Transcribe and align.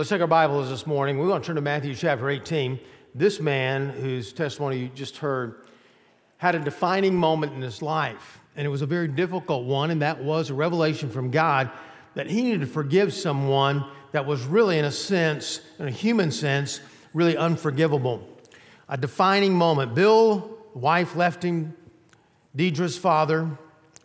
Let's 0.00 0.08
take 0.08 0.22
our 0.22 0.26
Bibles 0.26 0.70
this 0.70 0.86
morning. 0.86 1.18
We 1.18 1.26
want 1.26 1.44
to 1.44 1.48
turn 1.48 1.56
to 1.56 1.60
Matthew 1.60 1.94
chapter 1.94 2.30
18. 2.30 2.80
This 3.14 3.38
man, 3.38 3.90
whose 3.90 4.32
testimony 4.32 4.78
you 4.78 4.88
just 4.88 5.18
heard, 5.18 5.66
had 6.38 6.54
a 6.54 6.58
defining 6.58 7.14
moment 7.14 7.52
in 7.52 7.60
his 7.60 7.82
life, 7.82 8.40
and 8.56 8.64
it 8.64 8.70
was 8.70 8.80
a 8.80 8.86
very 8.86 9.08
difficult 9.08 9.66
one, 9.66 9.90
and 9.90 10.00
that 10.00 10.24
was 10.24 10.48
a 10.48 10.54
revelation 10.54 11.10
from 11.10 11.30
God 11.30 11.70
that 12.14 12.26
he 12.26 12.40
needed 12.40 12.62
to 12.62 12.66
forgive 12.66 13.12
someone 13.12 13.84
that 14.12 14.24
was 14.24 14.46
really, 14.46 14.78
in 14.78 14.86
a 14.86 14.90
sense, 14.90 15.60
in 15.78 15.86
a 15.86 15.90
human 15.90 16.32
sense, 16.32 16.80
really 17.12 17.36
unforgivable. 17.36 18.26
A 18.88 18.96
defining 18.96 19.52
moment. 19.52 19.94
Bill, 19.94 20.56
wife, 20.72 21.14
left 21.14 21.42
him. 21.42 21.76
Deidre's 22.56 22.96
father 22.96 23.50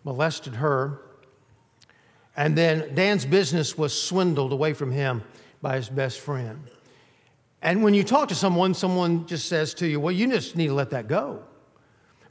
molested 0.03 0.55
her. 0.55 0.99
And 2.35 2.53
then 2.57 2.93
Dan's 2.95 3.25
business 3.25 3.77
was 3.77 3.97
swindled 3.97 4.51
away 4.51 4.73
from 4.73 4.91
him 4.91 5.23
by 5.65 5.77
his 5.77 5.89
best 5.89 6.19
friend. 6.19 6.61
And 7.63 7.81
when 7.81 7.95
you 7.95 8.03
talk 8.03 8.29
to 8.29 8.35
someone, 8.35 8.75
someone 8.75 9.25
just 9.25 9.49
says 9.49 9.73
to 9.75 9.87
you, 9.87 9.99
Well, 9.99 10.11
you 10.11 10.29
just 10.29 10.55
need 10.55 10.67
to 10.67 10.75
let 10.75 10.91
that 10.91 11.07
go. 11.07 11.41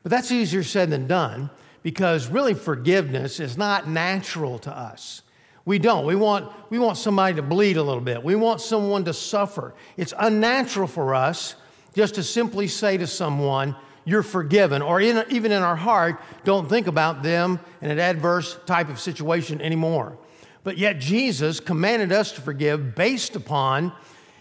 But 0.04 0.10
that's 0.10 0.30
easier 0.30 0.62
said 0.62 0.88
than 0.88 1.08
done 1.08 1.50
because 1.82 2.28
really 2.28 2.54
forgiveness 2.54 3.40
is 3.40 3.58
not 3.58 3.88
natural 3.88 4.60
to 4.60 4.70
us. 4.70 5.22
We 5.64 5.80
don't. 5.80 6.06
We 6.06 6.14
want, 6.14 6.52
we 6.70 6.78
want 6.78 6.96
somebody 6.96 7.34
to 7.34 7.42
bleed 7.42 7.76
a 7.76 7.82
little 7.82 8.00
bit. 8.00 8.22
We 8.22 8.36
want 8.36 8.60
someone 8.60 9.04
to 9.06 9.12
suffer. 9.12 9.74
It's 9.96 10.14
unnatural 10.16 10.86
for 10.86 11.12
us 11.12 11.56
just 11.92 12.14
to 12.14 12.22
simply 12.22 12.68
say 12.68 12.96
to 12.98 13.08
someone, 13.08 13.74
You're 14.04 14.22
forgiven, 14.22 14.80
or 14.80 15.00
in, 15.00 15.24
even 15.28 15.50
in 15.50 15.60
our 15.60 15.74
heart, 15.74 16.20
don't 16.44 16.68
think 16.68 16.86
about 16.86 17.24
them 17.24 17.58
in 17.82 17.90
an 17.90 17.98
adverse 17.98 18.56
type 18.64 18.90
of 18.90 19.00
situation 19.00 19.60
anymore. 19.60 20.18
But 20.64 20.78
yet, 20.78 20.98
Jesus 20.98 21.60
commanded 21.60 22.10
us 22.10 22.32
to 22.32 22.40
forgive 22.40 22.94
based 22.94 23.36
upon 23.36 23.92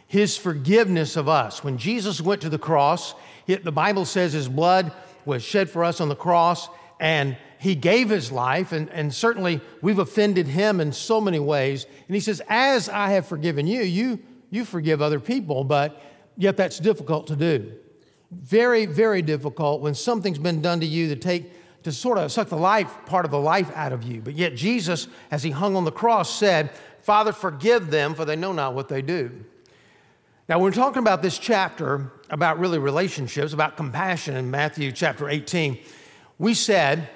his 0.08 0.38
forgiveness 0.38 1.16
of 1.18 1.28
us. 1.28 1.64
When 1.64 1.78
Jesus 1.78 2.22
went 2.22 2.42
to 2.42 2.50
the 2.50 2.58
cross, 2.58 3.14
the 3.46 3.72
Bible 3.72 4.06
says 4.06 4.34
his 4.34 4.48
blood 4.48 4.92
was 5.26 5.44
shed 5.44 5.70
for 5.70 5.84
us 5.84 6.00
on 6.02 6.10
the 6.10 6.16
cross, 6.16 6.70
and 7.00 7.38
he 7.60 7.76
gave 7.76 8.10
his 8.10 8.32
life, 8.32 8.72
and, 8.72 8.90
and 8.90 9.14
certainly 9.14 9.62
we've 9.82 10.00
offended 10.00 10.48
him 10.48 10.80
in 10.80 10.92
so 10.92 11.20
many 11.20 11.40
ways. 11.40 11.86
And 12.08 12.16
he 12.16 12.22
says, 12.22 12.42
As 12.48 12.90
I 12.90 13.10
have 13.12 13.26
forgiven 13.26 13.68
you, 13.68 13.82
you, 13.82 14.20
you 14.50 14.66
forgive 14.66 15.02
other 15.02 15.20
people, 15.20 15.64
but 15.64 16.02
yet 16.38 16.58
that's 16.58 16.80
difficult 16.80 17.28
to 17.28 17.36
do. 17.36 17.74
Very, 18.32 18.86
very 18.86 19.22
difficult 19.22 19.82
when 19.82 19.96
something's 19.96 20.40
been 20.40 20.62
done 20.62 20.80
to 20.80 20.86
you 20.86 21.10
to 21.10 21.16
take, 21.16 21.52
to 21.84 21.92
sort 21.92 22.18
of 22.18 22.32
suck 22.32 22.50
the 22.50 22.58
life, 22.58 22.92
part 23.06 23.26
of 23.26 23.32
the 23.32 23.40
life 23.40 23.72
out 23.76 23.94
of 23.94 24.04
you. 24.04 24.22
But 24.22 24.36
yet 24.36 24.56
Jesus, 24.56 25.08
as 25.32 25.44
he 25.44 25.52
hung 25.52 25.76
on 25.76 25.86
the 25.86 25.92
cross, 25.92 26.34
said, 26.34 26.72
Father, 27.02 27.32
forgive 27.32 27.90
them, 27.92 28.16
for 28.16 28.26
they 28.26 28.36
know 28.36 28.54
not 28.54 28.74
what 28.74 28.88
they 28.88 29.02
do. 29.02 29.32
Now, 30.48 30.58
when 30.58 30.66
we're 30.66 30.72
talking 30.72 31.02
about 31.02 31.22
this 31.22 31.38
chapter, 31.38 32.12
about 32.30 32.60
really 32.60 32.80
relationships, 32.80 33.54
about 33.54 33.78
compassion 33.78 34.36
in 34.36 34.52
Matthew 34.52 34.92
chapter 34.92 35.30
18, 35.30 35.78
we 36.38 36.54
said 36.54 37.10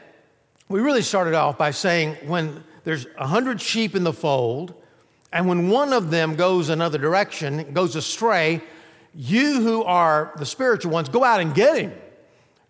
we 0.69 0.79
really 0.79 1.01
started 1.01 1.33
off 1.33 1.57
by 1.57 1.71
saying 1.71 2.15
when 2.25 2.63
there's 2.83 3.05
a 3.17 3.27
hundred 3.27 3.61
sheep 3.61 3.95
in 3.95 4.03
the 4.03 4.13
fold, 4.13 4.73
and 5.31 5.47
when 5.47 5.69
one 5.69 5.91
of 5.91 6.09
them 6.09 6.35
goes 6.35 6.69
another 6.69 6.97
direction, 6.97 7.73
goes 7.73 7.95
astray, 7.95 8.61
you 9.13 9.61
who 9.61 9.83
are 9.83 10.31
the 10.37 10.45
spiritual 10.45 10.91
ones, 10.91 11.09
go 11.09 11.23
out 11.23 11.41
and 11.41 11.53
get 11.53 11.77
him. 11.77 11.93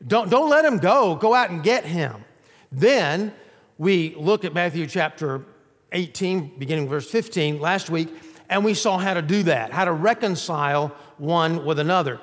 Don't, 0.06 0.30
don't 0.30 0.50
let 0.50 0.64
him 0.64 0.78
go. 0.78 1.16
Go 1.16 1.34
out 1.34 1.50
and 1.50 1.64
get 1.64 1.86
him. 1.86 2.24
Then 2.72 3.34
we 3.78 4.16
looked 4.16 4.46
at 4.46 4.54
Matthew 4.54 4.86
chapter 4.88 5.46
18, 5.92 6.60
beginning 6.60 6.88
verse 6.88 7.10
15 7.10 7.60
last 7.60 7.90
week, 7.90 8.10
and 8.50 8.64
we 8.64 8.74
saw 8.74 8.98
how 8.98 9.14
to 9.14 9.22
do 9.22 9.44
that, 9.44 9.72
how 9.72 9.86
to 9.86 9.92
reconcile 9.92 10.96
one 11.18 11.66
with 11.66 11.80
another. 11.80 12.20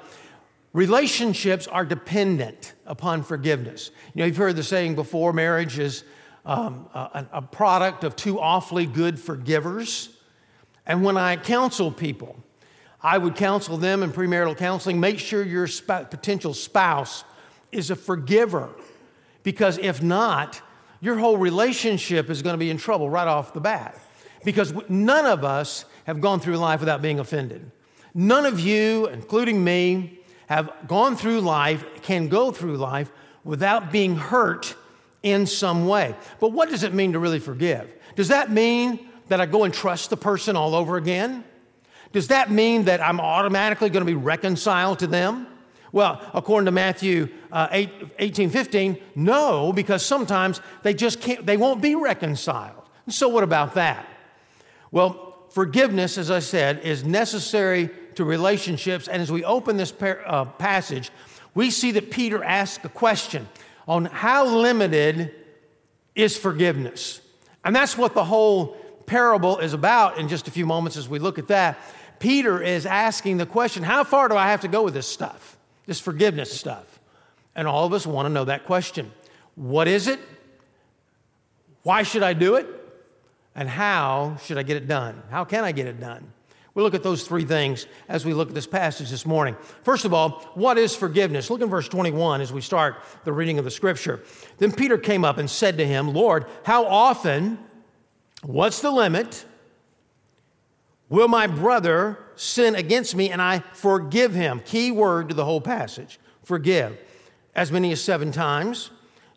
Relationships 0.72 1.66
are 1.66 1.84
dependent 1.84 2.74
upon 2.86 3.22
forgiveness. 3.22 3.90
You 4.14 4.20
know, 4.20 4.26
you've 4.26 4.36
heard 4.36 4.56
the 4.56 4.62
saying 4.62 4.96
before 4.96 5.32
marriage 5.32 5.78
is 5.78 6.04
um, 6.44 6.88
a, 6.92 7.26
a 7.32 7.42
product 7.42 8.04
of 8.04 8.16
two 8.16 8.40
awfully 8.40 8.86
good 8.86 9.18
forgivers. 9.18 10.10
And 10.86 11.02
when 11.04 11.16
I 11.16 11.36
counsel 11.36 11.90
people, 11.90 12.36
I 13.00 13.18
would 13.18 13.36
counsel 13.36 13.76
them 13.76 14.02
in 14.02 14.12
premarital 14.12 14.56
counseling 14.56 14.98
make 14.98 15.18
sure 15.18 15.42
your 15.42 15.66
sp- 15.68 16.10
potential 16.10 16.54
spouse 16.54 17.24
is 17.74 17.90
a 17.90 17.96
forgiver. 17.96 18.70
Because 19.42 19.78
if 19.78 20.02
not, 20.02 20.60
your 21.00 21.18
whole 21.18 21.36
relationship 21.36 22.30
is 22.30 22.42
going 22.42 22.54
to 22.54 22.58
be 22.58 22.70
in 22.70 22.78
trouble 22.78 23.10
right 23.10 23.28
off 23.28 23.52
the 23.52 23.60
bat. 23.60 23.98
Because 24.44 24.72
none 24.88 25.26
of 25.26 25.44
us 25.44 25.84
have 26.04 26.20
gone 26.20 26.40
through 26.40 26.56
life 26.56 26.80
without 26.80 27.02
being 27.02 27.18
offended. 27.18 27.70
None 28.14 28.46
of 28.46 28.60
you, 28.60 29.06
including 29.08 29.62
me, 29.62 30.20
have 30.46 30.70
gone 30.86 31.16
through 31.16 31.40
life, 31.40 31.84
can 32.02 32.28
go 32.28 32.50
through 32.52 32.76
life 32.76 33.10
without 33.42 33.90
being 33.90 34.16
hurt 34.16 34.74
in 35.22 35.46
some 35.46 35.86
way. 35.86 36.14
But 36.40 36.52
what 36.52 36.68
does 36.68 36.82
it 36.82 36.94
mean 36.94 37.12
to 37.12 37.18
really 37.18 37.40
forgive? 37.40 37.92
Does 38.14 38.28
that 38.28 38.50
mean 38.50 39.08
that 39.28 39.40
I 39.40 39.46
go 39.46 39.64
and 39.64 39.72
trust 39.72 40.10
the 40.10 40.16
person 40.16 40.56
all 40.56 40.74
over 40.74 40.96
again? 40.96 41.44
Does 42.12 42.28
that 42.28 42.50
mean 42.50 42.84
that 42.84 43.00
I'm 43.00 43.20
automatically 43.20 43.90
going 43.90 44.02
to 44.02 44.10
be 44.10 44.14
reconciled 44.14 45.00
to 45.00 45.06
them? 45.06 45.48
Well, 45.94 46.20
according 46.34 46.64
to 46.64 46.72
Matthew 46.72 47.28
uh, 47.52 47.68
8, 47.70 47.90
18, 48.18 48.50
15, 48.50 48.98
no, 49.14 49.72
because 49.72 50.04
sometimes 50.04 50.60
they 50.82 50.92
just 50.92 51.20
can't, 51.20 51.46
they 51.46 51.56
won't 51.56 51.80
be 51.80 51.94
reconciled. 51.94 52.82
So, 53.08 53.28
what 53.28 53.44
about 53.44 53.74
that? 53.74 54.04
Well, 54.90 55.46
forgiveness, 55.50 56.18
as 56.18 56.32
I 56.32 56.40
said, 56.40 56.80
is 56.80 57.04
necessary 57.04 57.90
to 58.16 58.24
relationships. 58.24 59.06
And 59.06 59.22
as 59.22 59.30
we 59.30 59.44
open 59.44 59.76
this 59.76 59.92
par- 59.92 60.20
uh, 60.26 60.46
passage, 60.46 61.12
we 61.54 61.70
see 61.70 61.92
that 61.92 62.10
Peter 62.10 62.42
asks 62.42 62.84
a 62.84 62.88
question 62.88 63.46
on 63.86 64.06
how 64.06 64.46
limited 64.46 65.32
is 66.16 66.36
forgiveness. 66.36 67.20
And 67.64 67.74
that's 67.74 67.96
what 67.96 68.14
the 68.14 68.24
whole 68.24 68.76
parable 69.06 69.58
is 69.60 69.74
about 69.74 70.18
in 70.18 70.26
just 70.26 70.48
a 70.48 70.50
few 70.50 70.66
moments 70.66 70.96
as 70.96 71.08
we 71.08 71.20
look 71.20 71.38
at 71.38 71.46
that. 71.46 71.78
Peter 72.18 72.60
is 72.60 72.84
asking 72.84 73.36
the 73.36 73.46
question 73.46 73.84
how 73.84 74.02
far 74.02 74.28
do 74.28 74.34
I 74.34 74.48
have 74.48 74.62
to 74.62 74.68
go 74.68 74.82
with 74.82 74.94
this 74.94 75.06
stuff, 75.06 75.53
this 75.86 76.00
forgiveness 76.00 76.52
stuff? 76.52 77.00
And 77.54 77.68
all 77.68 77.86
of 77.86 77.92
us 77.92 78.06
want 78.06 78.26
to 78.26 78.30
know 78.32 78.44
that 78.44 78.66
question. 78.66 79.12
What 79.54 79.88
is 79.88 80.08
it? 80.08 80.18
Why 81.82 82.02
should 82.02 82.22
I 82.22 82.32
do 82.32 82.56
it? 82.56 82.66
And 83.54 83.68
how 83.68 84.36
should 84.42 84.58
I 84.58 84.62
get 84.62 84.76
it 84.76 84.88
done? 84.88 85.22
How 85.30 85.44
can 85.44 85.64
I 85.64 85.72
get 85.72 85.86
it 85.86 86.00
done? 86.00 86.32
We'll 86.74 86.84
look 86.84 86.94
at 86.94 87.04
those 87.04 87.22
three 87.22 87.44
things 87.44 87.86
as 88.08 88.24
we 88.24 88.34
look 88.34 88.48
at 88.48 88.54
this 88.54 88.66
passage 88.66 89.08
this 89.08 89.24
morning. 89.24 89.56
First 89.82 90.04
of 90.04 90.12
all, 90.12 90.50
what 90.54 90.76
is 90.76 90.96
forgiveness? 90.96 91.48
Look 91.48 91.60
in 91.60 91.68
verse 91.68 91.88
21 91.88 92.40
as 92.40 92.52
we 92.52 92.60
start 92.60 92.96
the 93.22 93.32
reading 93.32 93.60
of 93.60 93.64
the 93.64 93.70
scripture. 93.70 94.24
Then 94.58 94.72
Peter 94.72 94.98
came 94.98 95.24
up 95.24 95.38
and 95.38 95.48
said 95.48 95.78
to 95.78 95.86
him, 95.86 96.12
Lord, 96.12 96.46
how 96.64 96.84
often, 96.84 97.58
what's 98.42 98.80
the 98.80 98.90
limit, 98.90 99.44
will 101.14 101.28
my 101.28 101.46
brother 101.46 102.18
sin 102.34 102.74
against 102.74 103.14
me 103.14 103.30
and 103.30 103.40
I 103.40 103.60
forgive 103.72 104.34
him? 104.34 104.60
Key 104.64 104.90
word 104.90 105.28
to 105.28 105.34
the 105.34 105.44
whole 105.44 105.60
passage 105.60 106.18
forgive. 106.42 106.98
As 107.54 107.70
many 107.70 107.92
as 107.92 108.02
seven 108.02 108.32
times. 108.32 108.90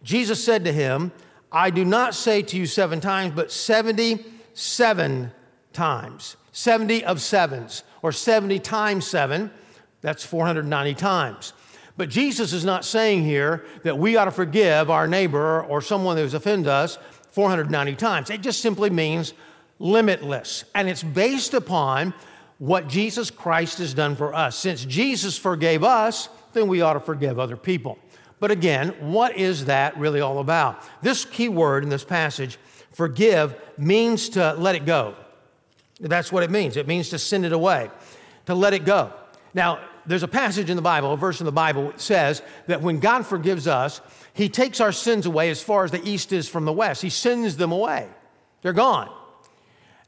Jesus 0.04 0.44
said 0.44 0.66
to 0.66 0.74
him, 0.74 1.12
I 1.52 1.70
do 1.70 1.86
not 1.86 2.16
say 2.16 2.42
to 2.42 2.58
you 2.58 2.66
seven 2.66 3.00
times, 3.00 3.34
but 3.36 3.52
77 3.52 5.32
times. 5.72 6.36
70 6.52 7.06
of 7.06 7.22
sevens, 7.22 7.84
or 8.02 8.12
70 8.12 8.60
times 8.60 9.06
seven, 9.06 9.52
that's 10.02 10.26
490 10.26 10.96
times. 10.96 11.54
But 11.96 12.10
Jesus 12.10 12.52
is 12.52 12.66
not 12.66 12.84
saying 12.84 13.24
here 13.24 13.66
that 13.84 13.98
we 13.98 14.18
ought 14.18 14.26
to 14.26 14.32
forgive 14.32 14.90
our 14.90 15.08
neighbor 15.08 15.64
or 15.64 15.82
someone 15.82 16.18
who's 16.18 16.34
offended 16.34 16.68
us 16.68 16.98
490 17.30 17.96
times. 17.96 18.30
It 18.32 18.42
just 18.42 18.62
simply 18.62 18.90
means 18.90 19.34
limitless. 19.80 20.64
And 20.76 20.90
it's 20.90 21.04
based 21.04 21.54
upon 21.54 22.14
what 22.60 22.88
Jesus 22.88 23.30
Christ 23.30 23.78
has 23.80 23.94
done 23.94 24.16
for 24.16 24.34
us. 24.34 24.58
Since 24.58 24.86
Jesus 24.86 25.38
forgave 25.38 25.84
us, 25.84 26.30
then 26.54 26.68
we 26.68 26.82
ought 26.82 26.94
to 26.94 27.00
forgive 27.00 27.40
other 27.40 27.58
people. 27.58 28.00
But 28.40 28.52
again, 28.52 28.90
what 29.00 29.36
is 29.38 29.66
that 29.66 29.98
really 29.98 30.22
all 30.22 30.40
about? 30.40 30.84
This 31.02 31.26
key 31.26 31.50
word 31.50 31.84
in 31.84 31.90
this 31.90 32.04
passage, 32.04 32.58
forgive, 32.92 33.56
means 33.78 34.30
to 34.30 34.54
let 34.54 34.76
it 34.76 34.86
go. 34.86 35.16
That's 36.00 36.32
what 36.32 36.44
it 36.44 36.52
means. 36.52 36.78
It 36.78 36.88
means 36.88 37.10
to 37.10 37.20
send 37.20 37.46
it 37.46 37.52
away, 37.52 37.90
to 38.46 38.54
let 38.54 38.74
it 38.74 38.86
go. 38.86 39.12
Now, 39.54 39.80
there's 40.06 40.24
a 40.24 40.28
passage 40.28 40.70
in 40.70 40.76
the 40.76 40.82
Bible, 40.82 41.12
a 41.12 41.18
verse 41.18 41.42
in 41.42 41.46
the 41.46 41.52
Bible 41.52 41.88
that 41.88 42.00
says 42.00 42.42
that 42.68 42.82
when 42.82 43.00
God 43.00 43.26
forgives 43.26 43.68
us, 43.68 44.02
He 44.34 44.50
takes 44.50 44.80
our 44.80 44.92
sins 44.92 45.26
away 45.26 45.50
as 45.50 45.62
far 45.62 45.84
as 45.84 45.92
the 45.92 46.08
east 46.08 46.32
is 46.32 46.48
from 46.48 46.66
the 46.66 46.74
west. 46.74 47.02
He 47.02 47.10
sends 47.10 47.58
them 47.58 47.72
away, 47.72 48.08
they're 48.62 48.74
gone. 48.74 49.12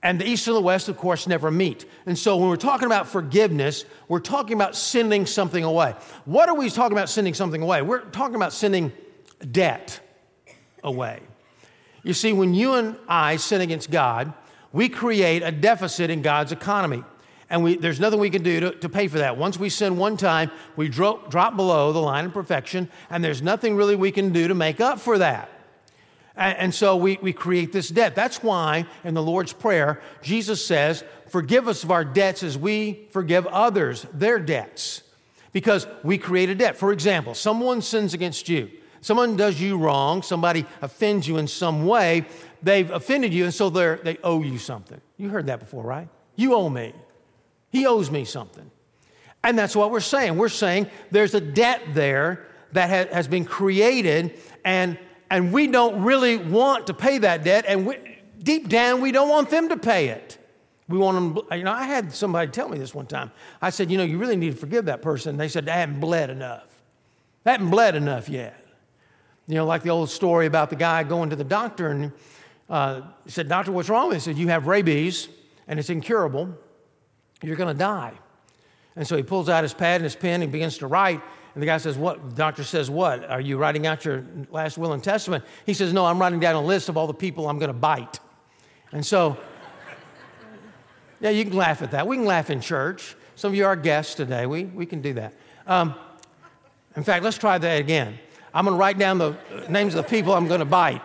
And 0.01 0.19
the 0.19 0.25
east 0.25 0.47
and 0.47 0.55
the 0.55 0.61
west, 0.61 0.87
of 0.87 0.95
course, 0.95 1.27
never 1.27 1.51
meet. 1.51 1.83
And 2.05 2.17
so 2.17 2.37
when 2.37 2.47
we're 2.47 2.55
talking 2.55 2.85
about 2.85 3.07
forgiveness, 3.07 3.83
we're 4.07 4.21
talking 4.21 4.53
about 4.53 4.75
sending 4.75 5.25
something 5.25 5.63
away. 5.63 5.93
What 6.23 6.47
are 6.47 6.55
we 6.55 6.69
talking 6.69 6.97
about 6.97 7.09
sending 7.09 7.33
something 7.33 7.61
away? 7.61 7.81
We're 7.81 8.05
talking 8.05 8.35
about 8.35 8.53
sending 8.53 8.93
debt 9.51 9.99
away. 10.83 11.19
You 12.03 12.13
see, 12.13 12.31
when 12.31 12.53
you 12.53 12.75
and 12.75 12.95
I 13.09 13.35
sin 13.35 13.59
against 13.59 13.91
God, 13.91 14.33
we 14.71 14.87
create 14.87 15.43
a 15.43 15.51
deficit 15.51 16.09
in 16.09 16.21
God's 16.21 16.53
economy. 16.53 17.03
and 17.49 17.63
we, 17.63 17.75
there's 17.75 17.99
nothing 17.99 18.19
we 18.19 18.29
can 18.29 18.43
do 18.43 18.59
to, 18.59 18.71
to 18.71 18.89
pay 18.89 19.07
for 19.07 19.17
that. 19.17 19.37
Once 19.37 19.57
we 19.57 19.69
sin 19.69 19.97
one 19.97 20.17
time, 20.17 20.51
we 20.75 20.87
drop, 20.87 21.31
drop 21.31 21.55
below 21.55 21.91
the 21.91 21.99
line 21.99 22.25
of 22.25 22.33
perfection, 22.33 22.89
and 23.09 23.23
there's 23.23 23.41
nothing 23.41 23.75
really 23.75 23.95
we 23.95 24.11
can 24.11 24.31
do 24.31 24.47
to 24.47 24.55
make 24.55 24.79
up 24.79 24.99
for 24.99 25.17
that. 25.17 25.49
And, 26.39 26.73
so 26.73 26.95
we, 26.95 27.19
we 27.21 27.33
create 27.33 27.73
this 27.73 27.89
debt. 27.89 28.15
That's 28.15 28.41
why 28.41 28.85
in 29.03 29.13
the 29.13 29.21
Lord's 29.21 29.51
Prayer, 29.51 30.01
Jesus 30.21 30.65
says, 30.65 31.03
Forgive 31.27 31.67
us 31.67 31.83
of 31.83 31.91
our 31.91 32.05
debts 32.05 32.43
as 32.43 32.57
we 32.57 33.07
forgive 33.11 33.45
others 33.47 34.05
their 34.13 34.39
debts. 34.39 35.03
Because 35.51 35.85
we 36.01 36.17
create 36.17 36.49
a 36.49 36.55
debt. 36.55 36.77
For 36.77 36.93
example, 36.93 37.33
someone 37.33 37.81
sins 37.81 38.13
against 38.13 38.47
you, 38.47 38.71
someone 39.01 39.35
does 39.35 39.59
you 39.59 39.77
wrong, 39.77 40.21
somebody 40.21 40.65
offends 40.81 41.27
you 41.27 41.37
in 41.37 41.47
some 41.47 41.85
way, 41.85 42.25
they've 42.63 42.89
offended 42.89 43.33
you, 43.33 43.43
and 43.43 43.53
so 43.53 43.69
they 43.69 44.17
owe 44.23 44.41
you 44.41 44.57
something. 44.57 45.01
You 45.17 45.29
heard 45.29 45.47
that 45.47 45.59
before, 45.59 45.83
right? 45.83 46.07
You 46.37 46.55
owe 46.55 46.69
me. 46.69 46.93
He 47.69 47.85
owes 47.85 48.09
me 48.09 48.23
something. 48.23 48.71
And 49.43 49.59
that's 49.59 49.75
what 49.75 49.91
we're 49.91 49.99
saying. 49.99 50.37
We're 50.37 50.49
saying 50.49 50.87
there's 51.11 51.33
a 51.33 51.41
debt 51.41 51.81
there 51.93 52.45
that 52.71 53.11
has 53.11 53.27
been 53.27 53.45
created, 53.45 54.39
and, 54.63 54.97
and 55.29 55.53
we 55.53 55.67
don't 55.67 56.03
really 56.03 56.37
want 56.37 56.87
to 56.87 56.93
pay 56.93 57.17
that 57.19 57.43
debt, 57.43 57.65
and 57.67 57.85
we, 57.85 57.97
deep 58.41 58.69
down, 58.69 59.01
we 59.01 59.11
don't 59.11 59.29
want 59.29 59.49
them 59.49 59.69
to 59.69 59.77
pay 59.77 60.07
it. 60.07 60.37
We 60.87 60.97
want 60.97 61.35
them, 61.35 61.57
you 61.57 61.63
know, 61.63 61.71
I 61.71 61.83
had 61.83 62.11
somebody 62.11 62.49
tell 62.49 62.67
me 62.67 62.79
this 62.79 62.95
one 62.95 63.05
time. 63.05 63.31
I 63.61 63.69
said, 63.69 63.91
you 63.91 63.97
know, 63.97 64.03
you 64.03 64.17
really 64.17 64.35
need 64.35 64.53
to 64.53 64.57
forgive 64.57 64.85
that 64.85 65.01
person. 65.01 65.37
They 65.37 65.47
said, 65.47 65.69
I 65.69 65.77
haven't 65.77 65.99
bled 65.99 66.31
enough. 66.31 66.65
I 67.45 67.51
haven't 67.51 67.69
bled 67.69 67.95
enough 67.95 68.27
yet. 68.27 68.65
You 69.47 69.55
know, 69.55 69.65
like 69.65 69.83
the 69.83 69.89
old 69.89 70.09
story 70.09 70.47
about 70.47 70.69
the 70.69 70.75
guy 70.75 71.03
going 71.03 71.29
to 71.29 71.35
the 71.35 71.43
doctor 71.43 71.89
and 71.89 72.11
uh, 72.69 73.01
said, 73.27 73.49
Doctor, 73.49 73.71
what's 73.71 73.89
wrong? 73.89 74.09
with 74.09 74.17
He 74.17 74.21
said, 74.21 74.37
You 74.37 74.47
have 74.47 74.67
rabies 74.67 75.27
and 75.67 75.79
it's 75.79 75.89
incurable 75.89 76.55
you're 77.43 77.55
going 77.55 77.73
to 77.73 77.79
die. 77.79 78.13
And 78.95 79.07
so 79.07 79.15
he 79.15 79.23
pulls 79.23 79.49
out 79.49 79.63
his 79.63 79.73
pad 79.73 79.95
and 79.95 80.03
his 80.03 80.15
pen 80.15 80.41
and 80.41 80.51
begins 80.51 80.77
to 80.79 80.87
write. 80.87 81.21
And 81.59 81.63
the 81.63 81.67
guy 81.67 81.77
says, 81.77 81.97
What? 81.97 82.23
The 82.29 82.35
doctor 82.37 82.63
says, 82.63 82.89
What? 82.89 83.29
Are 83.29 83.41
you 83.41 83.57
writing 83.57 83.85
out 83.85 84.05
your 84.05 84.23
last 84.49 84.77
will 84.77 84.93
and 84.93 85.03
testament? 85.03 85.43
He 85.65 85.73
says, 85.73 85.91
No, 85.91 86.05
I'm 86.05 86.17
writing 86.17 86.39
down 86.39 86.55
a 86.55 86.61
list 86.61 86.87
of 86.87 86.95
all 86.95 87.05
the 87.05 87.13
people 87.13 87.49
I'm 87.49 87.59
going 87.59 87.67
to 87.67 87.77
bite. 87.77 88.21
And 88.93 89.05
so, 89.05 89.35
yeah, 91.19 91.31
you 91.31 91.43
can 91.43 91.57
laugh 91.57 91.81
at 91.81 91.91
that. 91.91 92.07
We 92.07 92.15
can 92.15 92.23
laugh 92.23 92.49
in 92.49 92.61
church. 92.61 93.13
Some 93.35 93.51
of 93.51 93.55
you 93.55 93.65
are 93.65 93.75
guests 93.75 94.15
today. 94.15 94.45
We, 94.45 94.63
we 94.63 94.85
can 94.85 95.01
do 95.01 95.11
that. 95.15 95.33
Um, 95.67 95.95
in 96.95 97.03
fact, 97.03 97.25
let's 97.25 97.37
try 97.37 97.57
that 97.57 97.81
again. 97.81 98.17
I'm 98.53 98.63
going 98.63 98.77
to 98.77 98.79
write 98.79 98.97
down 98.97 99.17
the 99.17 99.35
names 99.67 99.95
of 99.95 100.05
the 100.05 100.09
people 100.09 100.33
I'm 100.33 100.47
going 100.47 100.61
to 100.61 100.65
bite. 100.65 101.01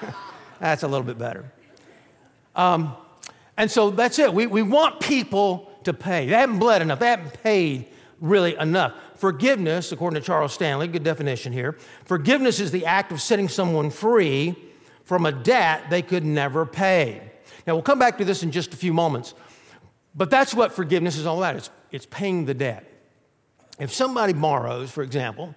That's 0.60 0.82
a 0.82 0.88
little 0.88 1.04
bit 1.04 1.18
better. 1.18 1.44
Um, 2.56 2.96
and 3.58 3.70
so 3.70 3.90
that's 3.90 4.18
it. 4.18 4.32
We, 4.32 4.46
we 4.46 4.62
want 4.62 4.98
people 4.98 5.70
to 5.84 5.92
pay. 5.92 6.24
They 6.26 6.36
haven't 6.36 6.58
bled 6.58 6.80
enough, 6.80 7.00
they 7.00 7.08
haven't 7.08 7.42
paid 7.42 7.90
really 8.20 8.56
enough. 8.56 8.94
Forgiveness, 9.16 9.92
according 9.92 10.20
to 10.20 10.26
Charles 10.26 10.52
Stanley, 10.52 10.88
good 10.88 11.04
definition 11.04 11.52
here, 11.52 11.76
forgiveness 12.04 12.60
is 12.60 12.70
the 12.70 12.86
act 12.86 13.12
of 13.12 13.20
setting 13.20 13.48
someone 13.48 13.90
free 13.90 14.56
from 15.04 15.26
a 15.26 15.32
debt 15.32 15.84
they 15.90 16.02
could 16.02 16.24
never 16.24 16.66
pay. 16.66 17.30
Now, 17.66 17.74
we'll 17.74 17.82
come 17.82 17.98
back 17.98 18.18
to 18.18 18.24
this 18.24 18.42
in 18.42 18.50
just 18.50 18.74
a 18.74 18.76
few 18.76 18.92
moments, 18.92 19.34
but 20.14 20.30
that's 20.30 20.54
what 20.54 20.72
forgiveness 20.72 21.16
is 21.16 21.26
all 21.26 21.38
about 21.38 21.56
it's, 21.56 21.70
it's 21.90 22.06
paying 22.06 22.44
the 22.44 22.54
debt. 22.54 22.90
If 23.78 23.92
somebody 23.92 24.32
borrows, 24.32 24.90
for 24.90 25.02
example, 25.02 25.54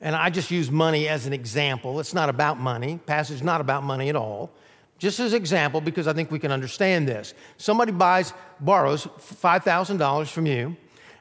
and 0.00 0.16
I 0.16 0.30
just 0.30 0.50
use 0.50 0.70
money 0.70 1.08
as 1.08 1.26
an 1.26 1.32
example, 1.32 2.00
it's 2.00 2.14
not 2.14 2.28
about 2.28 2.58
money, 2.58 2.98
passage 3.06 3.42
not 3.42 3.60
about 3.60 3.84
money 3.84 4.08
at 4.08 4.16
all. 4.16 4.52
Just 4.98 5.20
as 5.20 5.32
example, 5.32 5.80
because 5.80 6.06
I 6.06 6.12
think 6.12 6.30
we 6.30 6.38
can 6.38 6.52
understand 6.52 7.08
this. 7.08 7.34
Somebody 7.56 7.92
buys, 7.92 8.32
borrows 8.60 9.06
$5,000 9.06 10.28
from 10.28 10.46
you, 10.46 10.76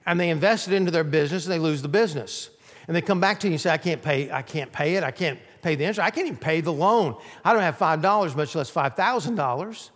and 0.06 0.20
they 0.20 0.30
invest 0.30 0.68
it 0.68 0.74
into 0.74 0.92
their 0.92 1.04
business, 1.04 1.46
and 1.46 1.54
they 1.54 1.60
lose 1.60 1.82
the 1.82 1.88
business. 1.88 2.50
And 2.88 2.96
they 2.96 3.02
come 3.02 3.20
back 3.20 3.40
to 3.42 3.48
you 3.48 3.54
and 3.54 3.62
say, 3.62 3.70
I 3.70 3.78
can't 3.78 4.02
pay, 4.02 4.32
I 4.32 4.42
can't 4.42 4.72
pay 4.72 4.96
it, 4.96 5.04
I 5.04 5.12
can't 5.12 5.40
pay 5.62 5.76
the 5.76 5.84
interest, 5.84 6.00
I 6.00 6.10
can't 6.10 6.28
even 6.28 6.40
pay 6.40 6.62
the 6.62 6.74
loan. 6.74 7.16
I 7.46 7.54
don't 7.54 7.62
have 7.62 7.78
$5, 7.78 8.36
much 8.36 8.56
less 8.56 8.72
$5,000. 8.72 9.90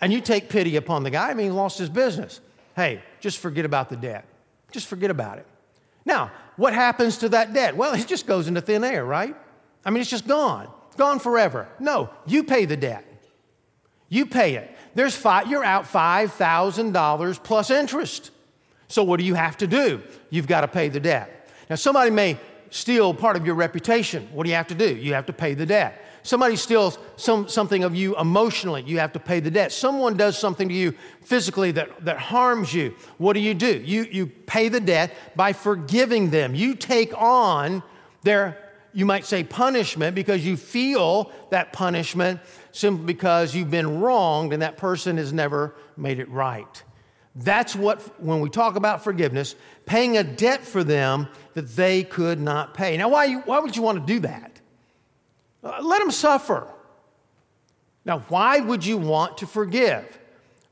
And 0.00 0.12
you 0.12 0.20
take 0.20 0.48
pity 0.48 0.76
upon 0.76 1.02
the 1.02 1.10
guy, 1.10 1.30
I 1.30 1.34
mean, 1.34 1.46
he 1.46 1.52
lost 1.52 1.78
his 1.78 1.88
business. 1.88 2.40
Hey, 2.74 3.00
just 3.20 3.38
forget 3.38 3.64
about 3.64 3.88
the 3.88 3.96
debt. 3.96 4.26
Just 4.70 4.86
forget 4.86 5.10
about 5.10 5.38
it. 5.38 5.46
Now, 6.04 6.30
what 6.56 6.74
happens 6.74 7.18
to 7.18 7.28
that 7.30 7.52
debt? 7.52 7.76
Well, 7.76 7.94
it 7.94 8.06
just 8.06 8.26
goes 8.26 8.48
into 8.48 8.60
thin 8.60 8.84
air, 8.84 9.04
right? 9.04 9.34
I 9.84 9.90
mean, 9.90 10.00
it's 10.00 10.10
just 10.10 10.26
gone, 10.26 10.68
gone 10.96 11.18
forever. 11.18 11.68
No, 11.78 12.10
you 12.26 12.44
pay 12.44 12.64
the 12.64 12.76
debt. 12.76 13.04
You 14.08 14.26
pay 14.26 14.56
it. 14.56 14.76
There's 14.94 15.16
five, 15.16 15.48
you're 15.48 15.64
out 15.64 15.84
$5,000 15.84 17.42
plus 17.42 17.70
interest. 17.70 18.30
So 18.88 19.02
what 19.02 19.18
do 19.18 19.26
you 19.26 19.34
have 19.34 19.56
to 19.58 19.66
do? 19.66 20.02
You've 20.30 20.46
got 20.46 20.60
to 20.62 20.68
pay 20.68 20.88
the 20.88 21.00
debt. 21.00 21.50
Now, 21.68 21.76
somebody 21.76 22.10
may 22.10 22.38
steal 22.70 23.14
part 23.14 23.36
of 23.36 23.46
your 23.46 23.54
reputation. 23.54 24.28
What 24.32 24.44
do 24.44 24.50
you 24.50 24.56
have 24.56 24.68
to 24.68 24.74
do? 24.74 24.94
You 24.94 25.14
have 25.14 25.26
to 25.26 25.32
pay 25.32 25.54
the 25.54 25.66
debt. 25.66 26.02
Somebody 26.22 26.56
steals 26.56 26.98
some, 27.14 27.48
something 27.48 27.84
of 27.84 27.94
you 27.94 28.18
emotionally, 28.18 28.82
you 28.82 28.98
have 28.98 29.12
to 29.12 29.20
pay 29.20 29.38
the 29.38 29.50
debt. 29.50 29.70
Someone 29.70 30.16
does 30.16 30.36
something 30.36 30.68
to 30.68 30.74
you 30.74 30.92
physically 31.22 31.70
that, 31.72 32.04
that 32.04 32.18
harms 32.18 32.74
you. 32.74 32.96
What 33.18 33.34
do 33.34 33.40
you 33.40 33.54
do? 33.54 33.80
You, 33.84 34.08
you 34.10 34.26
pay 34.26 34.68
the 34.68 34.80
debt 34.80 35.14
by 35.36 35.52
forgiving 35.52 36.30
them. 36.30 36.56
You 36.56 36.74
take 36.74 37.16
on 37.16 37.84
their, 38.24 38.72
you 38.92 39.06
might 39.06 39.24
say, 39.24 39.44
punishment 39.44 40.16
because 40.16 40.44
you 40.44 40.56
feel 40.56 41.30
that 41.50 41.72
punishment 41.72 42.40
simply 42.72 43.06
because 43.06 43.54
you've 43.54 43.70
been 43.70 44.00
wronged 44.00 44.52
and 44.52 44.62
that 44.62 44.76
person 44.78 45.18
has 45.18 45.32
never 45.32 45.76
made 45.96 46.18
it 46.18 46.28
right. 46.28 46.82
That's 47.36 47.76
what, 47.76 48.00
when 48.20 48.40
we 48.40 48.48
talk 48.48 48.76
about 48.76 49.04
forgiveness, 49.04 49.56
paying 49.84 50.16
a 50.16 50.24
debt 50.24 50.64
for 50.64 50.82
them 50.82 51.28
that 51.52 51.68
they 51.76 52.02
could 52.02 52.40
not 52.40 52.72
pay. 52.72 52.96
Now, 52.96 53.10
why, 53.10 53.34
why 53.34 53.58
would 53.58 53.76
you 53.76 53.82
want 53.82 53.98
to 53.98 54.12
do 54.12 54.20
that? 54.20 54.58
Uh, 55.62 55.78
let 55.82 55.98
them 55.98 56.10
suffer. 56.10 56.66
Now, 58.06 58.20
why 58.28 58.60
would 58.60 58.86
you 58.86 58.96
want 58.96 59.38
to 59.38 59.46
forgive? 59.46 60.18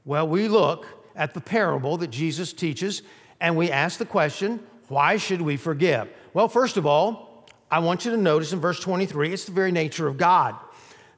Well, 0.06 0.26
we 0.26 0.48
look 0.48 0.86
at 1.14 1.34
the 1.34 1.40
parable 1.40 1.98
that 1.98 2.08
Jesus 2.08 2.52
teaches 2.54 3.02
and 3.40 3.56
we 3.56 3.70
ask 3.70 3.98
the 3.98 4.06
question 4.06 4.60
why 4.88 5.16
should 5.16 5.40
we 5.40 5.56
forgive? 5.56 6.08
Well, 6.34 6.48
first 6.48 6.76
of 6.76 6.86
all, 6.86 7.46
I 7.70 7.78
want 7.78 8.04
you 8.04 8.10
to 8.10 8.16
notice 8.16 8.52
in 8.52 8.60
verse 8.60 8.80
23, 8.80 9.32
it's 9.32 9.44
the 9.46 9.52
very 9.52 9.72
nature 9.72 10.06
of 10.06 10.16
God. 10.16 10.54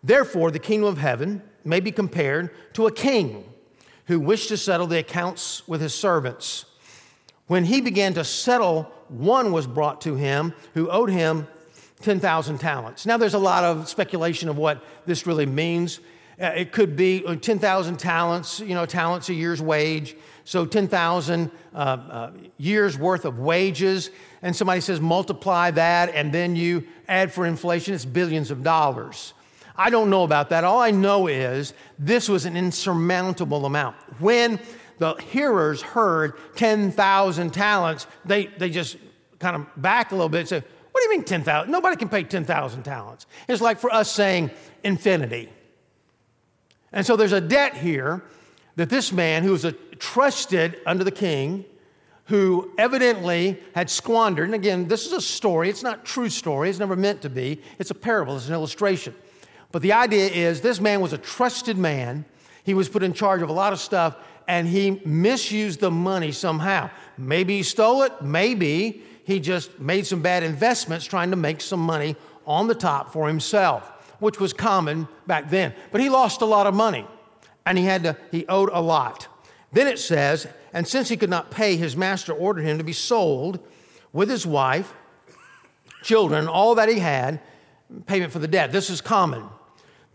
Therefore, 0.03 0.51
the 0.51 0.59
kingdom 0.59 0.89
of 0.89 0.99
heaven 0.99 1.43
may 1.65 1.81
be 1.81 1.91
compared 1.91 2.51
to 2.75 2.87
a 2.87 2.93
king 2.93 3.45
who 4.07 4.21
wished 4.21 4.49
to 4.49 4.57
settle 4.57 4.87
the 4.87 4.99
accounts 4.99 5.67
with 5.69 5.81
his 5.81 5.95
servants. 5.95 6.65
When 7.47 7.65
he 7.65 7.81
began 7.81 8.15
to 8.15 8.25
settle, 8.25 8.85
one 9.09 9.53
was 9.53 9.67
brought 9.67 10.01
to 10.03 10.17
him 10.17 10.53
who 10.75 10.91
owed 10.91 11.11
him 11.11 11.47
10,000 12.03 12.59
talents. 12.59 13.07
Now, 13.07 13.17
there's 13.17 13.35
a 13.35 13.39
lot 13.39 13.65
of 13.65 13.89
speculation 13.89 14.49
of 14.49 14.57
what 14.57 14.85
this 15.07 15.27
really 15.27 15.47
means. 15.47 16.01
Uh, 16.41 16.47
it 16.49 16.73
could 16.73 16.97
be 16.97 17.25
uh, 17.25 17.37
10,000 17.37 17.97
talents, 17.97 18.61
you 18.61 18.75
know, 18.75 18.85
talents 18.85 19.29
a 19.29 19.35
year's 19.35 19.63
wage. 19.63 20.17
So 20.45 20.67
10,000 20.67 21.51
uh, 21.75 21.77
uh, 21.77 22.31
years 22.59 22.99
worth 22.99 23.25
of 23.25 23.39
wages. 23.39 24.11
And 24.43 24.55
somebody 24.55 24.81
says 24.81 25.01
multiply 25.01 25.71
that, 25.73 26.15
and 26.15 26.33
then 26.33 26.55
you 26.55 26.87
add 27.09 27.33
for 27.33 27.47
inflation, 27.47 27.95
it's 27.95 28.05
billions 28.05 28.51
of 28.51 28.63
dollars. 28.63 29.33
I 29.79 29.91
don't 29.91 30.11
know 30.11 30.25
about 30.25 30.51
that. 30.51 30.65
All 30.65 30.81
I 30.81 30.91
know 30.91 31.27
is 31.27 31.75
this 31.99 32.29
was 32.29 32.47
an 32.47 32.57
insurmountable 32.57 33.67
amount. 33.67 33.97
When 34.21 34.59
the 34.99 35.15
hearers 35.15 35.83
heard 35.83 36.35
10,000 36.57 37.51
talents, 37.53 38.07
they, 38.25 38.47
they 38.47 38.71
just 38.71 38.97
kind 39.39 39.57
of 39.57 39.67
back 39.77 40.13
a 40.13 40.15
little 40.15 40.29
bit 40.29 40.41
and 40.41 40.49
said, 40.49 40.65
What 40.93 41.01
do 41.01 41.05
you 41.05 41.11
mean 41.11 41.25
10,000? 41.25 41.71
Nobody 41.71 41.97
can 41.97 42.09
pay 42.09 42.25
10,000 42.25 42.83
talents. 42.83 43.27
It's 43.49 43.61
like 43.61 43.79
for 43.79 43.93
us 43.93 44.11
saying 44.11 44.51
infinity. 44.83 45.51
And 46.93 47.05
so 47.05 47.17
there's 47.17 47.33
a 47.33 47.41
debt 47.41 47.77
here 47.77 48.23
that 48.77 48.89
this 48.89 49.13
man, 49.13 49.43
who 49.43 49.53
was 49.53 49.65
a 49.65 49.73
trusted 49.73 50.81
under 50.87 51.05
the 51.05 51.11
king, 51.11 51.65
who 52.27 52.73
evidently 52.79 53.59
had 53.75 53.89
squandered, 53.89 54.47
and 54.47 54.55
again, 54.55 54.89
this 54.89 55.07
is 55.07 55.13
a 55.13 55.21
story, 55.21 55.69
it's 55.69 55.83
not 55.83 56.05
true 56.05 56.29
story, 56.29 56.69
it's 56.69 56.79
never 56.79 56.97
meant 56.97 57.23
to 57.23 57.31
be, 57.31 57.61
it's 57.79 57.91
a 57.91 57.95
parable, 57.95 58.37
it's 58.37 58.49
an 58.49 58.55
illustration. 58.55 59.15
But 59.73 59.83
the 59.83 59.93
idea 59.93 60.29
is 60.29 60.61
this 60.61 60.81
man 60.81 61.01
was 61.01 61.13
a 61.13 61.19
trusted 61.19 61.77
man. 61.77 62.25
He 62.65 62.75
was 62.75 62.89
put 62.89 63.03
in 63.03 63.13
charge 63.13 63.43
of 63.43 63.49
a 63.49 63.53
lot 63.53 63.73
of 63.73 63.81
stuff 63.81 64.17
and 64.49 64.67
he 64.67 65.01
misused 65.05 65.81
the 65.81 65.91
money 65.91 66.33
somehow. 66.33 66.91
Maybe 67.19 67.59
he 67.59 67.63
stole 67.63 68.03
it, 68.03 68.23
maybe 68.23 69.03
he 69.25 69.41
just 69.41 69.79
made 69.81 70.07
some 70.07 70.23
bad 70.23 70.43
investments 70.43 71.05
trying 71.05 71.31
to 71.31 71.37
make 71.37 71.61
some 71.61 71.81
money 71.81 72.17
on 72.47 72.69
the 72.69 72.75
top 72.75 73.13
for 73.13 73.27
himself, 73.27 74.15
which 74.21 74.39
was 74.39 74.53
common 74.53 75.09
back 75.27 75.51
then. 75.51 75.75
But 75.91 76.01
he 76.01 76.09
lost 76.09 76.43
a 76.43 76.47
lot 76.47 76.67
of 76.67 76.75
money 76.75 77.07
and 77.65 77.77
he 77.77 77.85
had 77.85 78.05
to 78.05 78.17
he 78.31 78.47
owed 78.47 78.71
a 78.73 78.81
lot. 78.81 79.27
Then 79.73 79.89
it 79.89 79.99
says, 79.99 80.47
and 80.73 80.87
since 80.87 81.09
he 81.09 81.17
could 81.17 81.31
not 81.31 81.51
pay, 81.51 81.77
his 81.77 81.97
master 81.97 82.33
ordered 82.33 82.63
him 82.63 82.79
to 82.79 82.85
be 82.85 82.93
sold 82.93 83.59
with 84.13 84.31
his 84.31 84.47
wife, 84.47 84.95
children, 86.03 86.47
all 86.49 86.77
that 86.77 86.89
he 86.89 87.01
had, 87.01 87.41
payment 88.07 88.33
for 88.33 88.39
the 88.39 88.49
debt. 88.49 88.73
This 88.73 88.89
is 88.91 89.01
common. 89.01 89.45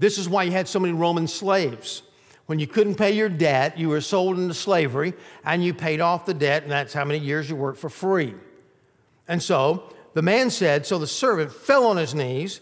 This 0.02 0.18
is 0.18 0.28
why 0.28 0.44
you 0.44 0.52
had 0.52 0.68
so 0.68 0.80
many 0.80 0.94
Roman 0.94 1.28
slaves. 1.28 2.02
When 2.48 2.58
you 2.58 2.66
couldn't 2.66 2.96
pay 2.96 3.12
your 3.12 3.30
debt, 3.30 3.78
you 3.78 3.88
were 3.88 4.02
sold 4.02 4.40
into 4.40 4.56
slavery 4.56 5.14
and 5.46 5.64
you 5.64 5.76
paid 5.76 6.02
off 6.02 6.26
the 6.26 6.34
debt, 6.34 6.64
and 6.64 6.72
that's 6.72 6.92
how 6.92 7.06
many 7.06 7.20
years 7.20 7.48
you 7.48 7.56
worked 7.56 7.78
for 7.78 7.90
free. 7.90 8.34
And 9.28 9.42
so 9.44 9.94
the 10.16 10.24
man 10.24 10.50
said, 10.50 10.88
So 10.88 10.98
the 10.98 11.06
servant 11.06 11.54
fell 11.54 11.86
on 11.86 11.98
his 11.98 12.16
knees, 12.16 12.62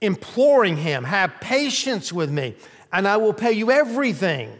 imploring 0.00 0.76
him, 0.76 1.04
Have 1.04 1.40
patience 1.40 2.12
with 2.12 2.28
me, 2.28 2.56
and 2.92 3.06
I 3.06 3.18
will 3.18 3.32
pay 3.32 3.52
you 3.52 3.70
everything. 3.70 4.50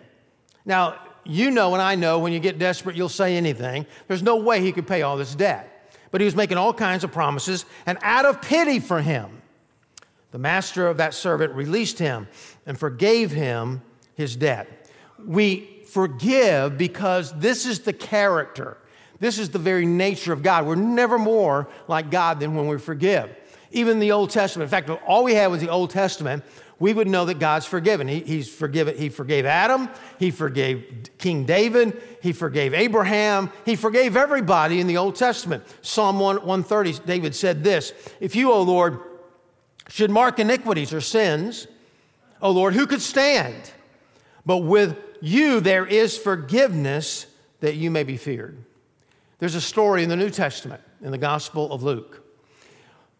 Now, 0.64 1.00
you 1.24 1.50
know, 1.50 1.72
and 1.72 1.82
I 1.82 1.96
know 1.96 2.20
when 2.20 2.32
you 2.32 2.38
get 2.38 2.60
desperate, 2.60 2.94
you'll 2.94 3.08
say 3.08 3.36
anything. 3.36 3.86
There's 4.06 4.22
no 4.22 4.36
way 4.36 4.60
he 4.60 4.70
could 4.70 4.86
pay 4.86 5.02
all 5.02 5.16
this 5.16 5.34
debt. 5.34 5.92
But 6.12 6.20
he 6.20 6.26
was 6.26 6.36
making 6.36 6.58
all 6.58 6.72
kinds 6.72 7.02
of 7.02 7.10
promises, 7.10 7.64
and 7.86 7.98
out 8.02 8.24
of 8.24 8.40
pity 8.40 8.78
for 8.78 9.02
him, 9.02 9.37
the 10.30 10.38
master 10.38 10.86
of 10.86 10.98
that 10.98 11.14
servant 11.14 11.54
released 11.54 11.98
him 11.98 12.28
and 12.66 12.78
forgave 12.78 13.32
him 13.32 13.82
his 14.14 14.36
debt. 14.36 14.90
We 15.24 15.82
forgive 15.86 16.76
because 16.76 17.32
this 17.38 17.64
is 17.66 17.80
the 17.80 17.92
character, 17.92 18.76
this 19.20 19.38
is 19.38 19.50
the 19.50 19.58
very 19.58 19.86
nature 19.86 20.32
of 20.32 20.42
God. 20.42 20.66
We're 20.66 20.76
never 20.76 21.18
more 21.18 21.68
like 21.88 22.10
God 22.10 22.40
than 22.40 22.54
when 22.54 22.68
we 22.68 22.78
forgive. 22.78 23.34
Even 23.70 23.98
the 23.98 24.12
Old 24.12 24.30
Testament, 24.30 24.66
in 24.66 24.70
fact, 24.70 24.88
if 24.88 24.98
all 25.06 25.24
we 25.24 25.34
had 25.34 25.48
was 25.48 25.60
the 25.60 25.68
Old 25.68 25.90
Testament, 25.90 26.44
we 26.78 26.92
would 26.92 27.08
know 27.08 27.24
that 27.24 27.40
God's 27.40 27.66
forgiven. 27.66 28.06
He, 28.06 28.20
he's 28.20 28.48
forgiven. 28.48 28.96
He 28.96 29.08
forgave 29.08 29.44
Adam. 29.44 29.88
He 30.18 30.30
forgave 30.30 31.10
King 31.18 31.44
David. 31.44 32.00
He 32.22 32.32
forgave 32.32 32.72
Abraham. 32.72 33.50
He 33.64 33.74
forgave 33.74 34.16
everybody 34.16 34.80
in 34.80 34.86
the 34.86 34.96
Old 34.96 35.16
Testament. 35.16 35.64
Psalm 35.82 36.20
1, 36.20 36.36
130, 36.36 37.04
David 37.04 37.34
said 37.34 37.64
this 37.64 37.92
If 38.20 38.36
you, 38.36 38.52
O 38.52 38.62
Lord, 38.62 39.00
should 39.88 40.10
mark 40.10 40.38
iniquities 40.38 40.92
or 40.92 41.00
sins, 41.00 41.66
O 42.40 42.50
Lord, 42.50 42.74
who 42.74 42.86
could 42.86 43.02
stand? 43.02 43.72
But 44.46 44.58
with 44.58 44.96
you 45.20 45.60
there 45.60 45.84
is 45.86 46.16
forgiveness 46.16 47.26
that 47.60 47.74
you 47.74 47.90
may 47.90 48.04
be 48.04 48.16
feared. 48.16 48.64
There's 49.38 49.54
a 49.54 49.60
story 49.60 50.02
in 50.02 50.08
the 50.08 50.16
New 50.16 50.30
Testament, 50.30 50.82
in 51.02 51.10
the 51.10 51.18
Gospel 51.18 51.72
of 51.72 51.82
Luke, 51.82 52.22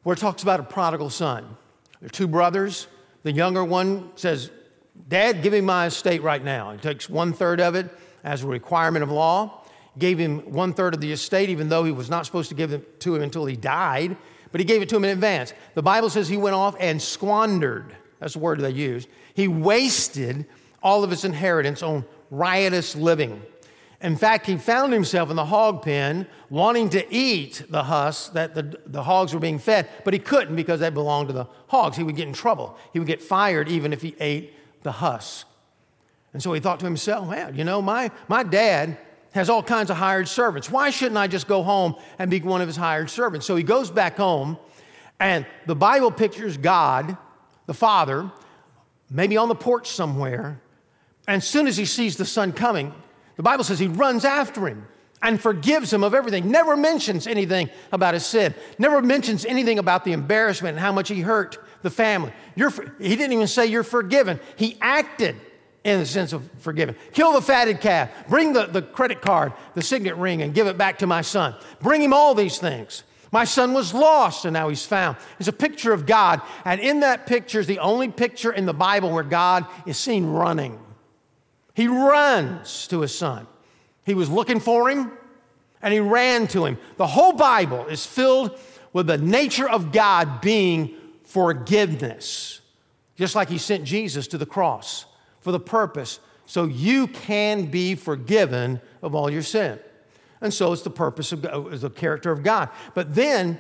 where 0.03 0.15
it 0.15 0.19
talks 0.19 0.43
about 0.43 0.61
a 0.61 0.65
prodigal 0.65 1.11
son. 1.11 1.57
There 2.01 2.07
are 2.07 2.11
two 2.11 2.29
brothers. 2.29 2.87
The 3.23 3.33
younger 3.33 3.65
one 3.65 4.11
says, 4.17 4.51
Dad, 5.09 5.43
give 5.43 5.53
me 5.53 5.61
my 5.61 5.87
estate 5.87 6.23
right 6.23 6.43
now. 6.43 6.73
He 6.73 6.79
takes 6.79 7.09
one 7.09 7.33
third 7.33 7.61
of 7.61 7.75
it 7.75 7.89
as 8.25 8.43
a 8.43 8.47
requirement 8.47 9.03
of 9.03 9.11
law, 9.11 9.65
gave 9.99 10.19
him 10.19 10.41
one 10.53 10.73
third 10.73 10.95
of 10.95 11.01
the 11.01 11.13
estate, 11.13 11.51
even 11.51 11.69
though 11.69 11.85
he 11.85 11.93
was 11.93 12.11
not 12.11 12.27
supposed 12.27 12.49
to 12.49 12.55
give 12.55 12.73
it 12.73 13.01
to 13.01 13.15
him 13.15 13.23
until 13.23 13.47
he 13.47 13.57
died, 13.57 14.17
but 14.53 14.61
he 14.61 14.65
gave 14.65 14.83
it 14.83 14.89
to 14.91 14.97
him 14.97 15.05
in 15.05 15.11
advance. 15.11 15.53
The 15.75 15.83
Bible 15.83 16.11
says 16.11 16.29
he 16.29 16.37
went 16.37 16.55
off 16.55 16.77
and 16.79 17.01
squandered. 17.01 17.97
That's 18.19 18.35
the 18.35 18.41
word 18.41 18.61
they 18.61 18.71
use. 18.71 19.07
He 19.35 19.49
wasted 19.49 20.47
all 20.83 21.05
of 21.05 21.11
his 21.11 21.25
inheritance 21.25 21.83
on 21.83 22.05
riotous 22.31 22.97
living. 22.97 23.43
In 24.01 24.17
fact, 24.17 24.47
he 24.47 24.57
found 24.57 24.93
himself 24.93 25.29
in 25.29 25.37
the 25.37 25.45
hog 25.45 25.83
pen 25.83 26.27
wanting 26.51 26.89
to 26.91 27.13
eat 27.13 27.65
the 27.69 27.83
husks 27.83 28.29
that 28.31 28.55
the, 28.55 28.79
the 28.87 29.03
hogs 29.03 29.35
were 29.35 29.41
being 29.41 29.59
fed, 29.59 29.89
but 30.05 30.15
he 30.15 30.21
couldn't 30.21 30.55
because 30.55 30.79
they 30.81 30.91
belonged 30.91 31.29
to 31.29 31.35
the 31.35 31.47
hogs. 31.67 31.97
He 31.97 32.05
would 32.05 32.15
get 32.15 32.29
in 32.29 32.35
trouble. 32.35 32.77
He 32.93 33.01
would 33.01 33.09
get 33.09 33.21
fired 33.21 33.69
even 33.69 33.93
if 33.93 34.03
he 34.03 34.15
ate 34.21 34.55
the 34.83 34.93
husks. 34.93 35.45
And 36.33 36.43
so 36.43 36.53
he 36.53 36.61
thought 36.61 36.79
to 36.81 36.87
himself, 36.87 37.29
man, 37.29 37.57
you 37.57 37.65
know, 37.65 37.83
my, 37.83 38.13
my 38.29 38.45
dad 38.45 38.99
has 39.33 39.51
all 39.51 39.63
kinds 39.63 39.91
of 39.91 39.97
hired 39.97 40.29
servants. 40.29 40.71
Why 40.71 40.91
shouldn't 40.91 41.19
I 41.19 41.27
just 41.27 41.47
go 41.47 41.63
home 41.63 41.97
and 42.19 42.31
be 42.31 42.41
one 42.41 42.61
of 42.61 42.67
his 42.67 42.77
hired 42.77 43.11
servants? 43.11 43.47
So 43.47 43.57
he 43.57 43.63
goes 43.63 43.91
back 43.91 44.17
home, 44.17 44.59
and 45.21 45.47
the 45.67 45.77
Bible 45.77 46.11
pictures 46.11 46.57
God, 46.57 47.17
the 47.67 47.75
Father, 47.75 48.31
maybe 49.11 49.37
on 49.37 49.49
the 49.49 49.55
porch 49.55 49.89
somewhere. 49.89 50.61
And 51.27 51.37
as 51.37 51.47
soon 51.47 51.67
as 51.67 51.77
he 51.77 51.85
sees 51.85 52.17
the 52.17 52.25
son 52.25 52.53
coming, 52.53 52.95
the 53.37 53.43
Bible 53.43 53.65
says 53.65 53.79
he 53.79 53.89
runs 53.89 54.25
after 54.25 54.67
him 54.67 54.87
and 55.23 55.41
forgives 55.41 55.93
him 55.93 56.05
of 56.05 56.15
everything. 56.15 56.51
Never 56.51 56.77
mentions 56.77 57.27
anything 57.27 57.71
about 57.93 58.15
his 58.15 58.25
sin. 58.25 58.55
Never 58.79 59.03
mentions 59.03 59.45
anything 59.45 59.79
about 59.79 60.05
the 60.05 60.13
embarrassment 60.13 60.77
and 60.77 60.81
how 60.81 60.93
much 60.93 61.09
he 61.09 61.21
hurt 61.21 61.59
the 61.83 61.91
family. 61.91 62.33
You're, 62.55 62.71
he 62.99 63.17
didn't 63.17 63.33
even 63.33 63.47
say 63.47 63.67
you're 63.67 63.85
forgiven. 63.85 64.41
He 64.57 64.79
acted 64.81 65.37
in 65.89 66.01
the 66.01 66.07
sense 66.07 66.33
of 66.33 66.49
forgiven. 66.59 66.95
Kill 67.13 67.33
the 67.33 67.41
fatted 67.41 67.81
calf. 67.81 68.11
Bring 68.29 68.53
the, 68.53 68.67
the 68.67 68.83
credit 68.83 69.21
card, 69.21 69.53
the 69.75 69.83
signet 69.83 70.17
ring, 70.17 70.43
and 70.43 70.55
give 70.55 70.67
it 70.67 70.77
back 70.77 70.99
to 70.99 71.07
my 71.07 71.23
son. 71.23 71.55
Bring 71.81 72.03
him 72.03 72.13
all 72.13 72.35
these 72.35 72.59
things. 72.59 73.05
My 73.31 73.45
son 73.45 73.75
was 73.75 73.93
lost 73.93 74.45
and 74.45 74.55
now 74.55 74.69
he's 74.69 74.85
found. 74.85 75.19
It's 75.39 75.49
a 75.49 75.53
picture 75.53 75.93
of 75.93 76.07
God. 76.07 76.41
And 76.65 76.81
in 76.81 77.01
that 77.01 77.27
picture 77.27 77.61
is 77.61 77.67
the 77.67 77.79
only 77.79 78.09
picture 78.09 78.53
in 78.53 78.67
the 78.67 78.73
Bible 78.73 79.11
where 79.11 79.23
God 79.23 79.67
is 79.87 79.99
seen 79.99 80.27
running. 80.27 80.79
He 81.75 81.89
runs 81.89 82.87
to 82.89 83.03
his 83.03 83.17
son. 83.17 83.47
He 84.05 84.15
was 84.15 84.31
looking 84.31 84.61
for 84.61 84.89
him 84.89 85.13
and 85.83 85.93
he 85.93 86.01
ran 86.01 86.47
to 86.49 86.65
him. 86.65 86.79
The 86.97 87.07
whole 87.07 87.35
Bible 87.35 87.87
is 87.87 88.07
filled 88.07 88.59
with 88.93 89.07
the 89.07 89.19
nature 89.19 89.69
of 89.69 89.93
God 89.93 90.41
being 90.41 90.95
forgiveness, 91.25 92.63
just 93.17 93.35
like 93.35 93.51
he 93.51 93.59
sent 93.59 93.85
Jesus 93.85 94.27
to 94.29 94.39
the 94.39 94.47
cross 94.47 95.05
for 95.49 95.53
the 95.53 95.59
purpose 95.59 96.21
so 96.45 96.67
you 96.67 97.07
can 97.07 97.71
be 97.71 97.95
forgiven 97.95 98.83
of 99.01 99.15
all 99.15 99.31
your 99.31 99.41
sin. 99.41 99.79
And 100.43 100.53
so 100.53 100.75
it's 100.75 100.83
the 100.83 100.91
purpose 100.91 101.33
of 101.33 101.43
is 101.73 101.81
the 101.81 101.89
character 101.89 102.31
of 102.31 102.43
God. 102.43 102.69
But 102.93 103.15
then, 103.15 103.59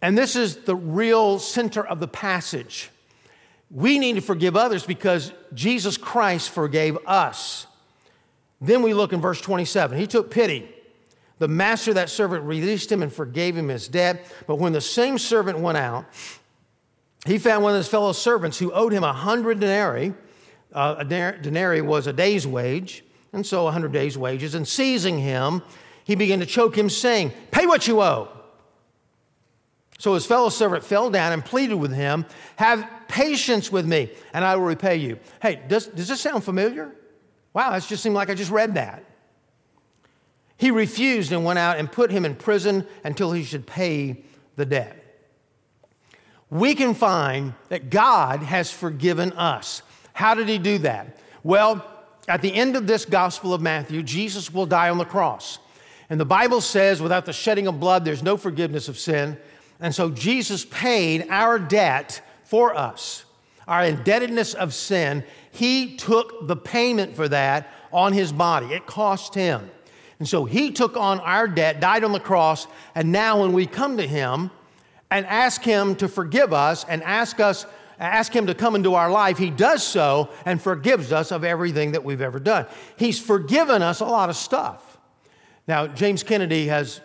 and 0.00 0.16
this 0.16 0.36
is 0.36 0.58
the 0.58 0.76
real 0.76 1.40
center 1.40 1.84
of 1.84 1.98
the 1.98 2.06
passage. 2.06 2.90
We 3.72 3.98
need 3.98 4.12
to 4.14 4.20
forgive 4.20 4.56
others 4.56 4.86
because 4.86 5.32
Jesus 5.52 5.96
Christ 5.96 6.50
forgave 6.50 6.96
us. 7.08 7.66
Then 8.60 8.82
we 8.82 8.94
look 8.94 9.12
in 9.12 9.20
verse 9.20 9.40
27. 9.40 9.98
He 9.98 10.06
took 10.06 10.30
pity. 10.30 10.72
The 11.40 11.48
master 11.48 11.90
of 11.90 11.96
that 11.96 12.08
servant 12.08 12.44
released 12.44 12.92
him 12.92 13.02
and 13.02 13.12
forgave 13.12 13.56
him 13.56 13.66
his 13.66 13.88
debt. 13.88 14.32
But 14.46 14.60
when 14.60 14.72
the 14.72 14.80
same 14.80 15.18
servant 15.18 15.58
went 15.58 15.76
out, 15.76 16.04
he 17.26 17.36
found 17.36 17.64
one 17.64 17.72
of 17.72 17.78
his 17.78 17.88
fellow 17.88 18.12
servants 18.12 18.60
who 18.60 18.70
owed 18.70 18.92
him 18.92 19.02
a 19.02 19.12
hundred 19.12 19.58
denarii. 19.58 20.14
Uh, 20.72 20.96
a 20.98 21.04
denarii 21.04 21.80
was 21.80 22.06
a 22.06 22.12
day's 22.12 22.46
wage, 22.46 23.04
and 23.32 23.44
so 23.44 23.66
a 23.66 23.72
hundred 23.72 23.92
days' 23.92 24.16
wages. 24.16 24.54
And 24.54 24.66
seizing 24.66 25.18
him, 25.18 25.62
he 26.04 26.14
began 26.14 26.40
to 26.40 26.46
choke 26.46 26.76
him, 26.76 26.88
saying, 26.88 27.32
Pay 27.50 27.66
what 27.66 27.86
you 27.86 28.00
owe. 28.00 28.28
So 29.98 30.14
his 30.14 30.24
fellow 30.24 30.48
servant 30.48 30.82
fell 30.82 31.10
down 31.10 31.32
and 31.32 31.44
pleaded 31.44 31.74
with 31.74 31.92
him, 31.92 32.24
Have 32.56 32.88
patience 33.08 33.70
with 33.70 33.86
me, 33.86 34.10
and 34.32 34.44
I 34.44 34.56
will 34.56 34.64
repay 34.64 34.96
you. 34.96 35.18
Hey, 35.42 35.60
does, 35.68 35.86
does 35.86 36.08
this 36.08 36.20
sound 36.20 36.44
familiar? 36.44 36.90
Wow, 37.52 37.72
that 37.72 37.82
just 37.82 38.02
seemed 38.02 38.14
like 38.14 38.30
I 38.30 38.34
just 38.34 38.50
read 38.50 38.74
that. 38.74 39.04
He 40.56 40.70
refused 40.70 41.32
and 41.32 41.44
went 41.44 41.58
out 41.58 41.78
and 41.78 41.90
put 41.90 42.10
him 42.10 42.24
in 42.24 42.34
prison 42.34 42.86
until 43.02 43.32
he 43.32 43.44
should 43.44 43.66
pay 43.66 44.22
the 44.56 44.66
debt. 44.66 44.96
We 46.50 46.74
can 46.74 46.94
find 46.94 47.54
that 47.68 47.90
God 47.90 48.42
has 48.42 48.70
forgiven 48.70 49.32
us. 49.32 49.82
How 50.20 50.34
did 50.34 50.50
he 50.50 50.58
do 50.58 50.76
that? 50.80 51.16
Well, 51.42 51.82
at 52.28 52.42
the 52.42 52.52
end 52.52 52.76
of 52.76 52.86
this 52.86 53.06
Gospel 53.06 53.54
of 53.54 53.62
Matthew, 53.62 54.02
Jesus 54.02 54.52
will 54.52 54.66
die 54.66 54.90
on 54.90 54.98
the 54.98 55.06
cross. 55.06 55.58
And 56.10 56.20
the 56.20 56.26
Bible 56.26 56.60
says, 56.60 57.00
without 57.00 57.24
the 57.24 57.32
shedding 57.32 57.66
of 57.66 57.80
blood, 57.80 58.04
there's 58.04 58.22
no 58.22 58.36
forgiveness 58.36 58.86
of 58.88 58.98
sin. 58.98 59.38
And 59.80 59.94
so 59.94 60.10
Jesus 60.10 60.66
paid 60.66 61.26
our 61.30 61.58
debt 61.58 62.20
for 62.44 62.76
us, 62.76 63.24
our 63.66 63.82
indebtedness 63.82 64.52
of 64.52 64.74
sin. 64.74 65.24
He 65.52 65.96
took 65.96 66.46
the 66.46 66.56
payment 66.56 67.16
for 67.16 67.26
that 67.28 67.72
on 67.90 68.12
his 68.12 68.30
body, 68.30 68.66
it 68.66 68.84
cost 68.84 69.34
him. 69.34 69.70
And 70.18 70.28
so 70.28 70.44
he 70.44 70.70
took 70.70 70.98
on 70.98 71.18
our 71.20 71.48
debt, 71.48 71.80
died 71.80 72.04
on 72.04 72.12
the 72.12 72.20
cross, 72.20 72.66
and 72.94 73.10
now 73.10 73.40
when 73.40 73.54
we 73.54 73.64
come 73.64 73.96
to 73.96 74.06
him 74.06 74.50
and 75.10 75.24
ask 75.24 75.62
him 75.62 75.96
to 75.96 76.08
forgive 76.08 76.52
us 76.52 76.84
and 76.84 77.02
ask 77.04 77.40
us 77.40 77.64
ask 78.00 78.34
him 78.34 78.46
to 78.46 78.54
come 78.54 78.74
into 78.74 78.94
our 78.94 79.10
life, 79.10 79.38
he 79.38 79.50
does 79.50 79.82
so 79.82 80.30
and 80.44 80.60
forgives 80.60 81.12
us 81.12 81.30
of 81.30 81.44
everything 81.44 81.92
that 81.92 82.02
we've 82.02 82.20
ever 82.20 82.40
done. 82.40 82.66
He's 82.96 83.20
forgiven 83.20 83.82
us 83.82 84.00
a 84.00 84.06
lot 84.06 84.30
of 84.30 84.36
stuff. 84.36 84.98
Now, 85.68 85.86
James 85.86 86.22
Kennedy 86.22 86.66
has 86.66 87.00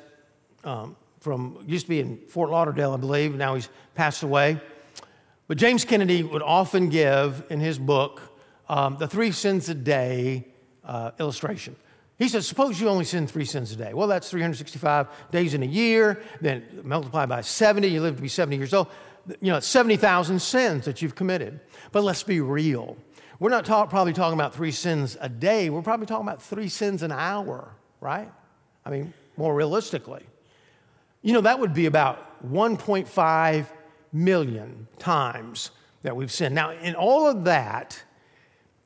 um, 0.64 0.96
from, 1.20 1.58
used 1.66 1.86
to 1.86 1.90
be 1.90 2.00
in 2.00 2.18
Fort 2.28 2.52
Lauderdale, 2.52 2.94
I 2.94 2.98
believe. 2.98 3.36
Now 3.36 3.56
he's 3.56 3.68
passed 3.96 4.24
away. 4.24 4.62
But 5.48 5.58
James 5.58 5.84
Kennedy 5.84 6.24
would 6.24 6.42
often 6.42 6.90
give 6.90 7.44
in 7.50 7.60
his 7.60 7.78
book 7.78 8.22
um, 8.70 8.98
the 8.98 9.08
three 9.08 9.32
sins 9.32 9.68
a 9.70 9.74
day 9.74 10.46
uh, 10.84 11.12
illustration. 11.20 11.76
He 12.18 12.30
says, 12.30 12.48
suppose 12.48 12.80
you 12.80 12.90
only 12.90 13.06
sin 13.06 13.28
three 13.28 13.46
sins 13.46 13.72
a 13.72 13.76
day. 13.76 13.94
Well, 13.94 14.08
that's 14.08 14.30
365 14.30 15.08
days 15.32 15.54
in 15.54 15.64
a 15.64 15.66
year. 15.66 16.22
Then 16.42 16.64
multiply 16.84 17.26
by 17.26 17.42
70, 17.42 17.88
you 17.88 18.02
live 18.02 18.16
to 18.16 18.22
be 18.22 18.28
70 18.28 18.56
years 18.56 18.74
old. 18.74 18.88
You 19.42 19.52
know, 19.52 19.60
70,000 19.60 20.40
sins 20.40 20.86
that 20.86 21.02
you've 21.02 21.16
committed. 21.16 21.60
But 21.92 22.04
let's 22.04 22.24
be 22.24 22.42
real. 22.42 22.98
We're 23.40 23.50
not 23.50 23.66
talk, 23.66 23.90
probably 23.90 24.14
talking 24.14 24.38
about 24.38 24.54
three 24.54 24.72
sins 24.72 25.18
a 25.20 25.28
day. 25.28 25.70
We're 25.70 25.82
probably 25.82 26.06
talking 26.06 26.28
about 26.28 26.42
three 26.42 26.70
sins 26.70 27.04
an 27.04 27.12
hour, 27.12 27.76
right? 28.00 28.32
I 28.86 28.90
mean, 28.90 29.14
more 29.36 29.54
realistically. 29.54 30.24
You 31.22 31.34
know, 31.34 31.42
that 31.42 31.60
would 31.60 31.74
be 31.74 31.88
about 31.88 32.50
1.5 32.50 33.66
million 34.14 34.88
times 35.00 35.72
that 36.04 36.16
we've 36.16 36.32
sinned. 36.32 36.56
Now, 36.56 36.72
in 36.72 36.96
all 36.96 37.28
of 37.28 37.46
that, 37.46 38.02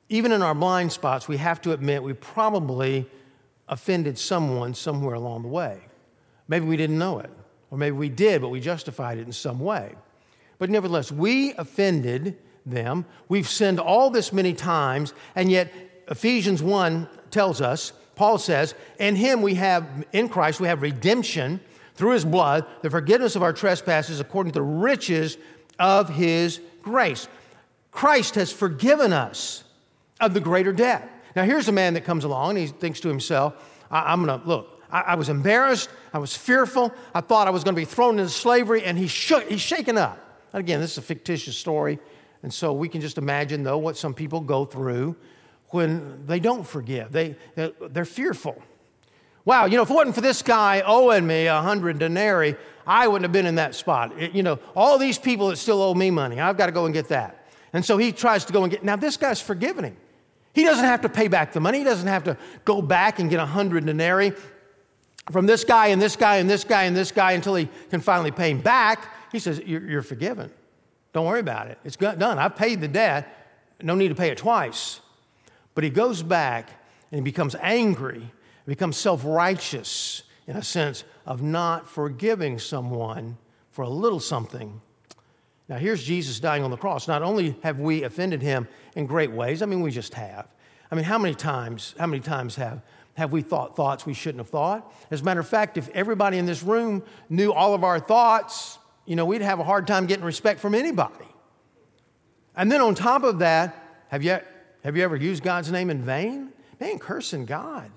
even 0.08 0.32
in 0.32 0.42
our 0.42 0.56
blind 0.56 0.92
spots, 0.92 1.28
we 1.28 1.38
have 1.38 1.62
to 1.62 1.74
admit 1.74 2.02
we 2.02 2.14
probably 2.14 3.08
offended 3.68 4.18
someone 4.18 4.74
somewhere 4.74 5.16
along 5.16 5.44
the 5.44 5.48
way. 5.50 5.80
Maybe 6.48 6.66
we 6.66 6.78
didn't 6.78 6.98
know 6.98 7.20
it, 7.20 7.30
or 7.70 7.78
maybe 7.78 7.96
we 7.96 8.10
did, 8.10 8.42
but 8.42 8.50
we 8.50 8.60
justified 8.60 9.20
it 9.20 9.28
in 9.28 9.32
some 9.32 9.60
way. 9.60 9.94
But 10.60 10.70
nevertheless, 10.70 11.12
we 11.12 11.54
offended 11.54 12.38
them. 12.66 13.06
We've 13.28 13.50
sinned 13.50 13.80
all 13.80 14.12
this 14.12 14.32
many 14.32 14.54
times, 14.54 15.14
and 15.36 15.50
yet 15.50 15.74
Ephesians 16.10 16.62
1 16.62 17.08
tells 17.32 17.62
us, 17.62 17.94
Paul 18.16 18.38
says, 18.38 18.76
in 19.00 19.16
him 19.16 19.42
we 19.42 19.56
have, 19.56 19.88
in 20.12 20.28
Christ, 20.30 20.60
we 20.60 20.68
have 20.68 20.82
redemption 20.82 21.62
through 21.96 22.12
his 22.12 22.26
blood, 22.26 22.66
the 22.82 22.90
forgiveness 22.90 23.36
of 23.36 23.44
our 23.44 23.54
trespasses 23.54 24.20
according 24.20 24.52
to 24.52 24.60
the 24.60 24.64
riches 24.64 25.38
of 25.80 26.10
his 26.10 26.60
grace. 26.82 27.28
Christ 27.92 28.36
has 28.36 28.52
forgiven 28.52 29.14
us 29.14 29.64
of 30.20 30.34
the 30.34 30.42
greater 30.42 30.74
debt. 30.74 31.10
Now, 31.36 31.44
here's 31.44 31.70
a 31.70 31.72
man 31.72 31.94
that 31.94 32.04
comes 32.04 32.26
along 32.26 32.52
and 32.52 32.60
he 32.60 32.68
thinks 32.68 33.00
to 33.02 33.08
himself, 33.08 33.54
I- 33.90 34.12
am 34.12 34.26
going 34.26 34.40
to 34.40 34.48
look, 34.48 34.84
I-, 34.92 35.16
was 35.16 35.30
embarrassed, 35.30 35.90
I 36.14 36.20
was 36.20 36.36
fearful, 36.36 36.94
I 37.14 37.22
thought 37.22 37.48
I 37.48 37.52
was 37.52 37.64
going 37.64 37.76
to 37.76 37.82
be 37.82 37.86
thrown 37.86 38.20
into 38.20 38.30
slavery, 38.30 38.84
and 38.84 38.98
he's, 38.98 39.12
shook, 39.12 39.48
he's 39.48 39.62
shaken 39.62 39.98
up. 39.98 40.29
Again, 40.54 40.80
this 40.80 40.94
is 40.94 40.98
a 40.98 41.02
fictitious 41.02 41.58
story, 41.58 42.00
and 42.44 42.54
so 42.54 42.74
we 42.74 42.90
can 42.90 43.02
just 43.02 43.18
imagine, 43.18 43.64
though, 43.64 43.78
what 43.78 43.98
some 43.98 44.14
people 44.14 44.42
go 44.42 44.66
through 44.66 45.16
when 45.70 46.26
they 46.26 46.40
don't 46.40 46.66
forgive. 46.66 47.12
They, 47.12 47.36
they're 47.56 48.06
fearful. 48.06 48.62
Wow, 49.46 49.66
you 49.66 49.78
know, 49.78 49.84
if 49.84 49.90
it 49.90 49.94
wasn't 49.94 50.16
for 50.16 50.22
this 50.22 50.42
guy 50.42 50.82
owing 50.86 51.26
me 51.26 51.48
a 51.48 51.62
hundred 51.62 52.00
denarii, 52.00 52.56
I 52.86 53.08
wouldn't 53.08 53.24
have 53.24 53.32
been 53.32 53.46
in 53.46 53.56
that 53.56 53.76
spot. 53.76 54.20
It, 54.20 54.34
you 54.34 54.44
know, 54.44 54.60
all 54.76 54.98
these 54.98 55.18
people 55.18 55.50
that 55.50 55.58
still 55.58 55.82
owe 55.82 55.94
me 55.94 56.12
money, 56.12 56.40
I've 56.40 56.58
got 56.58 56.68
to 56.68 56.72
go 56.72 56.86
and 56.86 56.94
get 56.94 57.08
that. 57.10 57.48
And 57.74 57.86
so 57.86 57.98
he 57.98 58.12
tries 58.12 58.46
to 58.46 58.54
go 58.54 58.64
and 58.64 58.72
get, 58.72 58.84
now 58.84 58.96
this 58.96 59.18
guy's 59.18 59.42
forgiven 59.42 59.86
him. 59.86 59.98
He 60.54 60.64
doesn't 60.64 60.86
have 60.86 61.02
to 61.02 61.10
pay 61.10 61.28
back 61.28 61.54
the 61.54 61.60
money. 61.60 61.80
He 61.80 61.84
doesn't 61.84 62.08
have 62.08 62.24
to 62.26 62.38
go 62.66 62.82
back 62.82 63.20
and 63.20 63.30
get 63.30 63.40
a 63.40 63.46
hundred 63.46 63.86
denarii 63.86 64.34
from 65.32 65.46
this 65.46 65.64
guy 65.64 65.88
and 65.88 66.02
this 66.02 66.16
guy 66.16 66.38
and 66.38 66.50
this 66.50 66.64
guy 66.64 66.84
and 66.84 66.96
this 66.96 67.12
guy 67.12 67.34
until 67.34 67.56
he 67.56 67.70
can 67.92 68.02
finally 68.02 68.32
pay 68.32 68.50
him 68.50 68.62
back. 68.62 69.14
He 69.32 69.40
says, 69.40 69.62
You're, 69.66 69.82
you're 69.82 70.02
forgiven. 70.02 70.52
Don't 71.14 71.26
worry 71.26 71.40
about 71.40 71.68
it. 71.68 71.80
It's 71.84 71.96
done. 71.96 72.22
I've 72.22 72.56
paid 72.56 72.82
the 72.82 72.88
debt. 72.88 73.36
No 73.82 73.96
need 73.96 74.10
to 74.10 74.16
pay 74.16 74.30
it 74.30 74.38
twice. 74.38 75.00
But 75.74 75.84
he 75.84 75.90
goes 75.90 76.22
back 76.22 76.70
and 77.12 77.20
he 77.20 77.22
becomes 77.24 77.56
angry, 77.62 78.32
becomes 78.66 78.98
self 78.98 79.24
righteous 79.26 80.24
in 80.48 80.56
a 80.56 80.64
sense 80.64 81.04
of 81.26 81.42
not 81.42 81.88
forgiving 81.88 82.60
someone 82.60 83.38
for 83.72 83.84
a 83.84 83.90
little 83.90 84.20
something. 84.20 84.82
Now, 85.68 85.78
here's 85.78 86.04
Jesus 86.04 86.40
dying 86.40 86.64
on 86.64 86.72
the 86.72 86.78
cross. 86.78 87.08
Not 87.08 87.22
only 87.22 87.56
have 87.62 87.80
we 87.80 88.04
offended 88.04 88.42
him 88.42 88.68
in 88.96 89.06
great 89.06 89.32
ways, 89.32 89.62
I 89.62 89.68
mean, 89.68 89.82
we 89.82 89.92
just 89.92 90.16
have. 90.16 90.48
I 90.92 90.96
mean, 90.96 91.06
how 91.06 91.20
many 91.20 91.36
times, 91.36 91.94
how 92.00 92.08
many 92.08 92.22
times 92.22 92.56
have, 92.56 92.82
have 93.14 93.32
we 93.32 93.44
thought 93.44 93.76
thoughts 93.76 94.08
we 94.08 94.16
shouldn't 94.16 94.40
have 94.40 94.50
thought? 94.50 94.92
As 95.12 95.22
a 95.22 95.24
matter 95.24 95.40
of 95.40 95.48
fact, 95.48 95.78
if 95.78 95.88
everybody 95.90 96.40
in 96.40 96.48
this 96.48 96.64
room 96.64 97.04
knew 97.30 97.54
all 97.54 97.76
of 97.76 97.84
our 97.84 98.00
thoughts, 98.00 98.79
you 99.10 99.16
know, 99.16 99.26
we'd 99.26 99.42
have 99.42 99.60
a 99.60 99.64
hard 99.64 99.88
time 99.88 100.06
getting 100.06 100.24
respect 100.24 100.60
from 100.60 100.76
anybody. 100.76 101.26
And 102.56 102.72
then 102.72 102.80
on 102.80 102.94
top 102.94 103.24
of 103.24 103.40
that, 103.40 104.04
have 104.10 104.22
you, 104.22 104.38
have 104.84 104.96
you 104.96 105.04
ever 105.04 105.16
used 105.16 105.42
God's 105.42 105.72
name 105.72 105.90
in 105.90 106.04
vain? 106.04 106.54
Man, 106.80 107.00
cursing 107.00 107.48
God. 107.48 107.90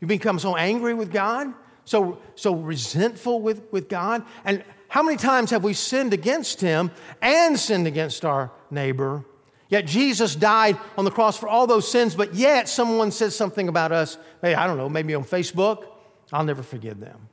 You 0.00 0.08
become 0.08 0.40
so 0.40 0.56
angry 0.56 0.94
with 0.94 1.12
God, 1.12 1.54
so, 1.84 2.18
so 2.34 2.56
resentful 2.56 3.40
with, 3.40 3.62
with 3.70 3.88
God. 3.88 4.24
And 4.44 4.64
how 4.88 5.04
many 5.04 5.16
times 5.16 5.52
have 5.52 5.62
we 5.62 5.74
sinned 5.74 6.12
against 6.12 6.60
Him 6.60 6.90
and 7.20 7.56
sinned 7.56 7.86
against 7.86 8.24
our 8.24 8.50
neighbor? 8.68 9.24
Yet 9.68 9.86
Jesus 9.86 10.34
died 10.34 10.76
on 10.98 11.04
the 11.04 11.12
cross 11.12 11.38
for 11.38 11.48
all 11.48 11.68
those 11.68 11.88
sins, 11.88 12.16
but 12.16 12.34
yet 12.34 12.68
someone 12.68 13.12
says 13.12 13.36
something 13.36 13.68
about 13.68 13.92
us, 13.92 14.18
hey, 14.40 14.56
I 14.56 14.66
don't 14.66 14.76
know, 14.76 14.88
maybe 14.88 15.14
on 15.14 15.22
Facebook, 15.22 15.84
I'll 16.32 16.44
never 16.44 16.64
forgive 16.64 16.98
them. 16.98 17.28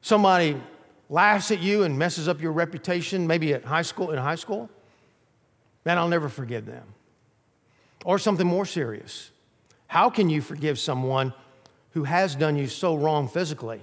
Somebody 0.00 0.58
laughs 1.10 1.50
at 1.50 1.60
you 1.60 1.82
and 1.82 1.98
messes 1.98 2.28
up 2.28 2.40
your 2.40 2.52
reputation, 2.52 3.26
maybe 3.26 3.52
at 3.52 3.64
high 3.64 3.82
school, 3.82 4.12
in 4.12 4.18
high 4.18 4.36
school, 4.36 4.70
man, 5.84 5.98
I'll 5.98 6.08
never 6.08 6.30
forgive 6.30 6.64
them. 6.64 6.84
Or 8.04 8.18
something 8.18 8.46
more 8.46 8.64
serious. 8.64 9.30
How 9.88 10.08
can 10.08 10.30
you 10.30 10.40
forgive 10.40 10.78
someone 10.78 11.34
who 11.90 12.04
has 12.04 12.34
done 12.34 12.56
you 12.56 12.68
so 12.68 12.94
wrong 12.94 13.28
physically? 13.28 13.80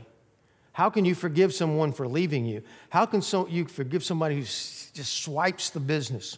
How 0.71 0.89
can 0.89 1.05
you 1.05 1.13
forgive 1.13 1.53
someone 1.53 1.91
for 1.91 2.07
leaving 2.07 2.45
you? 2.45 2.63
How 2.89 3.05
can 3.05 3.21
so, 3.21 3.47
you 3.47 3.65
forgive 3.65 4.03
somebody 4.03 4.35
who 4.35 4.41
just 4.41 5.21
swipes 5.21 5.69
the 5.69 5.79
business 5.79 6.37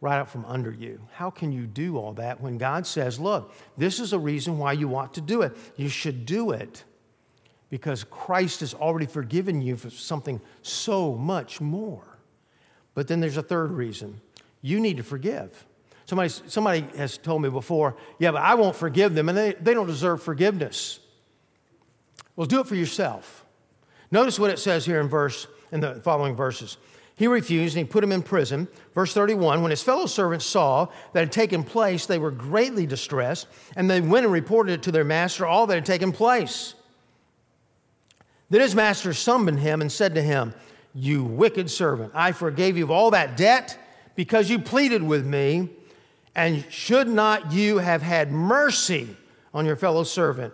right 0.00 0.18
out 0.18 0.28
from 0.28 0.44
under 0.46 0.70
you? 0.70 1.00
How 1.12 1.30
can 1.30 1.52
you 1.52 1.66
do 1.66 1.98
all 1.98 2.14
that 2.14 2.40
when 2.40 2.58
God 2.58 2.86
says, 2.86 3.20
look, 3.20 3.54
this 3.76 4.00
is 4.00 4.12
a 4.12 4.18
reason 4.18 4.58
why 4.58 4.72
you 4.72 4.96
ought 4.96 5.12
to 5.14 5.20
do 5.20 5.42
it? 5.42 5.56
You 5.76 5.88
should 5.88 6.24
do 6.24 6.52
it 6.52 6.84
because 7.70 8.04
Christ 8.04 8.60
has 8.60 8.74
already 8.74 9.06
forgiven 9.06 9.60
you 9.60 9.76
for 9.76 9.90
something 9.90 10.40
so 10.62 11.14
much 11.14 11.60
more. 11.60 12.18
But 12.94 13.08
then 13.08 13.20
there's 13.20 13.36
a 13.36 13.42
third 13.42 13.72
reason 13.72 14.20
you 14.62 14.80
need 14.80 14.96
to 14.96 15.02
forgive. 15.02 15.64
Somebody, 16.06 16.28
somebody 16.28 16.80
has 16.96 17.18
told 17.18 17.42
me 17.42 17.48
before, 17.48 17.96
yeah, 18.18 18.30
but 18.30 18.42
I 18.42 18.54
won't 18.54 18.76
forgive 18.76 19.14
them, 19.14 19.28
and 19.28 19.36
they, 19.36 19.52
they 19.54 19.74
don't 19.74 19.86
deserve 19.86 20.22
forgiveness. 20.22 21.00
Well, 22.36 22.46
do 22.46 22.60
it 22.60 22.66
for 22.66 22.74
yourself. 22.74 23.44
Notice 24.10 24.38
what 24.38 24.50
it 24.50 24.58
says 24.58 24.86
here 24.86 25.00
in 25.00 25.08
verse 25.08 25.46
in 25.72 25.80
the 25.80 25.96
following 25.96 26.36
verses. 26.36 26.78
He 27.16 27.26
refused 27.26 27.76
and 27.76 27.86
he 27.86 27.90
put 27.90 28.04
him 28.04 28.12
in 28.12 28.22
prison. 28.22 28.68
Verse 28.94 29.14
31 29.14 29.62
When 29.62 29.70
his 29.70 29.82
fellow 29.82 30.06
servants 30.06 30.44
saw 30.44 30.88
that 31.12 31.20
had 31.20 31.32
taken 31.32 31.64
place, 31.64 32.06
they 32.06 32.18
were 32.18 32.30
greatly 32.30 32.86
distressed, 32.86 33.48
and 33.74 33.90
they 33.90 34.00
went 34.00 34.24
and 34.24 34.32
reported 34.32 34.72
it 34.72 34.82
to 34.84 34.92
their 34.92 35.04
master 35.04 35.46
all 35.46 35.66
that 35.66 35.74
had 35.74 35.86
taken 35.86 36.12
place. 36.12 36.74
Then 38.50 38.60
his 38.60 38.74
master 38.74 39.12
summoned 39.12 39.58
him 39.58 39.80
and 39.80 39.90
said 39.90 40.14
to 40.14 40.22
him, 40.22 40.54
You 40.94 41.24
wicked 41.24 41.70
servant, 41.70 42.12
I 42.14 42.32
forgave 42.32 42.76
you 42.76 42.84
of 42.84 42.90
all 42.90 43.10
that 43.10 43.36
debt 43.36 43.78
because 44.14 44.48
you 44.48 44.58
pleaded 44.58 45.02
with 45.02 45.26
me. 45.26 45.70
And 46.34 46.64
should 46.70 47.08
not 47.08 47.52
you 47.52 47.78
have 47.78 48.02
had 48.02 48.30
mercy 48.30 49.16
on 49.54 49.64
your 49.64 49.76
fellow 49.76 50.04
servant 50.04 50.52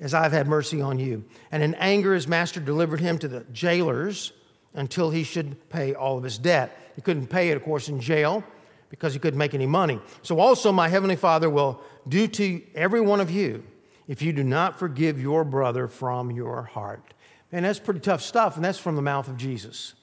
as 0.00 0.14
I've 0.14 0.32
had 0.32 0.48
mercy 0.48 0.80
on 0.80 0.98
you? 0.98 1.24
And 1.52 1.62
in 1.62 1.74
anger, 1.74 2.14
his 2.14 2.26
master 2.26 2.58
delivered 2.58 3.00
him 3.00 3.18
to 3.18 3.28
the 3.28 3.44
jailers 3.52 4.32
until 4.72 5.10
he 5.10 5.22
should 5.22 5.68
pay 5.68 5.94
all 5.94 6.16
of 6.16 6.24
his 6.24 6.38
debt. 6.38 6.92
He 6.96 7.02
couldn't 7.02 7.26
pay 7.26 7.50
it, 7.50 7.56
of 7.56 7.62
course, 7.62 7.88
in 7.88 8.00
jail 8.00 8.42
because 8.88 9.12
he 9.12 9.18
couldn't 9.20 9.38
make 9.38 9.54
any 9.54 9.66
money. 9.66 10.00
So 10.22 10.40
also, 10.40 10.72
my 10.72 10.88
heavenly 10.88 11.16
Father 11.16 11.50
will 11.50 11.80
do 12.08 12.26
to 12.26 12.62
every 12.74 13.00
one 13.00 13.20
of 13.20 13.30
you 13.30 13.62
if 14.08 14.22
you 14.22 14.32
do 14.32 14.44
not 14.44 14.78
forgive 14.78 15.20
your 15.20 15.44
brother 15.44 15.88
from 15.88 16.30
your 16.30 16.62
heart. 16.62 17.14
And 17.52 17.64
that's 17.64 17.78
pretty 17.78 18.00
tough 18.00 18.22
stuff, 18.22 18.56
and 18.56 18.64
that's 18.64 18.78
from 18.78 18.96
the 18.96 19.02
mouth 19.02 19.28
of 19.28 19.36
Jesus. 19.36 19.94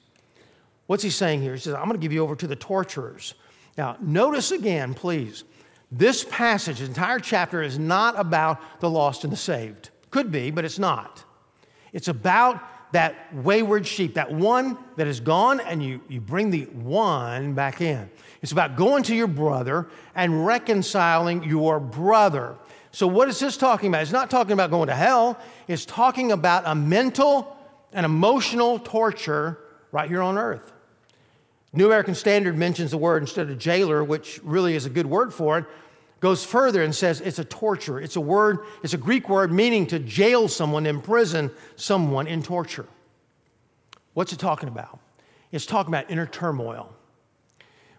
What's 0.86 1.02
he 1.02 1.10
saying 1.10 1.42
here? 1.42 1.54
He 1.54 1.60
says, 1.60 1.74
I'm 1.74 1.84
going 1.84 1.98
to 2.00 2.02
give 2.02 2.12
you 2.12 2.22
over 2.22 2.36
to 2.36 2.46
the 2.46 2.56
torturers. 2.56 3.34
Now, 3.78 3.96
notice 4.00 4.50
again, 4.50 4.94
please, 4.94 5.44
this 5.90 6.24
passage, 6.24 6.78
the 6.78 6.86
entire 6.86 7.18
chapter, 7.18 7.62
is 7.62 7.78
not 7.78 8.18
about 8.18 8.80
the 8.80 8.90
lost 8.90 9.24
and 9.24 9.32
the 9.32 9.36
saved. 9.36 9.90
Could 10.10 10.32
be, 10.32 10.50
but 10.50 10.64
it's 10.64 10.78
not. 10.78 11.24
It's 11.92 12.08
about 12.08 12.60
that 12.92 13.34
wayward 13.34 13.86
sheep, 13.86 14.14
that 14.14 14.30
one 14.30 14.76
that 14.96 15.06
is 15.06 15.20
gone, 15.20 15.60
and 15.60 15.82
you, 15.82 16.00
you 16.08 16.20
bring 16.20 16.50
the 16.50 16.64
one 16.64 17.54
back 17.54 17.80
in. 17.80 18.10
It's 18.42 18.52
about 18.52 18.76
going 18.76 19.02
to 19.04 19.14
your 19.14 19.26
brother 19.26 19.88
and 20.14 20.44
reconciling 20.44 21.44
your 21.44 21.80
brother. 21.80 22.56
So, 22.92 23.06
what 23.06 23.28
is 23.28 23.40
this 23.40 23.56
talking 23.56 23.88
about? 23.88 24.02
It's 24.02 24.12
not 24.12 24.30
talking 24.30 24.52
about 24.52 24.70
going 24.70 24.88
to 24.88 24.94
hell, 24.94 25.38
it's 25.66 25.86
talking 25.86 26.30
about 26.30 26.64
a 26.66 26.74
mental 26.74 27.56
and 27.92 28.04
emotional 28.06 28.78
torture 28.78 29.58
right 29.90 30.08
here 30.08 30.22
on 30.22 30.38
earth. 30.38 30.72
New 31.72 31.86
American 31.86 32.14
Standard 32.14 32.56
mentions 32.56 32.90
the 32.90 32.98
word 32.98 33.22
instead 33.22 33.48
of 33.48 33.58
jailer, 33.58 34.04
which 34.04 34.40
really 34.44 34.74
is 34.74 34.84
a 34.84 34.90
good 34.90 35.06
word 35.06 35.32
for 35.32 35.58
it, 35.58 35.64
goes 36.20 36.44
further 36.44 36.82
and 36.82 36.94
says 36.94 37.22
it's 37.22 37.38
a 37.38 37.44
torture. 37.44 37.98
It's 37.98 38.16
a 38.16 38.20
word, 38.20 38.58
it's 38.82 38.92
a 38.92 38.98
Greek 38.98 39.30
word 39.30 39.50
meaning 39.50 39.86
to 39.86 39.98
jail 39.98 40.48
someone, 40.48 40.84
imprison 40.84 41.50
someone 41.76 42.26
in 42.26 42.42
torture. 42.42 42.86
What's 44.12 44.34
it 44.34 44.38
talking 44.38 44.68
about? 44.68 44.98
It's 45.50 45.64
talking 45.64 45.92
about 45.92 46.10
inner 46.10 46.26
turmoil. 46.26 46.94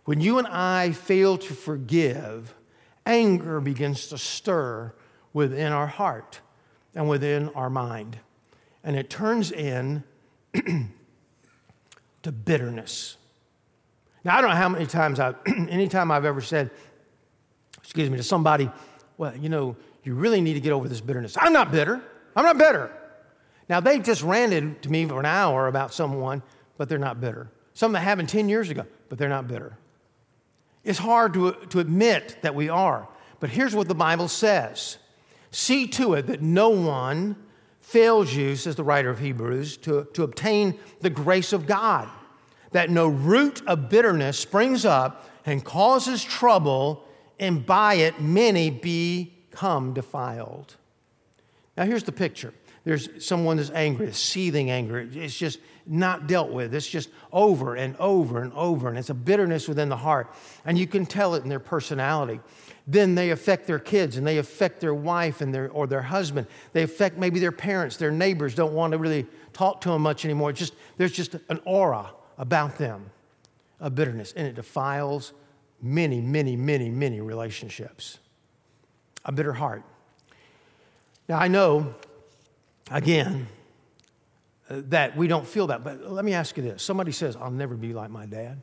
When 0.06 0.22
you 0.22 0.38
and 0.38 0.48
I 0.48 0.92
fail 0.92 1.40
to 1.40 1.54
forgive, 1.54 2.54
anger 3.06 3.60
begins 3.60 4.08
to 4.08 4.18
stir 4.18 4.94
within 5.34 5.72
our 5.72 5.88
heart 5.88 6.40
and 6.96 7.10
within 7.10 7.50
our 7.50 7.70
mind. 7.70 8.18
And 8.84 8.96
it 8.96 9.10
turns 9.10 9.52
in 9.52 10.04
to 12.24 12.32
bitterness. 12.32 13.18
Now, 14.24 14.38
I 14.38 14.42
don't 14.42 14.50
know 14.50 14.56
how 14.56 14.70
many 14.70 14.86
times 14.86 15.20
I've, 15.20 15.36
anytime 15.48 16.12
I've 16.12 16.26
ever 16.26 16.42
said, 16.42 16.72
excuse 17.78 18.10
me, 18.10 18.18
to 18.18 18.24
somebody, 18.24 18.70
well, 19.18 19.36
you 19.36 19.50
know, 19.50 19.76
you 20.04 20.14
really 20.16 20.42
need 20.42 20.54
to 20.54 20.60
get 20.60 20.72
over 20.72 20.88
this 20.88 21.02
bitterness. 21.02 21.36
I'm 21.40 21.54
not 21.54 21.72
bitter. 21.72 22.02
I'm 22.36 22.44
not 22.44 22.58
bitter. 22.58 22.92
Now, 23.70 23.80
they 23.80 24.00
just 24.00 24.22
ranted 24.24 24.84
to 24.84 24.90
me 24.90 25.06
for 25.06 25.20
an 25.20 25.26
hour 25.26 25.68
about 25.68 25.94
someone, 25.94 26.42
but 26.78 26.90
they're 26.90 26.98
not 26.98 27.22
bitter. 27.22 27.50
Something 27.74 27.94
that 27.94 28.02
happened 28.02 28.30
10 28.30 28.50
years 28.50 28.70
ago, 28.70 28.86
but 29.10 29.18
they're 29.18 29.30
not 29.30 29.48
bitter. 29.48 29.78
It's 30.84 31.00
hard 31.00 31.34
to, 31.34 31.54
to 31.70 31.80
admit 31.80 32.38
that 32.42 32.56
we 32.56 32.70
are. 32.70 33.08
But 33.40 33.50
here's 33.50 33.76
what 33.76 33.88
the 33.88 33.96
Bible 33.96 34.28
says 34.28 34.98
See 35.52 35.88
to 35.88 36.16
it 36.16 36.28
that 36.28 36.42
no 36.42 36.70
one 36.70 37.36
fails 37.80 38.34
you, 38.34 38.56
says 38.56 38.76
the 38.76 38.84
writer 38.84 39.10
of 39.10 39.20
Hebrews, 39.20 39.78
to, 39.78 40.08
to 40.14 40.24
obtain 40.24 40.80
the 41.02 41.10
grace 41.10 41.54
of 41.54 41.68
God, 41.68 42.10
that 42.72 42.90
no 42.90 43.08
root 43.08 43.62
of 43.68 43.90
bitterness 43.90 44.40
springs 44.40 44.84
up 44.84 45.30
and 45.46 45.64
causes 45.64 46.24
trouble, 46.24 47.04
and 47.40 47.66
by 47.66 47.96
it 47.96 48.22
many 48.22 48.70
become 48.70 49.94
defiled. 49.94 50.76
Now, 51.78 51.86
here's 51.86 52.04
the 52.04 52.12
picture 52.12 52.54
there's 52.84 53.26
someone 53.26 53.58
that's 53.58 53.70
angry, 53.70 54.12
seething 54.12 54.70
anger. 54.70 55.00
It's 55.00 55.38
just 55.38 55.60
not 55.86 56.28
dealt 56.28 56.52
with. 56.52 56.74
It's 56.74 56.88
just 56.88 57.10
over 57.32 57.76
and 57.76 57.96
over 57.98 58.42
and 58.42 58.52
over. 58.54 58.90
And 58.90 58.98
it's 58.98 59.10
a 59.10 59.14
bitterness 59.14 59.68
within 59.68 59.90
the 59.90 59.98
heart. 59.98 60.34
And 60.66 60.78
you 60.78 60.88
can 60.88 61.06
tell 61.06 61.36
it 61.36 61.44
in 61.44 61.50
their 61.50 61.60
personality. 61.60 62.40
Then 62.86 63.16
they 63.16 63.32
affect 63.32 63.68
their 63.68 63.80
kids 63.80 64.18
and 64.18 64.28
they 64.28 64.38
affect 64.38 64.82
their 64.82 64.94
wife 64.94 65.40
and 65.40 65.54
their, 65.54 65.70
or 65.70 65.88
their 65.88 66.02
husband. 66.02 66.48
They 66.74 66.84
affect 66.84 67.18
maybe 67.18 67.40
their 67.40 67.54
parents, 67.54 67.96
their 67.96 68.12
neighbors 68.12 68.56
don't 68.56 68.74
want 68.74 68.92
to 68.92 68.98
really 68.98 69.26
talk 69.54 69.82
to 69.82 69.90
them 69.90 70.02
much 70.02 70.26
anymore. 70.26 70.50
It's 70.50 70.60
just, 70.60 70.74
there's 70.98 71.14
just 71.14 71.36
an 71.48 71.62
aura 71.64 72.12
about 72.38 72.78
them 72.78 73.10
of 73.80 73.96
bitterness. 73.96 74.34
And 74.36 74.46
it 74.46 74.56
defiles 74.56 75.32
many, 75.82 76.20
many, 76.20 76.58
many, 76.58 76.90
many 76.90 77.22
relationships. 77.22 78.20
A 79.24 79.32
bitter 79.32 79.54
heart. 79.54 79.84
Now, 81.30 81.40
I 81.40 81.48
know 81.48 81.96
again, 82.92 83.48
uh, 84.70 84.82
that 84.86 85.16
we 85.18 85.28
don't 85.28 85.48
feel 85.48 85.68
that. 85.68 85.84
But 85.84 86.12
let 86.12 86.26
me 86.26 86.34
ask 86.34 86.56
you 86.58 86.64
this 86.64 86.84
somebody 86.84 87.12
says, 87.12 87.36
I'll 87.36 87.52
never 87.52 87.76
be 87.76 87.94
like 87.94 88.10
my 88.10 88.26
dad. 88.26 88.62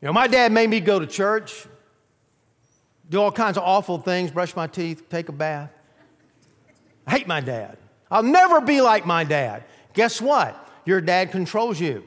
You 0.00 0.06
know, 0.06 0.12
my 0.12 0.26
dad 0.26 0.52
made 0.52 0.70
me 0.70 0.80
go 0.80 0.98
to 0.98 1.06
church, 1.06 1.66
do 3.08 3.20
all 3.20 3.32
kinds 3.32 3.58
of 3.58 3.64
awful 3.64 3.98
things, 3.98 4.30
brush 4.30 4.56
my 4.56 4.66
teeth, 4.66 5.08
take 5.08 5.28
a 5.28 5.32
bath. 5.32 5.70
I 7.06 7.18
hate 7.18 7.26
my 7.26 7.40
dad. 7.40 7.76
I'll 8.10 8.22
never 8.22 8.60
be 8.60 8.80
like 8.80 9.04
my 9.04 9.24
dad. 9.24 9.64
Guess 9.92 10.20
what? 10.20 10.68
Your 10.84 11.00
dad 11.00 11.30
controls 11.30 11.78
you. 11.80 12.04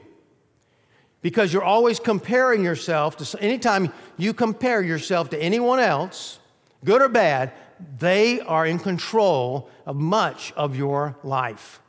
Because 1.22 1.52
you're 1.52 1.64
always 1.64 1.98
comparing 1.98 2.64
yourself 2.64 3.16
to, 3.18 3.42
anytime 3.42 3.92
you 4.16 4.34
compare 4.34 4.82
yourself 4.82 5.30
to 5.30 5.38
anyone 5.40 5.78
else, 5.78 6.38
good 6.84 7.00
or 7.00 7.08
bad, 7.08 7.52
they 7.98 8.40
are 8.40 8.66
in 8.66 8.78
control 8.78 9.70
of 9.86 9.96
much 9.96 10.52
of 10.52 10.76
your 10.76 11.16
life. 11.22 11.80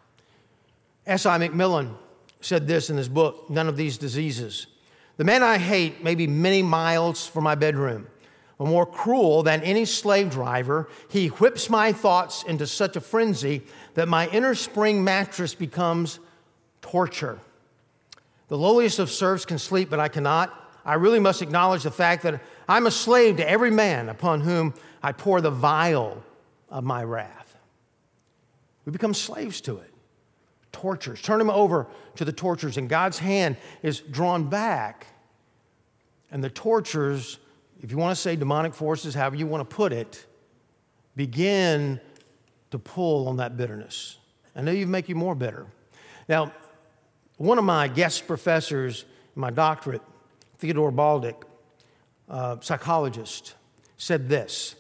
S.I. 1.06 1.38
McMillen 1.38 1.95
said 2.41 2.67
this 2.67 2.89
in 2.89 2.98
his 2.98 3.10
book, 3.10 3.50
None 3.50 3.67
of 3.67 3.78
These 3.78 3.98
Diseases. 3.98 4.67
The 5.17 5.24
man 5.24 5.43
I 5.43 5.58
hate 5.58 6.04
may 6.04 6.15
be 6.15 6.28
many 6.28 6.62
miles 6.62 7.28
from 7.28 7.43
my 7.43 7.56
bedroom. 7.56 8.08
But 8.58 8.67
more 8.67 8.86
cruel 8.86 9.43
than 9.43 9.62
any 9.63 9.86
slave 9.86 10.30
driver, 10.30 10.88
he 11.10 11.28
whips 11.28 11.69
my 11.69 11.91
thoughts 11.91 12.43
into 12.43 12.65
such 12.67 12.95
a 12.95 13.02
frenzy 13.02 13.63
that 13.95 14.08
my 14.08 14.28
inner 14.30 14.56
spring 14.56 15.04
mattress 15.04 15.54
becomes 15.54 16.19
torture. 16.82 17.39
The 18.48 18.58
lowliest 18.58 19.00
of 19.00 19.10
serfs 19.10 19.45
can 19.45 19.58
sleep, 19.58 19.89
but 19.89 20.00
I 20.00 20.08
cannot. 20.08 20.64
I 20.86 20.93
really 20.93 21.19
must 21.19 21.41
acknowledge 21.41 21.84
the 21.84 21.91
fact 21.91 22.24
that 22.24 22.41
I'm 22.69 22.86
a 22.86 22.91
slave 22.91 23.38
to 23.38 23.50
every 23.50 23.71
man 23.71 24.10
upon 24.10 24.41
whom 24.41 24.74
I 25.02 25.12
pour 25.12 25.41
the 25.41 25.52
vial 25.52 26.24
of 26.69 26.84
my 26.84 27.04
wrath. 27.04 27.58
We 28.86 28.91
become 28.91 29.13
slaves 29.13 29.62
to 29.62 29.78
it. 29.78 29.91
Tortures. 30.71 31.21
Turn 31.21 31.41
him 31.41 31.50
over 31.50 31.88
to 32.15 32.26
the 32.26 32.32
tortures, 32.32 32.78
and 32.78 32.88
God's 32.88 33.17
hand 33.17 33.58
is 33.82 34.00
drawn 34.00 34.48
back. 34.48 35.08
And 36.32 36.43
the 36.43 36.50
tortures, 36.50 37.39
if 37.82 37.91
you 37.91 37.98
want 37.98 38.15
to 38.15 38.21
say 38.21 38.36
demonic 38.36 38.74
forces, 38.74 39.15
however 39.15 39.38
you 39.38 39.48
want 39.48 39.67
to 39.67 39.76
put 39.76 39.91
it, 39.91 40.26
begin 41.15 42.00
to 42.71 42.78
pull 42.78 43.28
on 43.28 43.38
that 43.38 43.58
bitterness. 43.58 44.17
I 44.56 44.62
know 44.62 44.71
you 44.71 44.86
make 44.86 45.10
you 45.10 45.15
more 45.15 45.34
bitter. 45.34 45.65
Now, 46.28 46.52
one 47.38 47.58
of 47.58 47.63
my 47.63 47.88
guest 47.88 48.28
professors 48.28 49.06
in 49.36 49.41
my 49.41 49.50
doctorate, 49.50 50.02
Theodore 50.60 50.91
Baldick, 50.91 51.44
uh, 52.30 52.58
psychologist, 52.62 53.56
said 53.98 54.30
this 54.30 54.76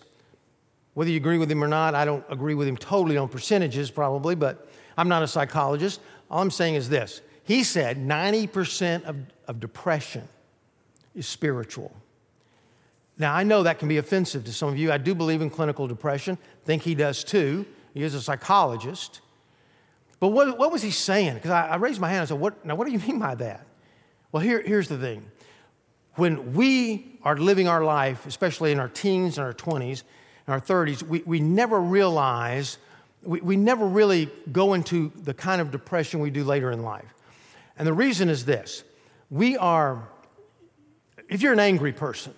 whether 0.95 1.11
you 1.11 1.17
agree 1.17 1.37
with 1.37 1.51
him 1.51 1.63
or 1.63 1.67
not, 1.67 1.93
I 1.93 2.05
don't 2.05 2.23
agree 2.29 2.55
with 2.55 2.67
him 2.67 2.77
totally 2.77 3.17
on 3.17 3.27
percentages, 3.27 3.91
probably, 3.91 4.33
but 4.33 4.69
I'm 4.97 5.09
not 5.09 5.23
a 5.23 5.27
psychologist. 5.27 5.99
All 6.31 6.41
I'm 6.41 6.49
saying 6.49 6.75
is 6.75 6.89
this 6.89 7.21
He 7.43 7.63
said 7.63 7.97
90% 7.97 9.03
of, 9.03 9.17
of 9.47 9.59
depression 9.59 10.27
is 11.13 11.27
spiritual. 11.27 11.93
Now, 13.17 13.33
I 13.33 13.43
know 13.43 13.63
that 13.63 13.77
can 13.77 13.87
be 13.87 13.97
offensive 13.97 14.45
to 14.45 14.53
some 14.53 14.69
of 14.69 14.77
you. 14.77 14.91
I 14.91 14.97
do 14.97 15.13
believe 15.13 15.41
in 15.41 15.49
clinical 15.49 15.87
depression, 15.87 16.37
think 16.63 16.81
he 16.81 16.95
does 16.95 17.23
too. 17.23 17.65
He 17.93 18.01
is 18.01 18.13
a 18.13 18.21
psychologist. 18.21 19.21
But 20.19 20.29
what, 20.29 20.57
what 20.57 20.71
was 20.71 20.81
he 20.81 20.91
saying? 20.91 21.35
Because 21.35 21.51
I, 21.51 21.67
I, 21.67 21.75
raised 21.75 21.99
my 22.01 22.09
hand 22.09 22.21
and 22.21 22.29
said, 22.29 22.39
what, 22.39 22.65
Now, 22.65 22.75
what 22.75 22.87
do 22.87 22.93
you 22.93 22.99
mean 22.99 23.19
by 23.19 23.35
that? 23.35 23.65
Well, 24.31 24.41
here, 24.41 24.61
here's 24.61 24.87
the 24.87 24.97
thing. 24.97 25.25
When 26.15 26.53
we 26.53 27.17
are 27.23 27.37
living 27.37 27.67
our 27.67 27.83
life, 27.83 28.25
especially 28.25 28.71
in 28.71 28.79
our 28.79 28.87
teens 28.87 29.37
and 29.37 29.45
our 29.45 29.53
20s, 29.53 30.03
and 30.47 30.53
our 30.53 30.61
30s, 30.61 31.03
we, 31.03 31.23
we 31.25 31.39
never 31.39 31.79
realize, 31.79 32.77
we, 33.23 33.41
we 33.41 33.57
never 33.57 33.85
really 33.85 34.29
go 34.51 34.73
into 34.73 35.11
the 35.15 35.33
kind 35.33 35.61
of 35.61 35.71
depression 35.71 36.19
we 36.19 36.29
do 36.29 36.43
later 36.43 36.71
in 36.71 36.83
life. 36.83 37.13
And 37.77 37.87
the 37.87 37.93
reason 37.93 38.29
is 38.29 38.45
this 38.45 38.83
we 39.29 39.57
are, 39.57 40.07
if 41.29 41.41
you're 41.41 41.53
an 41.53 41.59
angry 41.59 41.91
person 41.91 42.33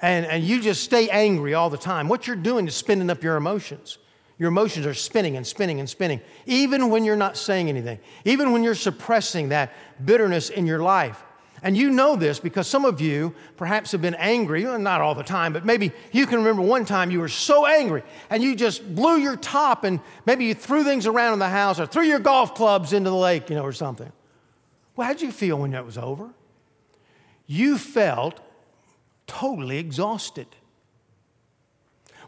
and, 0.00 0.24
and 0.26 0.44
you 0.44 0.60
just 0.60 0.82
stay 0.82 1.08
angry 1.10 1.54
all 1.54 1.70
the 1.70 1.78
time, 1.78 2.08
what 2.08 2.26
you're 2.26 2.36
doing 2.36 2.66
is 2.66 2.74
spinning 2.74 3.10
up 3.10 3.22
your 3.22 3.36
emotions. 3.36 3.98
Your 4.36 4.48
emotions 4.48 4.84
are 4.84 4.94
spinning 4.94 5.36
and 5.36 5.46
spinning 5.46 5.78
and 5.78 5.88
spinning, 5.88 6.20
even 6.46 6.90
when 6.90 7.04
you're 7.04 7.14
not 7.14 7.36
saying 7.36 7.68
anything, 7.68 8.00
even 8.24 8.52
when 8.52 8.64
you're 8.64 8.74
suppressing 8.74 9.50
that 9.50 9.72
bitterness 10.04 10.50
in 10.50 10.66
your 10.66 10.80
life. 10.80 11.22
And 11.64 11.74
you 11.78 11.88
know 11.88 12.14
this 12.14 12.38
because 12.38 12.68
some 12.68 12.84
of 12.84 13.00
you 13.00 13.34
perhaps 13.56 13.90
have 13.92 14.02
been 14.02 14.14
angry, 14.16 14.64
not 14.64 15.00
all 15.00 15.14
the 15.14 15.22
time, 15.22 15.54
but 15.54 15.64
maybe 15.64 15.92
you 16.12 16.26
can 16.26 16.40
remember 16.40 16.60
one 16.60 16.84
time 16.84 17.10
you 17.10 17.20
were 17.20 17.28
so 17.28 17.64
angry 17.64 18.02
and 18.28 18.42
you 18.42 18.54
just 18.54 18.94
blew 18.94 19.16
your 19.16 19.34
top 19.34 19.82
and 19.82 19.98
maybe 20.26 20.44
you 20.44 20.52
threw 20.52 20.84
things 20.84 21.06
around 21.06 21.32
in 21.32 21.38
the 21.38 21.48
house 21.48 21.80
or 21.80 21.86
threw 21.86 22.02
your 22.02 22.18
golf 22.18 22.54
clubs 22.54 22.92
into 22.92 23.08
the 23.08 23.16
lake, 23.16 23.48
you 23.48 23.56
know, 23.56 23.62
or 23.62 23.72
something. 23.72 24.12
Well, 24.94 25.08
how'd 25.08 25.22
you 25.22 25.32
feel 25.32 25.56
when 25.56 25.70
that 25.70 25.86
was 25.86 25.96
over? 25.96 26.28
You 27.46 27.78
felt 27.78 28.40
totally 29.26 29.78
exhausted. 29.78 30.48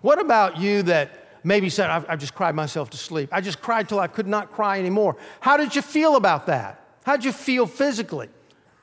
What 0.01 0.19
about 0.19 0.57
you 0.57 0.83
that 0.85 1.29
maybe 1.45 1.69
said, 1.69 1.91
I've, 1.91 2.09
I've 2.09 2.21
just 2.21 2.35
cried 2.35 2.55
myself 2.55 2.89
to 2.91 2.97
sleep? 2.97 3.29
I 3.33 3.43
just 3.43 3.61
cried 3.61 3.87
till 3.87 4.01
I 4.01 4.07
could 4.07 4.27
not 4.27 4.51
cry 4.51 4.79
anymore. 4.79 5.19
How 5.41 5.59
did 5.59 5.77
you 5.77 5.83
feel 5.83 6.17
about 6.17 6.47
that? 6.47 6.83
How'd 7.05 7.23
you 7.23 7.33
feel 7.33 7.67
physically? 7.67 8.31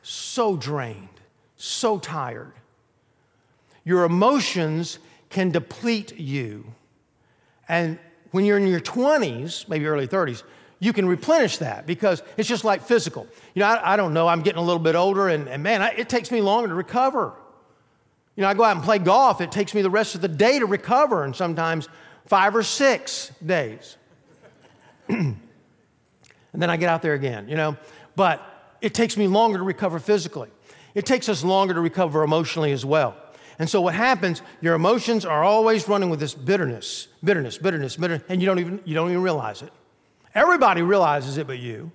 So 0.03 0.55
drained, 0.55 1.09
so 1.55 1.97
tired. 1.97 2.53
Your 3.83 4.03
emotions 4.03 4.99
can 5.29 5.49
deplete 5.49 6.17
you. 6.19 6.65
And 7.67 7.97
when 8.31 8.45
you're 8.45 8.57
in 8.57 8.67
your 8.67 8.79
20s, 8.79 9.67
maybe 9.67 9.85
early 9.87 10.07
30s, 10.07 10.43
you 10.79 10.93
can 10.93 11.07
replenish 11.07 11.57
that 11.57 11.85
because 11.85 12.21
it's 12.37 12.47
just 12.47 12.63
like 12.63 12.81
physical. 12.81 13.27
You 13.55 13.61
know, 13.61 13.67
I, 13.67 13.93
I 13.93 13.95
don't 13.95 14.13
know, 14.13 14.27
I'm 14.27 14.41
getting 14.41 14.59
a 14.59 14.63
little 14.63 14.81
bit 14.81 14.95
older, 14.95 15.29
and, 15.29 15.47
and 15.47 15.63
man, 15.63 15.81
I, 15.81 15.89
it 15.91 16.09
takes 16.09 16.29
me 16.29 16.41
longer 16.41 16.67
to 16.67 16.75
recover. 16.75 17.33
You 18.35 18.41
know, 18.41 18.49
I 18.49 18.53
go 18.53 18.63
out 18.63 18.75
and 18.75 18.83
play 18.83 18.99
golf, 18.99 19.39
it 19.39 19.51
takes 19.51 19.73
me 19.73 19.81
the 19.81 19.89
rest 19.89 20.15
of 20.15 20.21
the 20.21 20.27
day 20.27 20.59
to 20.59 20.65
recover, 20.65 21.23
and 21.23 21.35
sometimes 21.35 21.87
five 22.25 22.55
or 22.55 22.63
six 22.63 23.31
days. 23.45 23.95
and 25.07 25.37
then 26.53 26.69
I 26.69 26.75
get 26.77 26.89
out 26.89 27.01
there 27.01 27.13
again, 27.13 27.47
you 27.47 27.55
know. 27.55 27.77
But 28.15 28.52
it 28.83 28.93
takes 28.93 29.15
me 29.15 29.27
longer 29.27 29.57
to 29.57 29.63
recover 29.63 29.97
physically. 29.97 30.49
It 30.93 31.05
takes 31.05 31.29
us 31.29 31.41
longer 31.43 31.73
to 31.73 31.79
recover 31.79 32.21
emotionally 32.21 32.73
as 32.73 32.85
well. 32.85 33.15
And 33.57 33.69
so 33.69 33.79
what 33.79 33.95
happens, 33.95 34.41
your 34.59 34.75
emotions 34.75 35.25
are 35.25 35.43
always 35.43 35.87
running 35.87 36.09
with 36.09 36.19
this 36.19 36.33
bitterness, 36.33 37.07
bitterness, 37.23 37.57
bitterness, 37.57 37.95
bitterness, 37.95 38.23
and 38.27 38.41
you 38.41 38.45
don't 38.45 38.59
even, 38.59 38.81
you 38.83 38.93
don't 38.93 39.09
even 39.09 39.23
realize 39.23 39.61
it. 39.61 39.71
Everybody 40.35 40.81
realizes 40.81 41.37
it 41.37 41.47
but 41.47 41.59
you. 41.59 41.91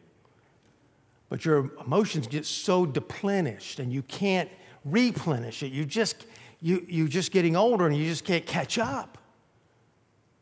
But 1.29 1.45
your 1.45 1.71
emotions 1.85 2.27
get 2.27 2.47
so 2.47 2.87
deplenished 2.87 3.81
and 3.81 3.93
you 3.93 4.03
can't 4.03 4.49
replenish 4.87 5.63
it. 5.63 5.73
You 5.73 5.85
just, 5.85 6.25
you, 6.63 6.87
you're 6.89 7.07
just 7.07 7.33
getting 7.33 7.55
older 7.55 7.87
and 7.87 7.95
you 7.95 8.07
just 8.07 8.25
can't 8.25 8.47
catch 8.47 8.79
up. 8.79 9.19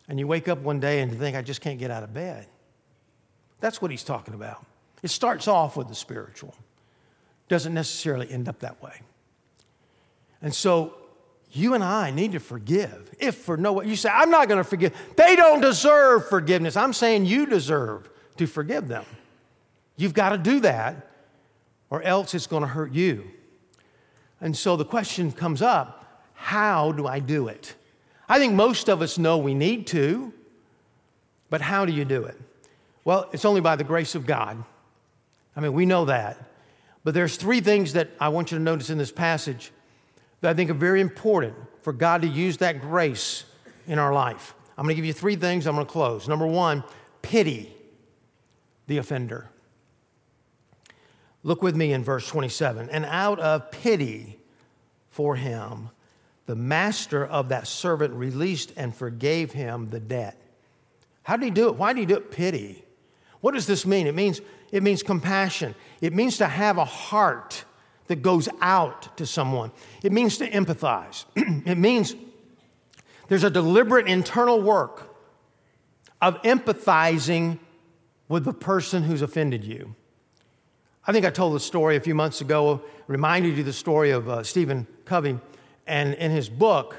And 0.08 0.16
you 0.20 0.28
wake 0.28 0.46
up 0.46 0.60
one 0.60 0.78
day 0.78 1.00
and 1.00 1.10
you 1.10 1.18
think, 1.18 1.36
I 1.36 1.42
just 1.42 1.60
can't 1.60 1.80
get 1.80 1.90
out 1.90 2.04
of 2.04 2.14
bed. 2.14 2.46
That's 3.58 3.82
what 3.82 3.90
he's 3.90 4.04
talking 4.04 4.34
about. 4.34 4.64
It 5.06 5.10
starts 5.10 5.46
off 5.46 5.76
with 5.76 5.86
the 5.86 5.94
spiritual, 5.94 6.52
doesn't 7.48 7.72
necessarily 7.72 8.28
end 8.28 8.48
up 8.48 8.58
that 8.58 8.82
way. 8.82 9.02
And 10.42 10.52
so 10.52 10.96
you 11.52 11.74
and 11.74 11.84
I 11.84 12.10
need 12.10 12.32
to 12.32 12.40
forgive. 12.40 13.14
If 13.20 13.36
for 13.36 13.56
no 13.56 13.82
you 13.82 13.94
say, 13.94 14.08
I'm 14.12 14.32
not 14.32 14.48
going 14.48 14.58
to 14.58 14.68
forgive. 14.68 14.96
They 15.16 15.36
don't 15.36 15.60
deserve 15.60 16.28
forgiveness. 16.28 16.76
I'm 16.76 16.92
saying 16.92 17.26
you 17.26 17.46
deserve 17.46 18.10
to 18.38 18.48
forgive 18.48 18.88
them. 18.88 19.04
You've 19.96 20.12
got 20.12 20.30
to 20.30 20.38
do 20.38 20.58
that, 20.58 21.08
or 21.88 22.02
else 22.02 22.34
it's 22.34 22.48
going 22.48 22.62
to 22.62 22.66
hurt 22.66 22.92
you. 22.92 23.30
And 24.40 24.56
so 24.56 24.74
the 24.74 24.84
question 24.84 25.30
comes 25.30 25.62
up 25.62 26.24
how 26.34 26.90
do 26.90 27.06
I 27.06 27.20
do 27.20 27.46
it? 27.46 27.76
I 28.28 28.40
think 28.40 28.54
most 28.54 28.88
of 28.88 29.02
us 29.02 29.18
know 29.18 29.38
we 29.38 29.54
need 29.54 29.86
to, 29.86 30.32
but 31.48 31.60
how 31.60 31.84
do 31.84 31.92
you 31.92 32.04
do 32.04 32.24
it? 32.24 32.36
Well, 33.04 33.30
it's 33.32 33.44
only 33.44 33.60
by 33.60 33.76
the 33.76 33.84
grace 33.84 34.16
of 34.16 34.26
God. 34.26 34.64
I 35.56 35.60
mean, 35.60 35.72
we 35.72 35.86
know 35.86 36.04
that. 36.04 36.38
But 37.02 37.14
there's 37.14 37.36
three 37.36 37.60
things 37.60 37.94
that 37.94 38.10
I 38.20 38.28
want 38.28 38.52
you 38.52 38.58
to 38.58 38.62
notice 38.62 38.90
in 38.90 38.98
this 38.98 39.12
passage 39.12 39.72
that 40.40 40.50
I 40.50 40.54
think 40.54 40.70
are 40.70 40.74
very 40.74 41.00
important 41.00 41.54
for 41.82 41.92
God 41.92 42.22
to 42.22 42.28
use 42.28 42.58
that 42.58 42.80
grace 42.80 43.44
in 43.86 43.98
our 43.98 44.12
life. 44.12 44.54
I'm 44.76 44.84
going 44.84 44.94
to 44.94 44.96
give 44.96 45.06
you 45.06 45.12
three 45.12 45.36
things. 45.36 45.66
I'm 45.66 45.74
going 45.74 45.86
to 45.86 45.92
close. 45.92 46.28
Number 46.28 46.46
one, 46.46 46.84
pity 47.22 47.72
the 48.86 48.98
offender. 48.98 49.48
Look 51.42 51.62
with 51.62 51.76
me 51.76 51.92
in 51.92 52.02
verse 52.02 52.26
27. 52.28 52.90
And 52.90 53.04
out 53.04 53.38
of 53.38 53.70
pity 53.70 54.38
for 55.10 55.36
him, 55.36 55.90
the 56.46 56.56
master 56.56 57.24
of 57.24 57.48
that 57.48 57.66
servant 57.66 58.14
released 58.14 58.72
and 58.76 58.94
forgave 58.94 59.52
him 59.52 59.90
the 59.90 60.00
debt. 60.00 60.40
How 61.22 61.36
did 61.36 61.44
he 61.44 61.50
do 61.50 61.68
it? 61.68 61.76
Why 61.76 61.92
did 61.92 62.00
he 62.00 62.06
do 62.06 62.16
it? 62.16 62.30
Pity. 62.30 62.84
What 63.40 63.54
does 63.54 63.66
this 63.66 63.86
mean? 63.86 64.06
It 64.06 64.14
means, 64.14 64.40
it 64.72 64.82
means 64.82 65.02
compassion. 65.02 65.74
It 66.00 66.12
means 66.12 66.38
to 66.38 66.46
have 66.46 66.78
a 66.78 66.84
heart 66.84 67.64
that 68.06 68.22
goes 68.22 68.48
out 68.60 69.16
to 69.16 69.26
someone. 69.26 69.72
It 70.02 70.12
means 70.12 70.38
to 70.38 70.50
empathize. 70.50 71.24
it 71.66 71.78
means 71.78 72.14
there's 73.28 73.44
a 73.44 73.50
deliberate 73.50 74.06
internal 74.06 74.60
work 74.60 75.16
of 76.20 76.40
empathizing 76.42 77.58
with 78.28 78.44
the 78.44 78.52
person 78.52 79.02
who's 79.02 79.22
offended 79.22 79.64
you. 79.64 79.94
I 81.06 81.12
think 81.12 81.24
I 81.24 81.30
told 81.30 81.54
the 81.54 81.60
story 81.60 81.96
a 81.96 82.00
few 82.00 82.14
months 82.14 82.40
ago, 82.40 82.82
reminded 83.06 83.56
you 83.56 83.62
the 83.62 83.72
story 83.72 84.10
of 84.10 84.28
uh, 84.28 84.42
Stephen 84.42 84.86
Covey. 85.04 85.38
And 85.86 86.14
in 86.14 86.32
his 86.32 86.48
book, 86.48 86.96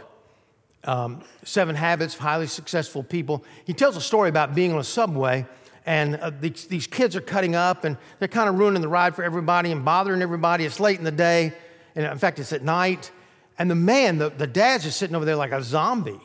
um, 0.85 1.21
Seven 1.43 1.75
Habits 1.75 2.13
of 2.13 2.21
Highly 2.21 2.47
Successful 2.47 3.03
People, 3.03 3.43
he 3.65 3.73
tells 3.73 3.97
a 3.97 4.01
story 4.01 4.29
about 4.29 4.55
being 4.55 4.71
on 4.71 4.79
a 4.79 4.83
subway 4.83 5.45
and 5.87 6.17
uh, 6.17 6.31
these, 6.41 6.65
these 6.65 6.85
kids 6.85 7.15
are 7.15 7.21
cutting 7.21 7.55
up 7.55 7.85
and 7.85 7.95
they're 8.19 8.27
kind 8.27 8.49
of 8.49 8.59
ruining 8.59 8.81
the 8.81 8.89
ride 8.89 9.15
for 9.15 9.23
everybody 9.23 9.71
and 9.71 9.85
bothering 9.85 10.21
everybody. 10.21 10.65
It's 10.65 10.81
late 10.81 10.99
in 10.99 11.05
the 11.05 11.11
day, 11.11 11.53
and 11.95 12.05
in 12.05 12.17
fact, 12.17 12.39
it's 12.39 12.51
at 12.51 12.61
night. 12.61 13.09
And 13.57 13.71
the 13.71 13.75
man, 13.75 14.17
the, 14.17 14.29
the 14.29 14.45
dad's 14.45 14.83
just 14.83 14.99
sitting 14.99 15.15
over 15.15 15.23
there 15.23 15.37
like 15.37 15.53
a 15.53 15.63
zombie. 15.63 16.19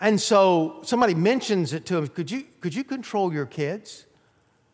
And 0.00 0.20
so 0.20 0.80
somebody 0.82 1.14
mentions 1.14 1.72
it 1.72 1.86
to 1.86 1.96
him 1.96 2.08
Could 2.08 2.30
you, 2.30 2.44
could 2.60 2.74
you 2.74 2.82
control 2.82 3.32
your 3.32 3.46
kids? 3.46 4.04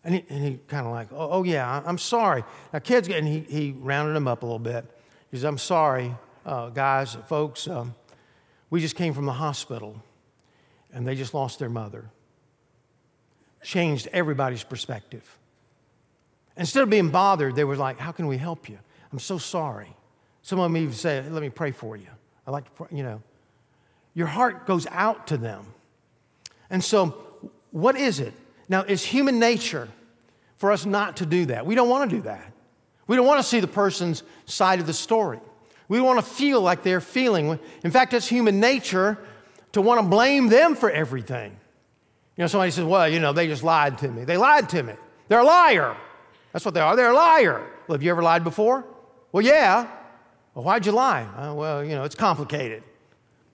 And 0.03 0.15
he, 0.15 0.25
and 0.31 0.43
he 0.43 0.59
kind 0.67 0.87
of 0.87 0.93
like, 0.93 1.13
oh, 1.13 1.29
oh, 1.31 1.43
yeah, 1.45 1.83
I'm 1.85 1.99
sorry. 1.99 2.45
Now, 2.73 2.79
kids, 2.79 3.09
and 3.09 3.29
he, 3.29 3.41
he 3.41 3.73
rounded 3.79 4.17
them 4.17 4.27
up 4.27 4.43
a 4.43 4.47
little 4.47 4.59
bit. 4.59 4.87
He 5.31 5.37
says, 5.37 5.45
I'm 5.45 5.59
sorry, 5.59 6.15
uh, 6.47 6.71
guys, 6.71 7.17
folks. 7.29 7.69
Um, 7.69 7.95
we 8.71 8.81
just 8.81 8.97
came 8.97 9.13
from 9.13 9.27
the 9.27 9.33
hospital 9.33 10.03
and 10.93 11.07
they 11.07 11.15
just 11.15 11.35
lost 11.35 11.59
their 11.59 11.71
mother 11.71 12.11
changed 13.65 14.09
everybody's 14.13 14.63
perspective. 14.63 15.39
Instead 16.57 16.85
of 16.85 16.91
being 16.91 17.09
bothered, 17.09 17.57
they 17.57 17.65
were 17.65 17.77
like, 17.77 17.99
How 17.99 18.13
can 18.13 18.29
we 18.29 18.39
help 18.39 18.69
you? 18.69 18.79
I'm 19.11 19.19
so 19.19 19.39
sorry. 19.39 19.89
Some 20.43 20.61
of 20.61 20.65
them 20.65 20.77
even 20.77 20.95
say, 20.95 21.25
Let 21.29 21.43
me 21.43 21.51
pray 21.51 21.73
for 21.73 21.97
you. 21.97 22.07
I 22.47 22.53
like 22.53 22.65
to 22.67 22.71
pray, 22.71 22.87
you 22.93 23.03
know. 23.03 23.23
Your 24.15 24.29
heart 24.29 24.67
goes 24.67 24.87
out 24.91 25.27
to 25.29 25.37
them. 25.37 25.67
And 26.71 26.85
so, 26.85 27.51
what 27.73 27.97
is 27.97 28.21
it? 28.21 28.33
Now, 28.69 28.83
it's 28.83 29.05
human 29.05 29.41
nature 29.41 29.89
for 30.59 30.71
us 30.71 30.87
not 30.87 31.17
to 31.17 31.27
do 31.27 31.47
that. 31.47 31.67
We 31.67 31.75
don't 31.75 31.89
want 31.89 32.09
to 32.09 32.17
do 32.17 32.23
that. 32.23 32.53
We 33.07 33.17
don't 33.17 33.27
want 33.27 33.41
to 33.41 33.47
see 33.47 33.61
the 33.61 33.67
person's 33.67 34.23
side 34.47 34.81
of 34.81 34.87
the 34.87 34.93
story. 34.93 35.41
We 35.89 36.01
want 36.01 36.19
to 36.19 36.25
feel 36.25 36.61
like 36.61 36.83
they're 36.83 37.01
feeling. 37.01 37.59
In 37.83 37.91
fact, 37.91 38.15
it's 38.15 38.29
human 38.29 38.61
nature 38.61 39.19
to 39.73 39.83
want 39.83 40.01
to 40.01 40.07
blame 40.07 40.49
them 40.49 40.77
for 40.77 40.91
everything. 40.91 41.57
You 42.37 42.43
know, 42.43 42.49
somebody 42.49 42.73
says, 42.73 42.85
well, 42.85 43.09
you 43.09 43.21
know, 43.21 43.33
they 43.33 43.47
just 43.47 43.63
lied 43.63 43.99
to 43.99 44.09
me. 44.09 44.25
They 44.25 44.37
lied 44.37 44.69
to 44.71 44.83
me. 44.83 44.95
They're 45.29 45.41
a 45.41 45.45
liar. 45.45 45.97
That's 46.53 46.65
what 46.65 46.75
they 46.75 46.81
are. 46.81 46.97
They're 46.97 47.13
a 47.13 47.15
liar. 47.15 47.67
Well, 47.87 47.97
have 47.97 48.03
you 48.03 48.11
ever 48.11 48.23
lied 48.23 48.45
before? 48.45 48.85
Well, 49.33 49.45
yeah. 49.45 49.89
Well, 50.55 50.65
why'd 50.65 50.87
you 50.87 50.93
lie? 50.93 51.23
Uh, 51.23 51.55
well, 51.55 51.85
you 51.85 51.95
know, 51.95 52.05
it's 52.05 52.15
complicated. 52.15 52.83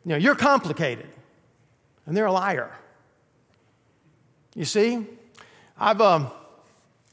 You 0.05 0.11
know, 0.11 0.17
you're 0.17 0.35
complicated. 0.35 1.09
And 2.07 2.17
they're 2.17 2.27
a 2.27 2.33
liar. 2.33 2.77
You 4.55 4.65
see, 4.65 5.07
I've, 5.79 6.01
um, 6.01 6.31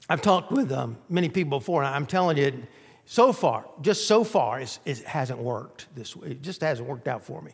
I've 0.10 0.22
talked 0.22 0.52
with 0.52 0.72
um, 0.72 0.98
many 1.10 1.30
people 1.30 1.60
before, 1.60 1.84
and 1.84 1.94
I'm 1.94 2.06
telling 2.06 2.38
you, 2.38 2.66
so 3.06 3.32
far, 3.32 3.66
just 3.82 4.08
so 4.08 4.24
far, 4.24 4.60
it 4.60 5.04
hasn't 5.06 5.40
worked 5.40 5.88
this 5.96 6.16
way. 6.16 6.32
It 6.32 6.42
just 6.42 6.62
hasn't 6.62 6.88
worked 6.88 7.08
out 7.08 7.24
for 7.24 7.42
me. 7.42 7.52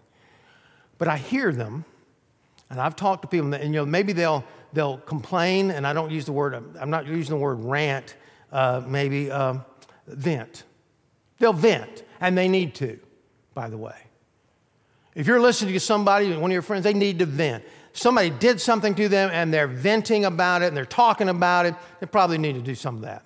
But 0.97 1.07
I 1.07 1.17
hear 1.17 1.51
them 1.51 1.85
and 2.73 2.81
I've 2.81 2.95
talked 2.95 3.21
to 3.21 3.27
people, 3.27 3.53
and 3.53 3.65
you 3.65 3.81
know, 3.81 3.85
maybe 3.85 4.13
they'll 4.13 4.43
they'll 4.73 4.97
complain, 4.97 5.69
and 5.69 5.85
I 5.85 5.93
don't 5.93 6.09
use 6.09 6.25
the 6.25 6.31
word. 6.31 6.55
I'm 6.79 6.89
not 6.89 7.05
using 7.05 7.35
the 7.35 7.39
word 7.39 7.59
rant. 7.63 8.15
Uh, 8.51 8.81
maybe 8.87 9.29
um, 9.29 9.63
vent. 10.07 10.63
They'll 11.37 11.53
vent, 11.53 12.03
and 12.19 12.35
they 12.35 12.47
need 12.47 12.73
to. 12.75 12.99
By 13.53 13.69
the 13.69 13.77
way, 13.77 13.95
if 15.13 15.27
you're 15.27 15.39
listening 15.39 15.73
to 15.73 15.79
somebody, 15.79 16.35
one 16.35 16.49
of 16.49 16.51
your 16.51 16.63
friends, 16.63 16.83
they 16.83 16.95
need 16.95 17.19
to 17.19 17.27
vent. 17.27 17.63
Somebody 17.93 18.31
did 18.31 18.59
something 18.59 18.95
to 18.95 19.07
them, 19.07 19.29
and 19.31 19.53
they're 19.53 19.67
venting 19.67 20.25
about 20.25 20.63
it, 20.63 20.69
and 20.69 20.75
they're 20.75 20.83
talking 20.83 21.29
about 21.29 21.67
it. 21.67 21.75
They 21.99 22.07
probably 22.07 22.39
need 22.39 22.55
to 22.55 22.61
do 22.61 22.73
some 22.73 22.95
of 22.95 23.01
that. 23.03 23.23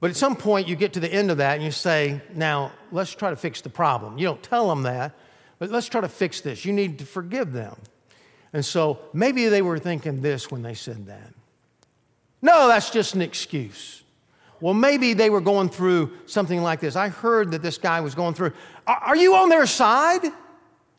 But 0.00 0.08
at 0.08 0.16
some 0.16 0.34
point, 0.34 0.66
you 0.66 0.76
get 0.76 0.94
to 0.94 1.00
the 1.00 1.12
end 1.12 1.30
of 1.30 1.36
that, 1.36 1.56
and 1.56 1.62
you 1.62 1.70
say, 1.70 2.22
"Now 2.32 2.72
let's 2.90 3.14
try 3.14 3.28
to 3.28 3.36
fix 3.36 3.60
the 3.60 3.68
problem." 3.68 4.16
You 4.16 4.28
don't 4.28 4.42
tell 4.42 4.66
them 4.70 4.84
that, 4.84 5.12
but 5.58 5.70
let's 5.70 5.88
try 5.88 6.00
to 6.00 6.08
fix 6.08 6.40
this. 6.40 6.64
You 6.64 6.72
need 6.72 6.98
to 7.00 7.04
forgive 7.04 7.52
them. 7.52 7.76
And 8.52 8.64
so 8.64 8.98
maybe 9.12 9.48
they 9.48 9.62
were 9.62 9.78
thinking 9.78 10.22
this 10.22 10.50
when 10.50 10.62
they 10.62 10.74
said 10.74 11.06
that. 11.06 11.32
No, 12.42 12.68
that's 12.68 12.90
just 12.90 13.14
an 13.14 13.22
excuse. 13.22 14.02
Well, 14.60 14.74
maybe 14.74 15.12
they 15.12 15.30
were 15.30 15.40
going 15.40 15.68
through 15.68 16.12
something 16.26 16.62
like 16.62 16.80
this. 16.80 16.96
I 16.96 17.08
heard 17.08 17.50
that 17.50 17.62
this 17.62 17.76
guy 17.76 18.00
was 18.00 18.14
going 18.14 18.34
through. 18.34 18.52
Are 18.86 19.16
you 19.16 19.34
on 19.36 19.48
their 19.48 19.66
side? 19.66 20.22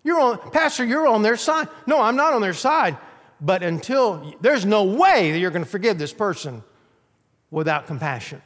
You're 0.04 0.20
on, 0.20 0.52
Pastor, 0.52 0.86
you're 0.86 1.08
on 1.08 1.22
their 1.22 1.38
side. 1.38 1.68
No, 1.88 2.02
I'm 2.02 2.16
not 2.16 2.34
on 2.34 2.42
their 2.42 2.54
side. 2.54 2.98
But 3.42 3.64
until 3.64 4.36
there's 4.42 4.66
no 4.66 4.84
way 4.84 5.32
that 5.32 5.40
you're 5.40 5.52
going 5.52 5.66
to 5.66 5.70
forgive 5.70 5.98
this 5.98 6.14
person 6.14 6.64
without 7.52 7.88
compassion, 7.88 8.42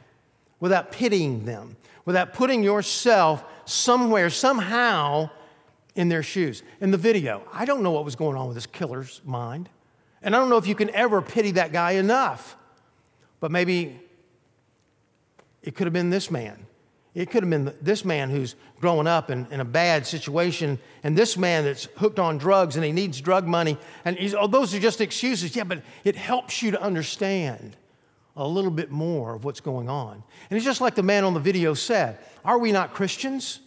without 0.60 0.92
pitying 0.92 1.46
them, 1.46 1.76
without 2.06 2.34
putting 2.34 2.64
yourself 2.64 3.44
somewhere, 3.66 4.30
somehow 4.30 5.30
in 5.96 6.10
their 6.10 6.24
shoes. 6.24 6.64
In 6.80 6.92
the 6.92 6.98
video, 6.98 7.44
I 7.54 7.66
don't 7.66 7.84
know 7.84 7.92
what 7.92 8.06
was 8.06 8.16
going 8.16 8.38
on 8.38 8.48
with 8.48 8.56
this 8.56 8.66
killer's 8.66 9.22
mind. 9.26 9.70
And 10.22 10.36
I 10.36 10.40
don't 10.40 10.50
know 10.50 10.58
if 10.58 10.68
you 10.68 10.76
can 10.76 10.90
ever 10.92 11.22
pity 11.22 11.52
that 11.52 11.72
guy 11.72 11.92
enough. 11.92 12.56
But 13.40 13.52
maybe 13.52 14.00
it 15.64 15.76
could 15.76 15.88
have 15.88 15.94
been 15.94 16.10
this 16.10 16.30
man. 16.30 16.66
It 17.14 17.30
could 17.30 17.44
have 17.44 17.50
been 17.50 17.74
this 17.82 18.06
man 18.06 18.30
who's 18.30 18.56
growing 18.80 19.06
up 19.06 19.30
in, 19.30 19.46
in 19.52 19.60
a 19.60 19.66
bad 19.66 20.08
situation, 20.08 20.80
and 21.04 21.18
this 21.18 21.38
man 21.38 21.66
that's 21.66 21.86
hooked 21.98 22.20
on 22.20 22.38
drugs 22.38 22.78
and 22.78 22.86
he 22.86 22.94
needs 22.94 23.20
drug 23.20 23.46
money. 23.46 23.78
And 24.06 24.18
oh, 24.38 24.48
those 24.48 24.74
are 24.74 24.80
just 24.80 25.02
excuses. 25.02 25.54
Yeah, 25.56 25.66
but 25.66 25.84
it 26.06 26.16
helps 26.16 26.62
you 26.62 26.72
to 26.72 26.82
understand 26.82 27.76
a 28.38 28.48
little 28.48 28.72
bit 28.72 28.92
more 28.92 29.36
of 29.36 29.44
what's 29.44 29.60
going 29.60 29.90
on. 29.90 30.24
And 30.50 30.58
it's 30.58 30.66
just 30.66 30.80
like 30.80 30.96
the 30.96 31.04
man 31.04 31.26
on 31.26 31.34
the 31.34 31.40
video 31.40 31.74
said 31.74 32.18
Are 32.46 32.58
we 32.58 32.72
not 32.72 32.94
Christians? 32.94 33.60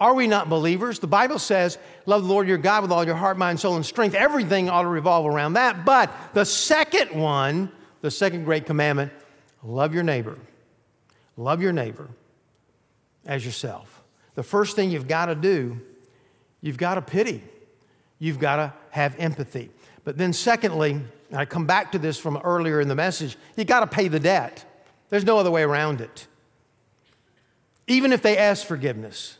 Are 0.00 0.14
we 0.14 0.26
not 0.26 0.48
believers? 0.48 0.98
The 0.98 1.06
Bible 1.06 1.38
says, 1.38 1.78
Love 2.06 2.22
the 2.22 2.28
Lord 2.28 2.48
your 2.48 2.58
God 2.58 2.82
with 2.82 2.90
all 2.90 3.04
your 3.04 3.14
heart, 3.14 3.38
mind, 3.38 3.60
soul, 3.60 3.76
and 3.76 3.86
strength. 3.86 4.14
Everything 4.14 4.68
ought 4.68 4.82
to 4.82 4.88
revolve 4.88 5.26
around 5.26 5.52
that. 5.52 5.84
But 5.84 6.12
the 6.34 6.44
second 6.44 7.18
one, 7.18 7.70
the 8.00 8.10
second 8.10 8.44
great 8.44 8.66
commandment, 8.66 9.12
love 9.62 9.94
your 9.94 10.02
neighbor. 10.02 10.38
Love 11.36 11.62
your 11.62 11.72
neighbor 11.72 12.08
as 13.24 13.44
yourself. 13.44 14.02
The 14.34 14.42
first 14.42 14.76
thing 14.76 14.90
you've 14.90 15.08
got 15.08 15.26
to 15.26 15.34
do, 15.34 15.78
you've 16.60 16.76
got 16.76 16.96
to 16.96 17.02
pity. 17.02 17.42
You've 18.18 18.38
got 18.38 18.56
to 18.56 18.72
have 18.90 19.14
empathy. 19.18 19.70
But 20.02 20.18
then, 20.18 20.32
secondly, 20.32 20.92
and 20.92 21.40
I 21.40 21.44
come 21.44 21.66
back 21.66 21.92
to 21.92 21.98
this 21.98 22.18
from 22.18 22.36
earlier 22.38 22.80
in 22.80 22.88
the 22.88 22.94
message, 22.94 23.36
you 23.56 23.64
got 23.64 23.80
to 23.80 23.86
pay 23.86 24.08
the 24.08 24.20
debt. 24.20 24.64
There's 25.08 25.24
no 25.24 25.38
other 25.38 25.50
way 25.50 25.62
around 25.62 26.00
it. 26.00 26.26
Even 27.86 28.12
if 28.12 28.22
they 28.22 28.36
ask 28.38 28.66
forgiveness, 28.66 29.38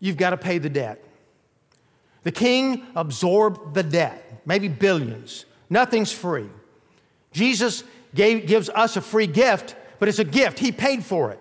you've 0.00 0.16
got 0.16 0.30
to 0.30 0.36
pay 0.36 0.58
the 0.58 0.68
debt. 0.68 1.02
The 2.22 2.32
king 2.32 2.86
absorbed 2.94 3.74
the 3.74 3.82
debt, 3.82 4.42
maybe 4.44 4.68
billions. 4.68 5.44
Nothing's 5.70 6.12
free. 6.12 6.48
Jesus 7.32 7.84
gave, 8.14 8.46
gives 8.46 8.68
us 8.68 8.96
a 8.96 9.00
free 9.00 9.26
gift, 9.26 9.76
but 9.98 10.08
it's 10.08 10.18
a 10.18 10.24
gift. 10.24 10.58
He 10.58 10.72
paid 10.72 11.04
for 11.04 11.30
it. 11.30 11.40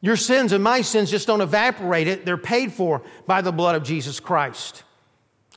Your 0.00 0.16
sins 0.16 0.52
and 0.52 0.62
my 0.62 0.82
sins 0.82 1.10
just 1.10 1.26
don't 1.26 1.40
evaporate 1.40 2.06
it, 2.06 2.24
they're 2.24 2.36
paid 2.36 2.72
for 2.72 3.02
by 3.26 3.40
the 3.40 3.52
blood 3.52 3.76
of 3.76 3.82
Jesus 3.82 4.20
Christ. 4.20 4.82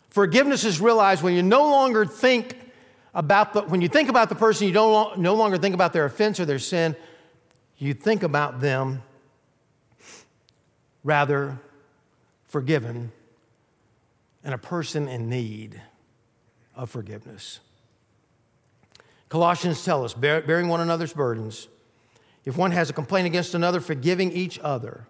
Forgiveness 0.10 0.64
is 0.64 0.82
realized 0.82 1.22
when 1.22 1.34
you 1.34 1.44
no 1.44 1.62
longer 1.70 2.06
think 2.06 2.58
about 3.14 3.54
the, 3.54 3.62
when 3.64 3.82
you 3.82 3.88
think 3.88 4.10
about 4.10 4.30
the 4.30 4.36
person, 4.36 4.68
you 4.68 4.74
don't 4.74 5.20
no 5.20 5.36
longer 5.36 5.58
think 5.58 5.76
about 5.76 5.94
their 5.94 6.06
offense 6.06 6.40
or 6.40 6.46
their 6.46 6.60
sin, 6.60 6.96
you 7.78 7.94
think 7.94 8.24
about 8.24 8.60
them 8.60 9.04
rather 11.04 11.60
forgiven 12.46 13.12
and 14.44 14.54
a 14.54 14.58
person 14.58 15.08
in 15.08 15.30
need 15.30 15.82
of 16.76 16.90
forgiveness. 16.90 17.60
Colossians 19.28 19.84
tell 19.86 20.04
us, 20.04 20.14
bearing 20.14 20.70
one 20.70 20.82
another's 20.82 21.14
burdens, 21.14 21.68
if 22.46 22.58
one 22.58 22.72
has 22.72 22.90
a 22.90 22.94
complaint 22.94 23.28
against 23.28 23.54
another, 23.54 23.80
forgiving 23.80 24.32
each 24.32 24.58
other 24.60 25.06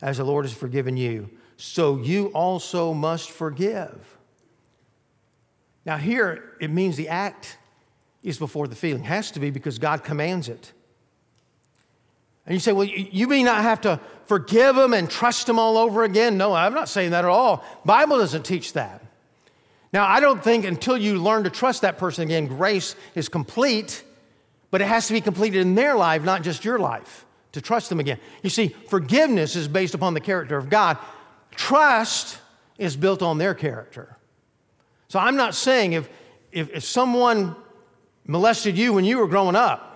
as 0.00 0.18
the 0.18 0.24
Lord 0.24 0.44
has 0.44 0.52
forgiven 0.52 0.96
you, 0.96 1.30
so 1.56 1.96
you 1.96 2.26
also 2.28 2.92
must 2.92 3.30
forgive. 3.30 4.16
Now, 5.86 5.96
here 5.96 6.52
it 6.60 6.70
means 6.70 6.96
the 6.96 7.08
act 7.08 7.58
is 8.22 8.38
before 8.38 8.68
the 8.68 8.76
feeling. 8.76 9.02
It 9.02 9.06
has 9.06 9.30
to 9.32 9.40
be 9.40 9.50
because 9.50 9.78
God 9.78 10.04
commands 10.04 10.48
it. 10.48 10.72
And 12.46 12.54
you 12.54 12.60
say, 12.60 12.72
well, 12.72 12.84
you 12.84 13.26
may 13.26 13.42
not 13.42 13.62
have 13.62 13.80
to 13.82 14.00
forgive 14.26 14.76
them 14.76 14.92
and 14.92 15.10
trust 15.10 15.46
them 15.46 15.58
all 15.58 15.78
over 15.78 16.04
again. 16.04 16.36
No, 16.36 16.52
I'm 16.52 16.74
not 16.74 16.88
saying 16.88 17.12
that 17.12 17.24
at 17.24 17.30
all. 17.30 17.64
Bible 17.84 18.18
doesn't 18.18 18.44
teach 18.44 18.74
that. 18.74 19.02
Now, 19.92 20.06
I 20.06 20.20
don't 20.20 20.42
think 20.42 20.64
until 20.64 20.98
you 20.98 21.18
learn 21.18 21.44
to 21.44 21.50
trust 21.50 21.82
that 21.82 21.98
person 21.98 22.24
again, 22.24 22.46
grace 22.46 22.96
is 23.14 23.28
complete, 23.28 24.02
but 24.70 24.80
it 24.80 24.86
has 24.86 25.06
to 25.06 25.12
be 25.12 25.20
completed 25.20 25.60
in 25.60 25.74
their 25.74 25.94
life, 25.94 26.22
not 26.22 26.42
just 26.42 26.64
your 26.64 26.78
life, 26.78 27.24
to 27.52 27.60
trust 27.60 27.88
them 27.88 28.00
again. 28.00 28.18
You 28.42 28.50
see, 28.50 28.68
forgiveness 28.88 29.56
is 29.56 29.68
based 29.68 29.94
upon 29.94 30.12
the 30.12 30.20
character 30.20 30.56
of 30.56 30.68
God, 30.68 30.98
trust 31.52 32.38
is 32.76 32.96
built 32.96 33.22
on 33.22 33.38
their 33.38 33.54
character. 33.54 34.16
So 35.08 35.20
I'm 35.20 35.36
not 35.36 35.54
saying 35.54 35.92
if, 35.92 36.08
if, 36.50 36.70
if 36.70 36.84
someone 36.84 37.54
molested 38.26 38.76
you 38.76 38.92
when 38.92 39.04
you 39.04 39.18
were 39.18 39.28
growing 39.28 39.54
up, 39.54 39.93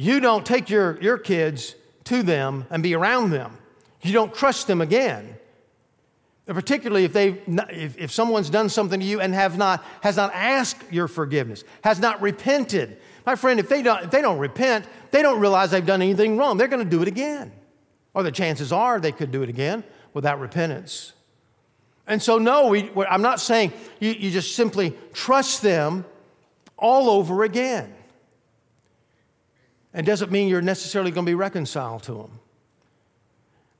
you 0.00 0.18
don't 0.18 0.46
take 0.46 0.70
your, 0.70 0.98
your 1.02 1.18
kids 1.18 1.74
to 2.04 2.22
them 2.22 2.64
and 2.70 2.82
be 2.82 2.94
around 2.94 3.32
them. 3.32 3.58
You 4.00 4.14
don't 4.14 4.32
trust 4.32 4.66
them 4.66 4.80
again. 4.80 5.36
Particularly 6.46 7.04
if, 7.04 7.12
they 7.12 7.38
if, 7.68 7.98
if 7.98 8.10
someone's 8.10 8.48
done 8.48 8.70
something 8.70 8.98
to 8.98 9.04
you 9.04 9.20
and 9.20 9.34
have 9.34 9.58
not, 9.58 9.84
has 10.00 10.16
not 10.16 10.32
asked 10.32 10.90
your 10.90 11.06
forgiveness, 11.06 11.64
has 11.84 12.00
not 12.00 12.22
repented. 12.22 12.96
My 13.26 13.36
friend, 13.36 13.60
if 13.60 13.68
they, 13.68 13.82
don't, 13.82 14.04
if 14.04 14.10
they 14.10 14.22
don't 14.22 14.38
repent, 14.38 14.86
they 15.10 15.20
don't 15.20 15.38
realize 15.38 15.70
they've 15.70 15.84
done 15.84 16.00
anything 16.00 16.38
wrong. 16.38 16.56
They're 16.56 16.66
going 16.66 16.82
to 16.82 16.90
do 16.90 17.02
it 17.02 17.08
again. 17.08 17.52
Or 18.14 18.22
the 18.22 18.32
chances 18.32 18.72
are 18.72 19.00
they 19.00 19.12
could 19.12 19.30
do 19.30 19.42
it 19.42 19.50
again 19.50 19.84
without 20.14 20.40
repentance. 20.40 21.12
And 22.06 22.22
so, 22.22 22.38
no, 22.38 22.68
we, 22.68 22.90
I'm 23.06 23.20
not 23.20 23.38
saying 23.38 23.74
you, 23.98 24.12
you 24.12 24.30
just 24.30 24.56
simply 24.56 24.96
trust 25.12 25.60
them 25.60 26.06
all 26.78 27.10
over 27.10 27.44
again. 27.44 27.94
It 29.92 30.02
doesn't 30.02 30.30
mean 30.30 30.48
you're 30.48 30.62
necessarily 30.62 31.10
going 31.10 31.26
to 31.26 31.30
be 31.30 31.34
reconciled 31.34 32.04
to 32.04 32.12
them. 32.12 32.40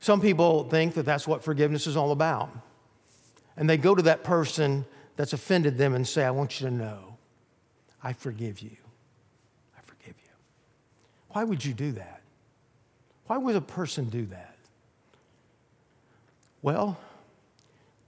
Some 0.01 0.21
people 0.21 0.65
think 0.65 0.95
that 0.95 1.05
that's 1.05 1.29
what 1.29 1.45
forgiveness 1.45 1.87
is 1.87 1.97
all 1.97 2.11
about. 2.11 2.51
And 3.57 3.69
they 3.69 3.77
go 3.77 3.95
to 3.95 4.03
that 4.03 4.25
person 4.25 4.87
that's 5.17 5.33
offended 5.33 5.77
them 5.77 5.95
and 5.95 6.07
say, 6.09 6.25
I 6.25 6.31
want 6.31 6.61
you 6.61 6.69
to 6.69 6.75
know, 6.75 7.17
I 8.03 8.15
forgive 8.15 8.61
you. 8.61 8.77
I 9.77 9.83
forgive 9.83 10.15
you. 10.25 10.33
Why 11.29 11.45
would 11.45 11.65
you 11.65 11.75
do 11.75 11.93
that? 11.93 12.23
Why 13.27 13.37
would 13.37 13.55
a 13.55 13.61
person 13.61 14.09
do 14.09 14.27
that? 14.27 14.57
Well, 16.63 16.99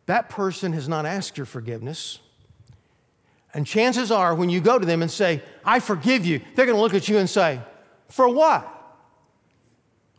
that 0.07 0.29
person 0.29 0.73
has 0.73 0.89
not 0.89 1.07
asked 1.07 1.37
your 1.37 1.47
forgiveness. 1.47 2.19
And 3.55 3.67
chances 3.67 4.11
are, 4.11 4.35
when 4.35 4.49
you 4.49 4.61
go 4.61 4.79
to 4.79 4.87
them 4.87 5.03
and 5.03 5.11
say, 5.11 5.43
I 5.65 5.79
forgive 5.79 6.25
you, 6.25 6.41
they're 6.55 6.67
going 6.67 6.77
to 6.77 6.83
look 6.83 6.95
at 6.95 7.09
you 7.09 7.19
and 7.19 7.29
say, 7.29 7.61
For 8.13 8.29
what? 8.29 8.69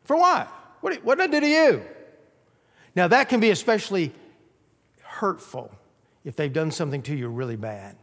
For 0.06 0.18
what? 0.18 0.48
What, 0.82 1.04
what 1.04 1.20
did 1.20 1.30
I 1.30 1.32
do 1.32 1.40
to 1.42 1.48
you? 1.48 1.84
Now, 2.96 3.08
that 3.08 3.30
can 3.30 3.40
be 3.40 3.52
especially 3.52 4.12
hurtful 5.04 5.72
if 6.26 6.36
they've 6.36 6.52
done 6.52 6.72
something 6.72 7.04
to 7.04 7.16
you 7.16 7.28
really 7.28 7.56
bad. 7.56 7.96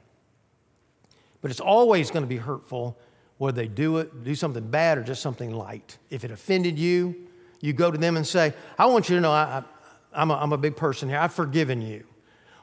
But 1.42 1.50
it's 1.50 1.58
always 1.58 2.12
going 2.12 2.22
to 2.22 2.28
be 2.28 2.36
hurtful 2.36 2.96
whether 3.38 3.56
they 3.56 3.66
do 3.66 3.98
it, 3.98 4.22
do 4.22 4.36
something 4.36 4.64
bad 4.70 4.96
or 4.96 5.02
just 5.02 5.22
something 5.22 5.52
light. 5.52 5.98
If 6.08 6.22
it 6.22 6.30
offended 6.30 6.78
you, 6.78 7.26
you 7.60 7.72
go 7.72 7.90
to 7.90 7.98
them 7.98 8.16
and 8.16 8.24
say, 8.24 8.54
I 8.78 8.86
want 8.86 9.08
you 9.08 9.16
to 9.16 9.20
know 9.20 9.32
I, 9.32 9.64
am 10.14 10.30
a, 10.30 10.34
I'm 10.36 10.52
a 10.52 10.58
big 10.58 10.76
person 10.76 11.08
here. 11.08 11.18
I've 11.18 11.34
forgiven 11.34 11.82
you. 11.82 12.04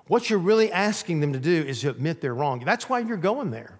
What 0.07 0.29
you're 0.29 0.39
really 0.39 0.71
asking 0.71 1.19
them 1.19 1.33
to 1.33 1.39
do 1.39 1.61
is 1.63 1.81
to 1.81 1.89
admit 1.89 2.21
they're 2.21 2.33
wrong. 2.33 2.63
That's 2.63 2.87
why 2.87 2.99
you're 2.99 3.17
going 3.17 3.51
there. 3.51 3.79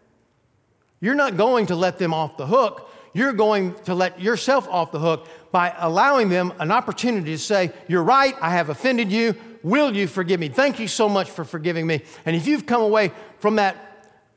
You're 1.00 1.16
not 1.16 1.38
going 1.38 1.68
to 1.68 1.76
let 1.76 1.98
them 1.98 2.14
off 2.14 2.36
the 2.36 2.48
hook 2.48 2.92
you're 3.18 3.34
going 3.34 3.74
to 3.86 3.96
let 3.96 4.22
yourself 4.22 4.68
off 4.70 4.92
the 4.92 5.00
hook 5.00 5.28
by 5.52 5.74
allowing 5.78 6.30
them 6.30 6.54
an 6.60 6.72
opportunity 6.72 7.32
to 7.32 7.40
say, 7.40 7.72
You're 7.88 8.04
right, 8.04 8.36
I 8.42 8.52
have 8.52 8.70
offended 8.70 9.12
you. 9.12 9.36
Will 9.64 9.96
you 9.96 10.08
forgive 10.08 10.40
me? 10.40 10.50
Thank 10.50 10.80
you 10.80 10.88
so 10.88 11.10
much 11.10 11.32
for 11.32 11.44
forgiving 11.44 11.88
me. 11.88 12.04
And 12.26 12.36
if 12.36 12.48
you've 12.48 12.66
come 12.66 12.82
away 12.82 13.12
from 13.40 13.56
that 13.56 13.76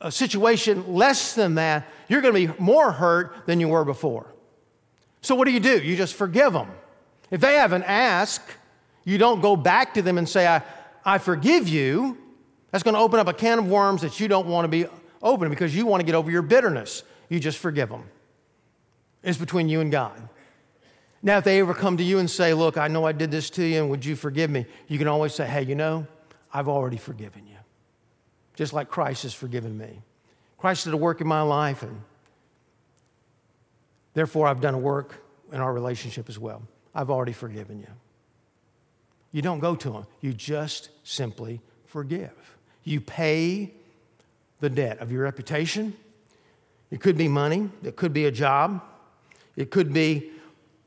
uh, 0.01 0.09
situation 0.09 0.95
less 0.95 1.35
than 1.35 1.57
that, 1.57 1.87
you're 2.09 2.23
going 2.23 2.35
to 2.35 2.55
be 2.55 2.63
more 2.63 2.91
hurt 2.91 3.47
than 3.47 3.61
you 3.61 3.69
were 3.69 3.85
before. 3.85 4.33
So, 5.21 5.35
what 5.35 5.45
do 5.45 5.53
you 5.53 5.61
do? 5.61 5.79
You 5.79 5.97
just 5.97 6.15
forgive 6.15 6.55
them. 6.55 6.71
If 7.31 7.41
they 7.41 7.55
haven't 7.57 7.85
asked, 7.85 8.51
you 9.05 9.19
don't 9.19 9.41
go 9.41 9.57
back 9.57 9.95
to 9.95 10.03
them 10.03 10.19
and 10.19 10.29
say, 10.29 10.47
I, 10.47 10.63
I 11.05 11.19
forgive 11.19 11.69
you. 11.69 12.17
That's 12.71 12.83
going 12.83 12.95
to 12.95 13.01
open 13.01 13.21
up 13.21 13.29
a 13.29 13.35
can 13.35 13.59
of 13.59 13.69
worms 13.69 14.03
that 14.03 14.21
you 14.21 14.29
don't 14.29 14.47
want 14.47 14.65
to 14.65 14.69
be 14.69 14.87
open 15.23 15.51
because 15.51 15.77
you 15.77 15.87
want 15.87 16.01
to 16.01 16.07
get 16.07 16.15
over 16.15 16.31
your 16.31 16.43
bitterness. 16.43 17.03
You 17.29 17.41
just 17.41 17.59
forgive 17.59 17.89
them. 17.89 18.05
It's 19.23 19.39
between 19.39 19.69
you 19.69 19.81
and 19.81 19.93
God. 19.93 20.29
Now, 21.23 21.39
if 21.39 21.45
they 21.45 21.61
ever 21.61 21.75
come 21.75 21.97
to 21.99 22.03
you 22.03 22.19
and 22.19 22.31
say, 22.31 22.55
Look, 22.55 22.79
I 22.79 22.89
know 22.89 23.05
I 23.05 23.13
did 23.13 23.31
this 23.31 23.51
to 23.51 23.65
you, 23.65 23.81
and 23.81 23.91
would 23.91 24.05
you 24.05 24.17
forgive 24.17 24.51
me? 24.51 24.67
You 24.89 24.99
can 24.99 25.09
always 25.09 25.35
say, 25.35 25.47
Hey, 25.47 25.63
you 25.63 25.75
know, 25.75 26.07
I've 26.53 26.69
already 26.69 26.97
forgiven 26.97 27.47
you. 27.47 27.57
Just 28.55 28.73
like 28.73 28.89
Christ 28.89 29.25
has 29.25 29.35
forgiven 29.35 29.77
me. 29.77 30.03
Christ 30.59 30.85
did 30.85 30.95
a 30.95 30.97
work 30.97 31.21
in 31.21 31.27
my 31.27 31.43
life, 31.43 31.83
and 31.83 32.03
therefore 34.15 34.47
I've 34.47 34.61
done 34.61 34.75
a 34.75 34.79
work 34.79 35.23
in 35.53 35.61
our 35.61 35.73
relationship 35.73 36.29
as 36.29 36.39
well. 36.39 36.63
I've 36.95 37.11
already 37.11 37.33
forgiven 37.33 37.81
you. 37.81 37.87
You 39.33 39.43
don't 39.43 39.61
go 39.61 39.77
to 39.77 39.93
him, 39.93 40.07
you 40.21 40.33
just 40.33 40.91
simply 41.05 41.61
forgive. 41.87 42.57
You 42.83 43.01
pay 43.01 43.73
the 44.61 44.69
debt 44.69 44.99
of 44.99 45.13
your 45.13 45.23
reputation. 45.23 45.95
It 46.91 47.01
could 47.01 47.17
be 47.17 47.29
money, 47.29 47.71
it 47.85 47.97
could 47.97 48.13
be 48.13 48.25
a 48.27 48.31
job, 48.31 48.83
it 49.61 49.71
could 49.71 49.93
be 49.93 50.31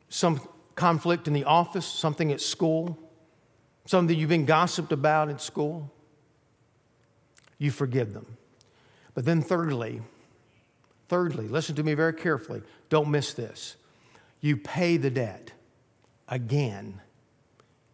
some 0.10 0.42
conflict 0.76 1.28
in 1.28 1.34
the 1.34 1.44
office, 1.44 1.86
something 1.86 2.32
at 2.32 2.42
school, 2.42 2.98
something 3.86 4.18
you've 4.18 4.30
been 4.30 4.46
gossiped 4.46 4.92
about 4.92 5.30
at 5.30 5.42
school. 5.42 5.92
You 7.58 7.72
forgive 7.72 8.14
them. 8.14 8.38
But 9.14 9.26
then, 9.26 9.42
thirdly, 9.42 10.02
thirdly, 11.08 11.48
listen 11.48 11.76
to 11.76 11.84
me 11.84 11.94
very 11.94 12.14
carefully. 12.14 12.62
Don't 12.90 13.10
miss 13.10 13.34
this. 13.34 13.76
You 14.42 14.58
pay 14.58 14.98
the 14.98 15.10
debt 15.10 15.52
again 16.28 17.00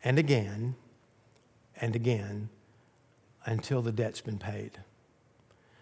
and 0.03 0.17
again 0.17 0.75
and 1.81 1.95
again 1.95 2.49
until 3.45 3.81
the 3.81 3.91
debt's 3.91 4.21
been 4.21 4.39
paid. 4.39 4.79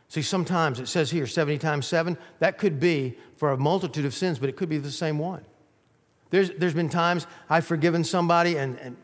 See, 0.10 0.22
sometimes 0.22 0.80
it 0.80 0.88
says 0.88 1.12
here 1.12 1.28
70 1.28 1.58
times 1.58 1.86
7, 1.86 2.18
that 2.40 2.58
could 2.58 2.80
be 2.80 3.18
for 3.36 3.52
a 3.52 3.58
multitude 3.58 4.06
of 4.06 4.14
sins, 4.14 4.40
but 4.40 4.50
it 4.50 4.56
could 4.56 4.70
be 4.70 4.78
the 4.78 4.92
same 4.92 5.20
one. 5.20 5.44
There's, 6.30 6.50
there's 6.52 6.74
been 6.74 6.90
times 6.90 7.28
I've 7.50 7.66
forgiven 7.66 8.04
somebody, 8.04 8.58
and, 8.58 8.78
and 8.80 8.98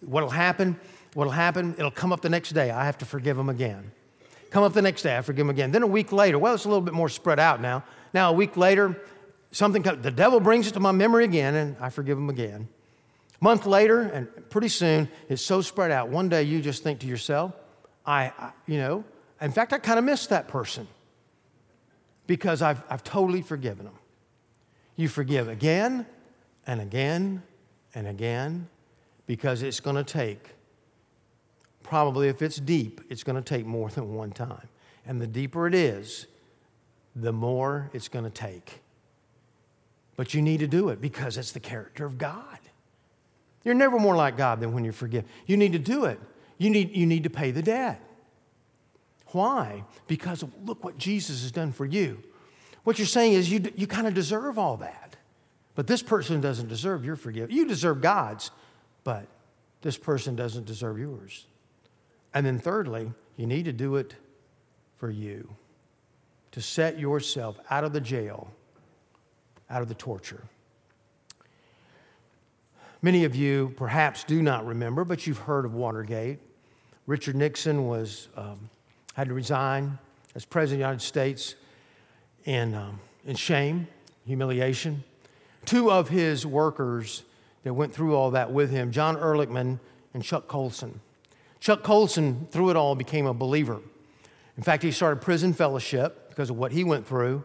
what'll 0.00 0.30
happen, 0.30 0.78
what'll 1.14 1.32
happen, 1.32 1.74
it'll 1.78 1.90
come 1.90 2.12
up 2.12 2.20
the 2.22 2.28
next 2.28 2.50
day. 2.50 2.70
I 2.70 2.84
have 2.84 2.98
to 2.98 3.04
forgive 3.04 3.36
them 3.36 3.48
again. 3.48 3.92
Come 4.50 4.64
up 4.64 4.72
the 4.72 4.82
next 4.82 5.02
day, 5.02 5.16
I 5.16 5.20
forgive 5.20 5.46
them 5.46 5.50
again. 5.50 5.72
Then 5.72 5.82
a 5.82 5.86
week 5.86 6.12
later, 6.12 6.38
well, 6.38 6.54
it's 6.54 6.64
a 6.64 6.68
little 6.68 6.82
bit 6.82 6.94
more 6.94 7.08
spread 7.08 7.38
out 7.38 7.60
now. 7.60 7.84
Now, 8.14 8.30
a 8.30 8.34
week 8.34 8.56
later, 8.56 9.00
something 9.50 9.82
comes, 9.82 10.02
the 10.02 10.10
devil 10.10 10.40
brings 10.40 10.68
it 10.68 10.72
to 10.72 10.80
my 10.80 10.92
memory 10.92 11.24
again, 11.24 11.54
and 11.54 11.76
I 11.80 11.90
forgive 11.90 12.16
him 12.16 12.30
again. 12.30 12.68
A 13.40 13.44
month 13.44 13.66
later, 13.66 14.00
and 14.00 14.28
pretty 14.48 14.68
soon, 14.68 15.08
it's 15.28 15.42
so 15.42 15.60
spread 15.60 15.90
out. 15.90 16.08
One 16.08 16.30
day 16.30 16.44
you 16.44 16.62
just 16.62 16.82
think 16.82 17.00
to 17.00 17.06
yourself, 17.06 17.52
I, 18.06 18.32
I 18.38 18.52
you 18.66 18.78
know, 18.78 19.04
in 19.40 19.52
fact, 19.52 19.72
I 19.72 19.78
kind 19.78 19.98
of 19.98 20.04
miss 20.04 20.26
that 20.28 20.48
person 20.48 20.86
because 22.26 22.62
I've, 22.62 22.82
I've 22.88 23.04
totally 23.04 23.42
forgiven 23.42 23.84
them. 23.84 23.98
You 24.96 25.08
forgive 25.08 25.48
again 25.48 26.06
and 26.66 26.80
again 26.80 27.42
and 27.94 28.06
again 28.06 28.68
because 29.26 29.62
it's 29.62 29.80
going 29.80 29.96
to 29.96 30.04
take, 30.04 30.50
probably 31.82 32.28
if 32.28 32.40
it's 32.40 32.56
deep, 32.56 33.00
it's 33.10 33.22
going 33.22 33.36
to 33.36 33.42
take 33.42 33.66
more 33.66 33.90
than 33.90 34.14
one 34.14 34.32
time. 34.32 34.68
And 35.06 35.20
the 35.20 35.26
deeper 35.26 35.66
it 35.66 35.74
is, 35.74 36.26
the 37.14 37.32
more 37.32 37.90
it's 37.92 38.08
going 38.08 38.24
to 38.24 38.30
take. 38.30 38.80
But 40.16 40.32
you 40.32 40.40
need 40.40 40.60
to 40.60 40.66
do 40.66 40.88
it 40.88 41.00
because 41.00 41.36
it's 41.36 41.52
the 41.52 41.60
character 41.60 42.06
of 42.06 42.18
God. 42.18 42.58
You're 43.64 43.74
never 43.74 43.98
more 43.98 44.16
like 44.16 44.36
God 44.36 44.60
than 44.60 44.72
when 44.72 44.84
you 44.84 44.92
forgive. 44.92 45.24
You 45.46 45.56
need 45.56 45.72
to 45.72 45.78
do 45.78 46.04
it. 46.04 46.20
You 46.56 46.70
need, 46.70 46.96
you 46.96 47.04
need 47.04 47.24
to 47.24 47.30
pay 47.30 47.50
the 47.50 47.62
debt. 47.62 48.00
Why? 49.32 49.84
Because 50.06 50.44
look 50.64 50.84
what 50.84 50.98
Jesus 50.98 51.42
has 51.42 51.52
done 51.52 51.72
for 51.72 51.84
you. 51.84 52.22
What 52.84 52.98
you're 52.98 53.06
saying 53.06 53.32
is 53.32 53.50
you, 53.50 53.72
you 53.74 53.86
kind 53.86 54.06
of 54.06 54.14
deserve 54.14 54.58
all 54.58 54.76
that. 54.78 55.16
But 55.74 55.86
this 55.86 56.02
person 56.02 56.40
doesn't 56.40 56.68
deserve 56.68 57.04
your 57.04 57.16
forgiveness. 57.16 57.54
You 57.54 57.66
deserve 57.66 58.00
God's, 58.00 58.50
but 59.04 59.26
this 59.82 59.98
person 59.98 60.36
doesn't 60.36 60.66
deserve 60.66 60.98
yours. 60.98 61.46
And 62.32 62.46
then, 62.46 62.58
thirdly, 62.58 63.12
you 63.36 63.46
need 63.46 63.64
to 63.66 63.72
do 63.72 63.96
it 63.96 64.14
for 64.96 65.10
you 65.10 65.48
to 66.52 66.62
set 66.62 66.98
yourself 66.98 67.58
out 67.70 67.84
of 67.84 67.92
the 67.92 68.00
jail, 68.00 68.50
out 69.68 69.82
of 69.82 69.88
the 69.88 69.94
torture. 69.94 70.42
Many 73.02 73.24
of 73.24 73.36
you 73.36 73.74
perhaps 73.76 74.24
do 74.24 74.40
not 74.40 74.66
remember, 74.66 75.04
but 75.04 75.26
you've 75.26 75.38
heard 75.38 75.64
of 75.64 75.74
Watergate. 75.74 76.38
Richard 77.06 77.36
Nixon 77.36 77.86
was, 77.86 78.28
um, 78.36 78.70
had 79.16 79.28
to 79.28 79.34
resign 79.34 79.98
as 80.34 80.44
President 80.44 80.74
of 80.74 80.78
the 80.78 80.88
United 80.88 81.02
States 81.02 81.54
in, 82.44 82.74
um, 82.74 83.00
in 83.24 83.34
shame, 83.34 83.88
humiliation. 84.26 85.02
Two 85.64 85.90
of 85.90 86.10
his 86.10 86.44
workers 86.44 87.22
that 87.62 87.72
went 87.72 87.94
through 87.94 88.14
all 88.14 88.32
that 88.32 88.52
with 88.52 88.70
him, 88.70 88.92
John 88.92 89.16
Ehrlichman 89.16 89.80
and 90.12 90.22
Chuck 90.22 90.48
Colson. 90.48 91.00
Chuck 91.60 91.82
Colson, 91.82 92.46
through 92.50 92.68
it 92.68 92.76
all, 92.76 92.94
became 92.94 93.24
a 93.24 93.32
believer. 93.32 93.80
In 94.58 94.62
fact, 94.62 94.82
he 94.82 94.92
started 94.92 95.22
Prison 95.22 95.54
Fellowship 95.54 96.28
because 96.28 96.50
of 96.50 96.58
what 96.58 96.70
he 96.70 96.84
went 96.84 97.06
through. 97.06 97.42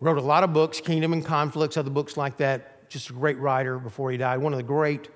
Wrote 0.00 0.18
a 0.18 0.20
lot 0.20 0.44
of 0.44 0.52
books, 0.52 0.82
Kingdom 0.82 1.14
and 1.14 1.24
Conflicts, 1.24 1.78
other 1.78 1.88
books 1.88 2.18
like 2.18 2.36
that 2.36 2.90
just 2.90 3.08
a 3.08 3.14
great 3.14 3.38
writer 3.38 3.78
before 3.78 4.10
he 4.10 4.18
died, 4.18 4.36
one 4.36 4.52
of 4.52 4.58
the 4.58 4.62
great 4.62 5.08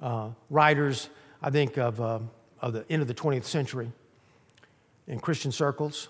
uh, 0.00 0.28
writers, 0.50 1.08
I 1.42 1.50
think, 1.50 1.78
of, 1.78 2.00
uh, 2.00 2.20
of 2.60 2.74
the 2.74 2.84
end 2.88 3.02
of 3.02 3.08
the 3.08 3.14
20th 3.14 3.44
century 3.44 3.90
in 5.12 5.20
Christian 5.20 5.52
circles. 5.52 6.08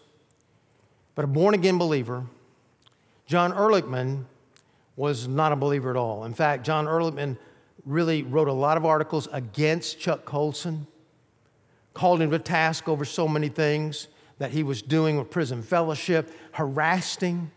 But 1.15 1.27
a 1.27 1.29
born 1.29 1.53
again 1.53 1.77
believer, 1.77 2.25
John 3.27 3.53
Ehrlichman 3.53 4.25
was 4.97 5.29
not 5.29 5.53
a 5.53 5.57
believer 5.57 5.91
at 5.91 5.97
all. 5.97 6.25
In 6.25 6.33
fact, 6.33 6.65
John 6.65 6.87
Ehrlichman 6.87 7.37
really 7.85 8.23
wrote 8.23 8.49
a 8.49 8.53
lot 8.53 8.79
of 8.79 8.87
articles 8.87 9.29
against 9.33 10.01
Chuck 10.01 10.25
Colson, 10.25 10.87
called 11.93 12.23
him 12.23 12.31
to 12.31 12.39
task 12.39 12.89
over 12.89 13.05
so 13.05 13.29
many 13.29 13.49
things 13.49 14.09
that 14.39 14.51
he 14.51 14.63
was 14.63 14.81
doing 14.81 15.19
with 15.19 15.31
prison 15.31 15.63
fellowship, 15.63 16.31
harassing 16.53 17.51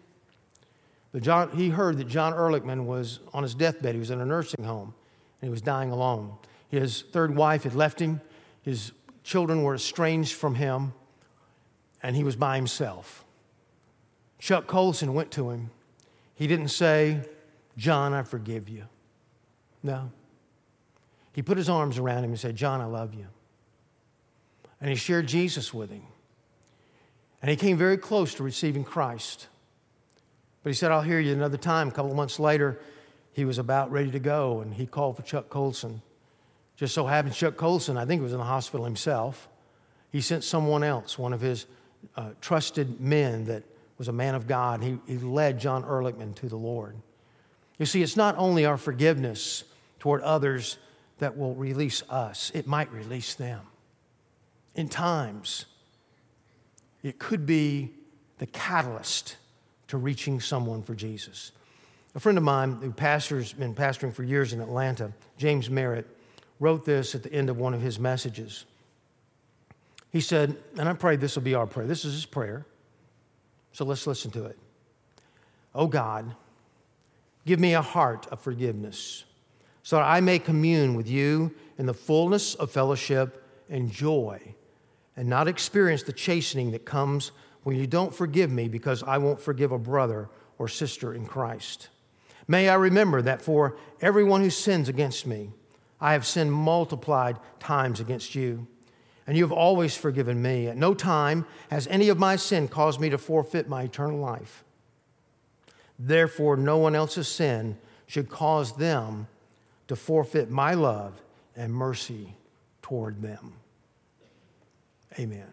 but 1.16 1.24
John, 1.24 1.50
he 1.52 1.70
heard 1.70 1.98
that 2.00 2.10
John 2.10 2.34
Ehrlichman 2.34 2.84
was 2.84 3.22
on 3.34 3.42
his 3.42 3.56
deathbed. 3.56 3.96
He 3.96 4.00
was 4.00 4.12
in 4.12 4.20
a 4.20 4.26
nursing 4.26 4.66
home 4.66 4.94
and 5.42 5.48
he 5.48 5.50
was 5.50 5.62
dying 5.62 5.90
alone. 5.92 6.34
His 6.68 7.04
third 7.04 7.34
wife 7.34 7.64
had 7.64 7.74
left 7.74 8.02
him, 8.02 8.20
his 8.64 8.92
children 9.24 9.64
were 9.64 9.76
estranged 9.76 10.34
from 10.34 10.56
him, 10.56 10.94
and 12.06 12.16
he 12.16 12.24
was 12.24 12.36
by 12.36 12.56
himself. 12.56 13.26
Chuck 14.38 14.68
Colson 14.68 15.16
went 15.16 15.32
to 15.32 15.50
him. 15.50 15.72
He 16.36 16.46
didn't 16.46 16.68
say, 16.68 17.22
John, 17.78 18.14
I 18.14 18.22
forgive 18.22 18.70
you. 18.70 18.84
No. 19.82 20.12
He 21.34 21.42
put 21.42 21.58
his 21.58 21.68
arms 21.68 21.98
around 21.98 22.24
him 22.24 22.30
and 22.30 22.40
said, 22.40 22.56
John, 22.56 22.80
I 22.80 22.86
love 22.86 23.16
you. 23.16 23.26
And 24.80 24.92
he 24.92 24.96
shared 24.96 25.28
Jesus 25.28 25.74
with 25.74 25.90
him. 25.90 26.04
And 27.42 27.50
he 27.50 27.58
came 27.58 27.76
very 27.76 27.98
close 27.98 28.36
to 28.36 28.44
receiving 28.44 28.84
Christ. 28.84 29.48
But 30.62 30.70
he 30.70 30.76
said, 30.76 30.92
I'll 30.92 31.02
hear 31.02 31.20
you 31.20 31.34
another 31.34 31.58
time. 31.58 31.88
A 31.88 31.92
couple 31.92 32.12
of 32.12 32.18
months 32.18 32.40
later, 32.40 32.80
he 33.34 33.46
was 33.46 33.58
about 33.58 33.92
ready 33.92 34.12
to 34.12 34.20
go, 34.20 34.62
and 34.62 34.76
he 34.76 34.86
called 34.86 35.16
for 35.16 35.24
Chuck 35.24 35.50
Colson. 35.50 36.04
Just 36.76 36.94
so 36.94 37.08
happened, 37.08 37.34
Chuck 37.34 37.58
Colson, 37.58 37.98
I 37.98 38.06
think, 38.06 38.22
was 38.22 38.32
in 38.32 38.38
the 38.38 38.44
hospital 38.44 38.86
himself. 38.86 39.50
He 40.12 40.22
sent 40.22 40.44
someone 40.44 40.84
else, 40.84 41.18
one 41.18 41.34
of 41.34 41.42
his 41.42 41.66
uh, 42.16 42.32
trusted 42.42 43.00
men 43.00 43.46
that 43.46 43.64
was 43.98 44.08
a 44.08 44.14
man 44.14 44.36
of 44.36 44.48
God. 44.48 44.82
He, 44.82 44.98
he 45.08 45.18
led 45.18 45.60
John 45.60 45.84
Ehrlichman 45.84 46.36
to 46.36 46.50
the 46.50 46.58
Lord. 46.58 46.96
You 47.78 47.86
see, 47.86 48.02
it's 48.02 48.16
not 48.16 48.38
only 48.38 48.66
our 48.66 48.78
forgiveness 48.78 49.64
toward 50.00 50.22
others 50.22 50.78
that 51.20 51.38
will 51.38 51.56
release 51.56 52.04
us, 52.10 52.52
it 52.54 52.68
might 52.68 52.92
release 52.92 53.36
them. 53.36 53.62
In 54.76 54.90
times, 54.90 55.66
it 57.04 57.20
could 57.20 57.46
be 57.46 57.92
the 58.40 58.46
catalyst 58.48 59.38
to 59.88 59.98
reaching 59.98 60.40
someone 60.40 60.82
for 60.84 60.96
Jesus. 60.96 61.52
A 62.16 62.20
friend 62.20 62.38
of 62.38 62.44
mine 62.44 62.74
who 62.82 62.92
pastors 62.92 63.54
been 63.54 63.76
pastoring 63.76 64.14
for 64.14 64.24
years 64.24 64.54
in 64.54 64.62
Atlanta, 64.62 65.12
James 65.38 65.70
Merritt, 65.70 66.08
wrote 66.60 66.86
this 66.86 67.16
at 67.16 67.24
the 67.24 67.32
end 67.32 67.50
of 67.50 67.58
one 67.58 67.74
of 67.74 67.82
his 67.82 68.00
messages. 68.00 68.66
He 70.16 70.22
said, 70.22 70.56
and 70.80 70.88
I 70.88 70.94
pray 70.94 71.18
this 71.18 71.36
will 71.36 71.44
be 71.44 71.56
our 71.56 71.68
prayer. 71.68 71.86
This 71.86 72.06
is 72.06 72.14
his 72.14 72.26
prayer. 72.26 72.66
So 73.74 73.84
let's 73.84 74.08
listen 74.08 74.32
to 74.32 74.46
it. 74.46 74.58
Oh 75.74 75.88
God, 75.88 76.34
give 77.46 77.60
me 77.60 77.74
a 77.74 77.82
heart 77.82 78.26
of 78.32 78.40
forgiveness 78.40 79.26
so 79.84 79.98
that 79.98 80.06
I 80.06 80.22
may 80.22 80.40
commune 80.40 80.96
with 80.96 81.10
you 81.10 81.54
in 81.78 81.86
the 81.86 81.94
fullness 81.94 82.56
of 82.56 82.72
fellowship 82.72 83.44
and 83.70 83.92
joy 83.92 84.40
and 85.18 85.28
not 85.28 85.50
experience 85.50 86.04
the 86.04 86.14
chastening 86.14 86.72
that 86.72 86.86
comes 86.86 87.34
when 87.64 87.76
you 87.76 87.86
don't 87.86 88.16
forgive 88.16 88.50
me 88.50 88.70
because 88.70 89.04
I 89.04 89.18
won't 89.18 89.42
forgive 89.42 89.74
a 89.74 89.78
brother 89.78 90.30
or 90.58 90.70
sister 90.70 91.14
in 91.14 91.26
Christ. 91.26 91.90
May 92.48 92.70
I 92.70 92.76
remember 92.76 93.22
that 93.22 93.42
for 93.42 93.76
everyone 94.00 94.40
who 94.40 94.50
sins 94.50 94.88
against 94.88 95.28
me, 95.28 95.50
I 96.00 96.14
have 96.14 96.26
sinned 96.26 96.54
multiplied 96.54 97.38
times 97.60 98.00
against 98.00 98.34
you, 98.34 98.66
and 99.28 99.36
you 99.38 99.44
have 99.44 99.52
always 99.52 99.96
forgiven 99.96 100.42
me. 100.42 100.68
At 100.68 100.78
no 100.78 100.94
time 100.94 101.46
has 101.70 101.88
any 101.88 102.10
of 102.10 102.20
my 102.20 102.36
sin 102.36 102.68
caused 102.68 103.00
me 103.00 103.10
to 103.10 103.18
forfeit 103.18 103.68
my 103.68 103.84
eternal 103.84 104.20
life. 104.20 104.64
Therefore, 105.98 106.58
no 106.58 106.78
one 106.78 106.96
else's 106.96 107.28
sin 107.28 107.78
should 108.08 108.30
cause 108.30 108.76
them 108.76 109.28
to 109.88 109.96
forfeit 109.96 110.50
my 110.50 110.74
love 110.74 111.22
and 111.56 111.74
mercy 111.74 112.36
toward 112.82 113.22
them. 113.22 113.54
Amen. 115.18 115.48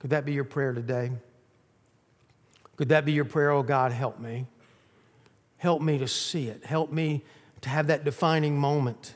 Could 0.00 0.10
that 0.10 0.24
be 0.24 0.32
your 0.32 0.44
prayer 0.44 0.72
today? 0.72 1.10
Could 2.76 2.88
that 2.88 3.04
be 3.04 3.12
your 3.12 3.24
prayer? 3.24 3.50
Oh, 3.50 3.62
God, 3.62 3.92
help 3.92 4.18
me. 4.18 4.46
Help 5.58 5.82
me 5.82 5.98
to 5.98 6.08
see 6.08 6.48
it. 6.48 6.64
Help 6.64 6.90
me 6.90 7.22
to 7.60 7.68
have 7.68 7.88
that 7.88 8.04
defining 8.04 8.58
moment 8.58 9.14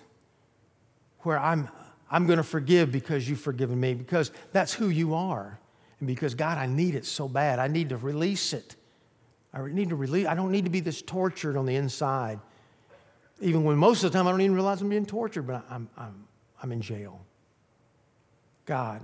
where 1.21 1.39
I'm, 1.39 1.69
I'm 2.11 2.27
going 2.27 2.37
to 2.37 2.45
forgive 2.45 2.93
because 2.93 3.29
you've 3.29 3.41
forgiven 3.41 3.81
me, 3.81 3.95
because 3.95 4.31
that's 4.53 4.73
who 4.73 4.89
you 4.89 5.15
are. 5.15 5.59
And 6.01 6.07
because, 6.07 6.35
God, 6.35 6.59
I 6.59 6.67
need 6.67 6.95
it 6.95 7.05
so 7.05 7.29
bad. 7.29 7.59
I 7.59 7.69
need 7.69 7.89
to 7.91 7.97
release 7.97 8.53
it. 8.53 8.77
I 9.53 9.67
need 9.67 9.89
to 9.89 9.97
release. 9.97 10.27
I 10.27 10.35
don't 10.35 10.51
need 10.51 10.65
to 10.65 10.71
be 10.71 10.81
this 10.81 11.01
tortured 11.03 11.57
on 11.57 11.67
the 11.67 11.77
inside. 11.77 12.41
Even 13.41 13.65
when 13.65 13.77
most 13.77 14.05
of 14.05 14.13
the 14.13 14.19
time 14.19 14.27
I 14.27 14.31
don't 14.31 14.41
even 14.41 14.55
realize 14.55 14.81
I'm 14.81 14.89
being 14.89 15.07
tortured, 15.07 15.43
but 15.43 15.65
I'm, 15.71 15.89
I'm, 15.97 16.27
I'm 16.63 16.73
in 16.73 16.81
jail. 16.81 17.21
God, 18.67 19.03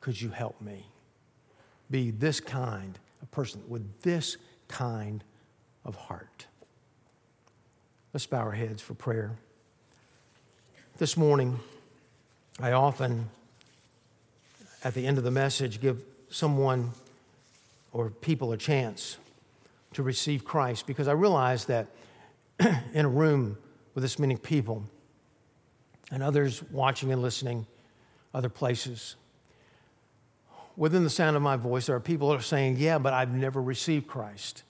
could 0.00 0.20
you 0.20 0.30
help 0.30 0.60
me? 0.60 0.86
be 1.90 2.10
this 2.10 2.40
kind 2.40 2.98
of 3.20 3.30
person 3.30 3.62
with 3.68 4.02
this 4.02 4.36
kind 4.68 5.24
of 5.84 5.96
heart. 5.96 6.46
Let's 8.12 8.26
bow 8.26 8.38
our 8.38 8.52
heads 8.52 8.80
for 8.80 8.94
prayer. 8.94 9.36
This 10.98 11.16
morning, 11.16 11.58
I 12.60 12.72
often, 12.72 13.30
at 14.84 14.92
the 14.92 15.06
end 15.06 15.16
of 15.16 15.24
the 15.24 15.30
message, 15.30 15.80
give 15.80 16.02
someone 16.28 16.90
or 17.90 18.10
people 18.10 18.52
a 18.52 18.56
chance 18.58 19.16
to 19.94 20.02
receive 20.02 20.44
Christ 20.44 20.86
because 20.86 21.08
I 21.08 21.12
realize 21.12 21.64
that 21.66 21.86
in 22.60 23.06
a 23.06 23.08
room 23.08 23.56
with 23.94 24.02
this 24.02 24.18
many 24.18 24.36
people 24.36 24.84
and 26.10 26.22
others 26.22 26.62
watching 26.70 27.10
and 27.10 27.22
listening 27.22 27.66
other 28.34 28.50
places, 28.50 29.16
within 30.76 31.02
the 31.02 31.10
sound 31.10 31.36
of 31.36 31.42
my 31.42 31.56
voice, 31.56 31.86
there 31.86 31.96
are 31.96 32.00
people 32.00 32.28
that 32.28 32.40
are 32.40 32.42
saying, 32.42 32.76
Yeah, 32.76 32.98
but 32.98 33.14
I've 33.14 33.32
never 33.32 33.62
received 33.62 34.06
Christ. 34.06 34.64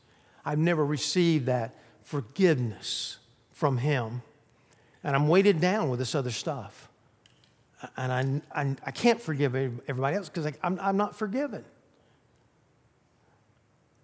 I've 0.45 0.59
never 0.59 0.87
received 0.87 1.47
that 1.47 1.75
forgiveness 2.05 3.19
from 3.51 3.79
Him. 3.79 4.23
And 5.03 5.17
I'm 5.17 5.27
weighted 5.27 5.61
down 5.61 5.91
with 5.91 5.99
this 5.99 6.15
other 6.15 6.31
stuff. 6.31 6.90
And 7.97 8.43
I, 8.53 8.61
I, 8.63 8.77
I 8.87 8.91
can't 8.91 9.21
forgive 9.21 9.55
everybody 9.55 10.17
else 10.17 10.29
because 10.29 10.53
I'm, 10.63 10.79
I'm 10.81 10.97
not 10.97 11.17
forgiven. 11.17 11.65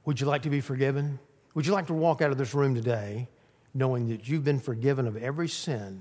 Would 0.07 0.21
you 0.21 0.27
like 0.27 0.43
to 0.43 0.51
be 0.51 0.61
forgiven? 0.61 1.19
Would 1.55 1.67
you 1.67 1.73
like 1.73 1.89
to 1.89 1.95
walk 1.95 2.23
out 2.23 2.31
of 2.31 2.39
this 2.39 2.55
room 2.55 2.75
today 2.75 3.29
knowing 3.75 4.09
that 4.09 4.29
you've 4.29 4.45
been 4.45 4.61
forgiven 4.61 5.07
of 5.07 5.17
every 5.17 5.49
sin, 5.49 6.01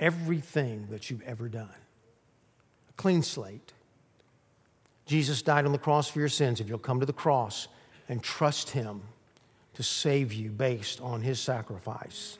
everything 0.00 0.88
that 0.90 1.10
you've 1.10 1.22
ever 1.22 1.48
done? 1.48 1.68
A 2.88 2.92
clean 2.94 3.22
slate. 3.22 3.72
Jesus 5.06 5.42
died 5.42 5.66
on 5.66 5.72
the 5.72 5.78
cross 5.78 6.08
for 6.08 6.18
your 6.18 6.28
sins. 6.28 6.60
If 6.60 6.68
you'll 6.68 6.78
come 6.78 7.00
to 7.00 7.06
the 7.06 7.12
cross 7.12 7.68
and 8.08 8.22
trust 8.22 8.70
Him 8.70 9.02
to 9.74 9.82
save 9.82 10.32
you 10.32 10.50
based 10.50 11.00
on 11.00 11.20
His 11.20 11.38
sacrifice, 11.38 12.38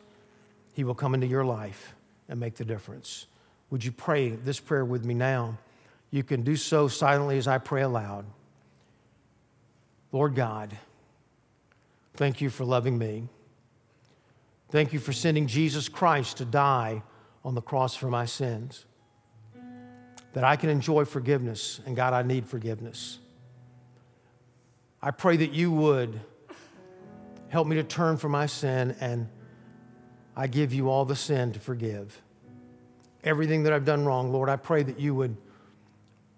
He 0.72 0.82
will 0.82 0.94
come 0.94 1.14
into 1.14 1.26
your 1.26 1.44
life 1.44 1.94
and 2.28 2.40
make 2.40 2.56
the 2.56 2.64
difference. 2.64 3.26
Would 3.72 3.82
you 3.82 3.90
pray 3.90 4.28
this 4.28 4.60
prayer 4.60 4.84
with 4.84 5.02
me 5.06 5.14
now? 5.14 5.56
You 6.10 6.22
can 6.22 6.42
do 6.42 6.56
so 6.56 6.88
silently 6.88 7.38
as 7.38 7.48
I 7.48 7.56
pray 7.56 7.80
aloud. 7.80 8.26
Lord 10.12 10.34
God, 10.34 10.76
thank 12.12 12.42
you 12.42 12.50
for 12.50 12.66
loving 12.66 12.98
me. 12.98 13.28
Thank 14.68 14.92
you 14.92 14.98
for 14.98 15.14
sending 15.14 15.46
Jesus 15.46 15.88
Christ 15.88 16.36
to 16.36 16.44
die 16.44 17.02
on 17.46 17.54
the 17.54 17.62
cross 17.62 17.96
for 17.96 18.08
my 18.08 18.26
sins. 18.26 18.84
that 20.34 20.44
I 20.44 20.56
can 20.56 20.70
enjoy 20.70 21.04
forgiveness. 21.04 21.80
And 21.86 21.96
God, 21.96 22.12
I 22.12 22.22
need 22.22 22.46
forgiveness. 22.46 23.18
I 25.00 25.10
pray 25.10 25.36
that 25.38 25.52
you 25.52 25.70
would 25.72 26.20
help 27.48 27.66
me 27.66 27.76
to 27.76 27.82
turn 27.82 28.16
from 28.16 28.32
my 28.32 28.46
sin, 28.46 28.96
and 29.00 29.28
I 30.34 30.46
give 30.46 30.72
you 30.72 30.88
all 30.88 31.04
the 31.04 31.16
sin 31.16 31.52
to 31.52 31.60
forgive. 31.60 32.21
Everything 33.24 33.62
that 33.62 33.72
I've 33.72 33.84
done 33.84 34.04
wrong, 34.04 34.32
Lord, 34.32 34.48
I 34.48 34.56
pray 34.56 34.82
that 34.82 34.98
you 34.98 35.14
would 35.14 35.36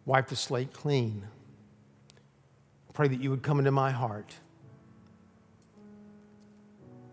wipe 0.04 0.28
the 0.28 0.36
slate 0.36 0.72
clean. 0.72 1.24
Pray 2.92 3.08
that 3.08 3.20
you 3.20 3.30
would 3.30 3.42
come 3.42 3.58
into 3.58 3.72
my 3.72 3.90
heart. 3.90 4.34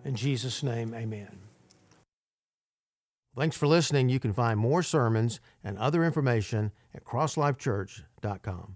In 0.05 0.15
Jesus' 0.15 0.61
name, 0.61 0.93
amen. 0.93 1.39
Thanks 3.36 3.55
for 3.55 3.65
listening. 3.65 4.09
You 4.09 4.19
can 4.19 4.34
find 4.34 4.59
more 4.59 4.84
sermons 4.84 5.39
and 5.63 5.78
other 5.78 6.03
information 6.03 6.72
at 6.93 7.05
crosslifechurch.com. 7.05 8.76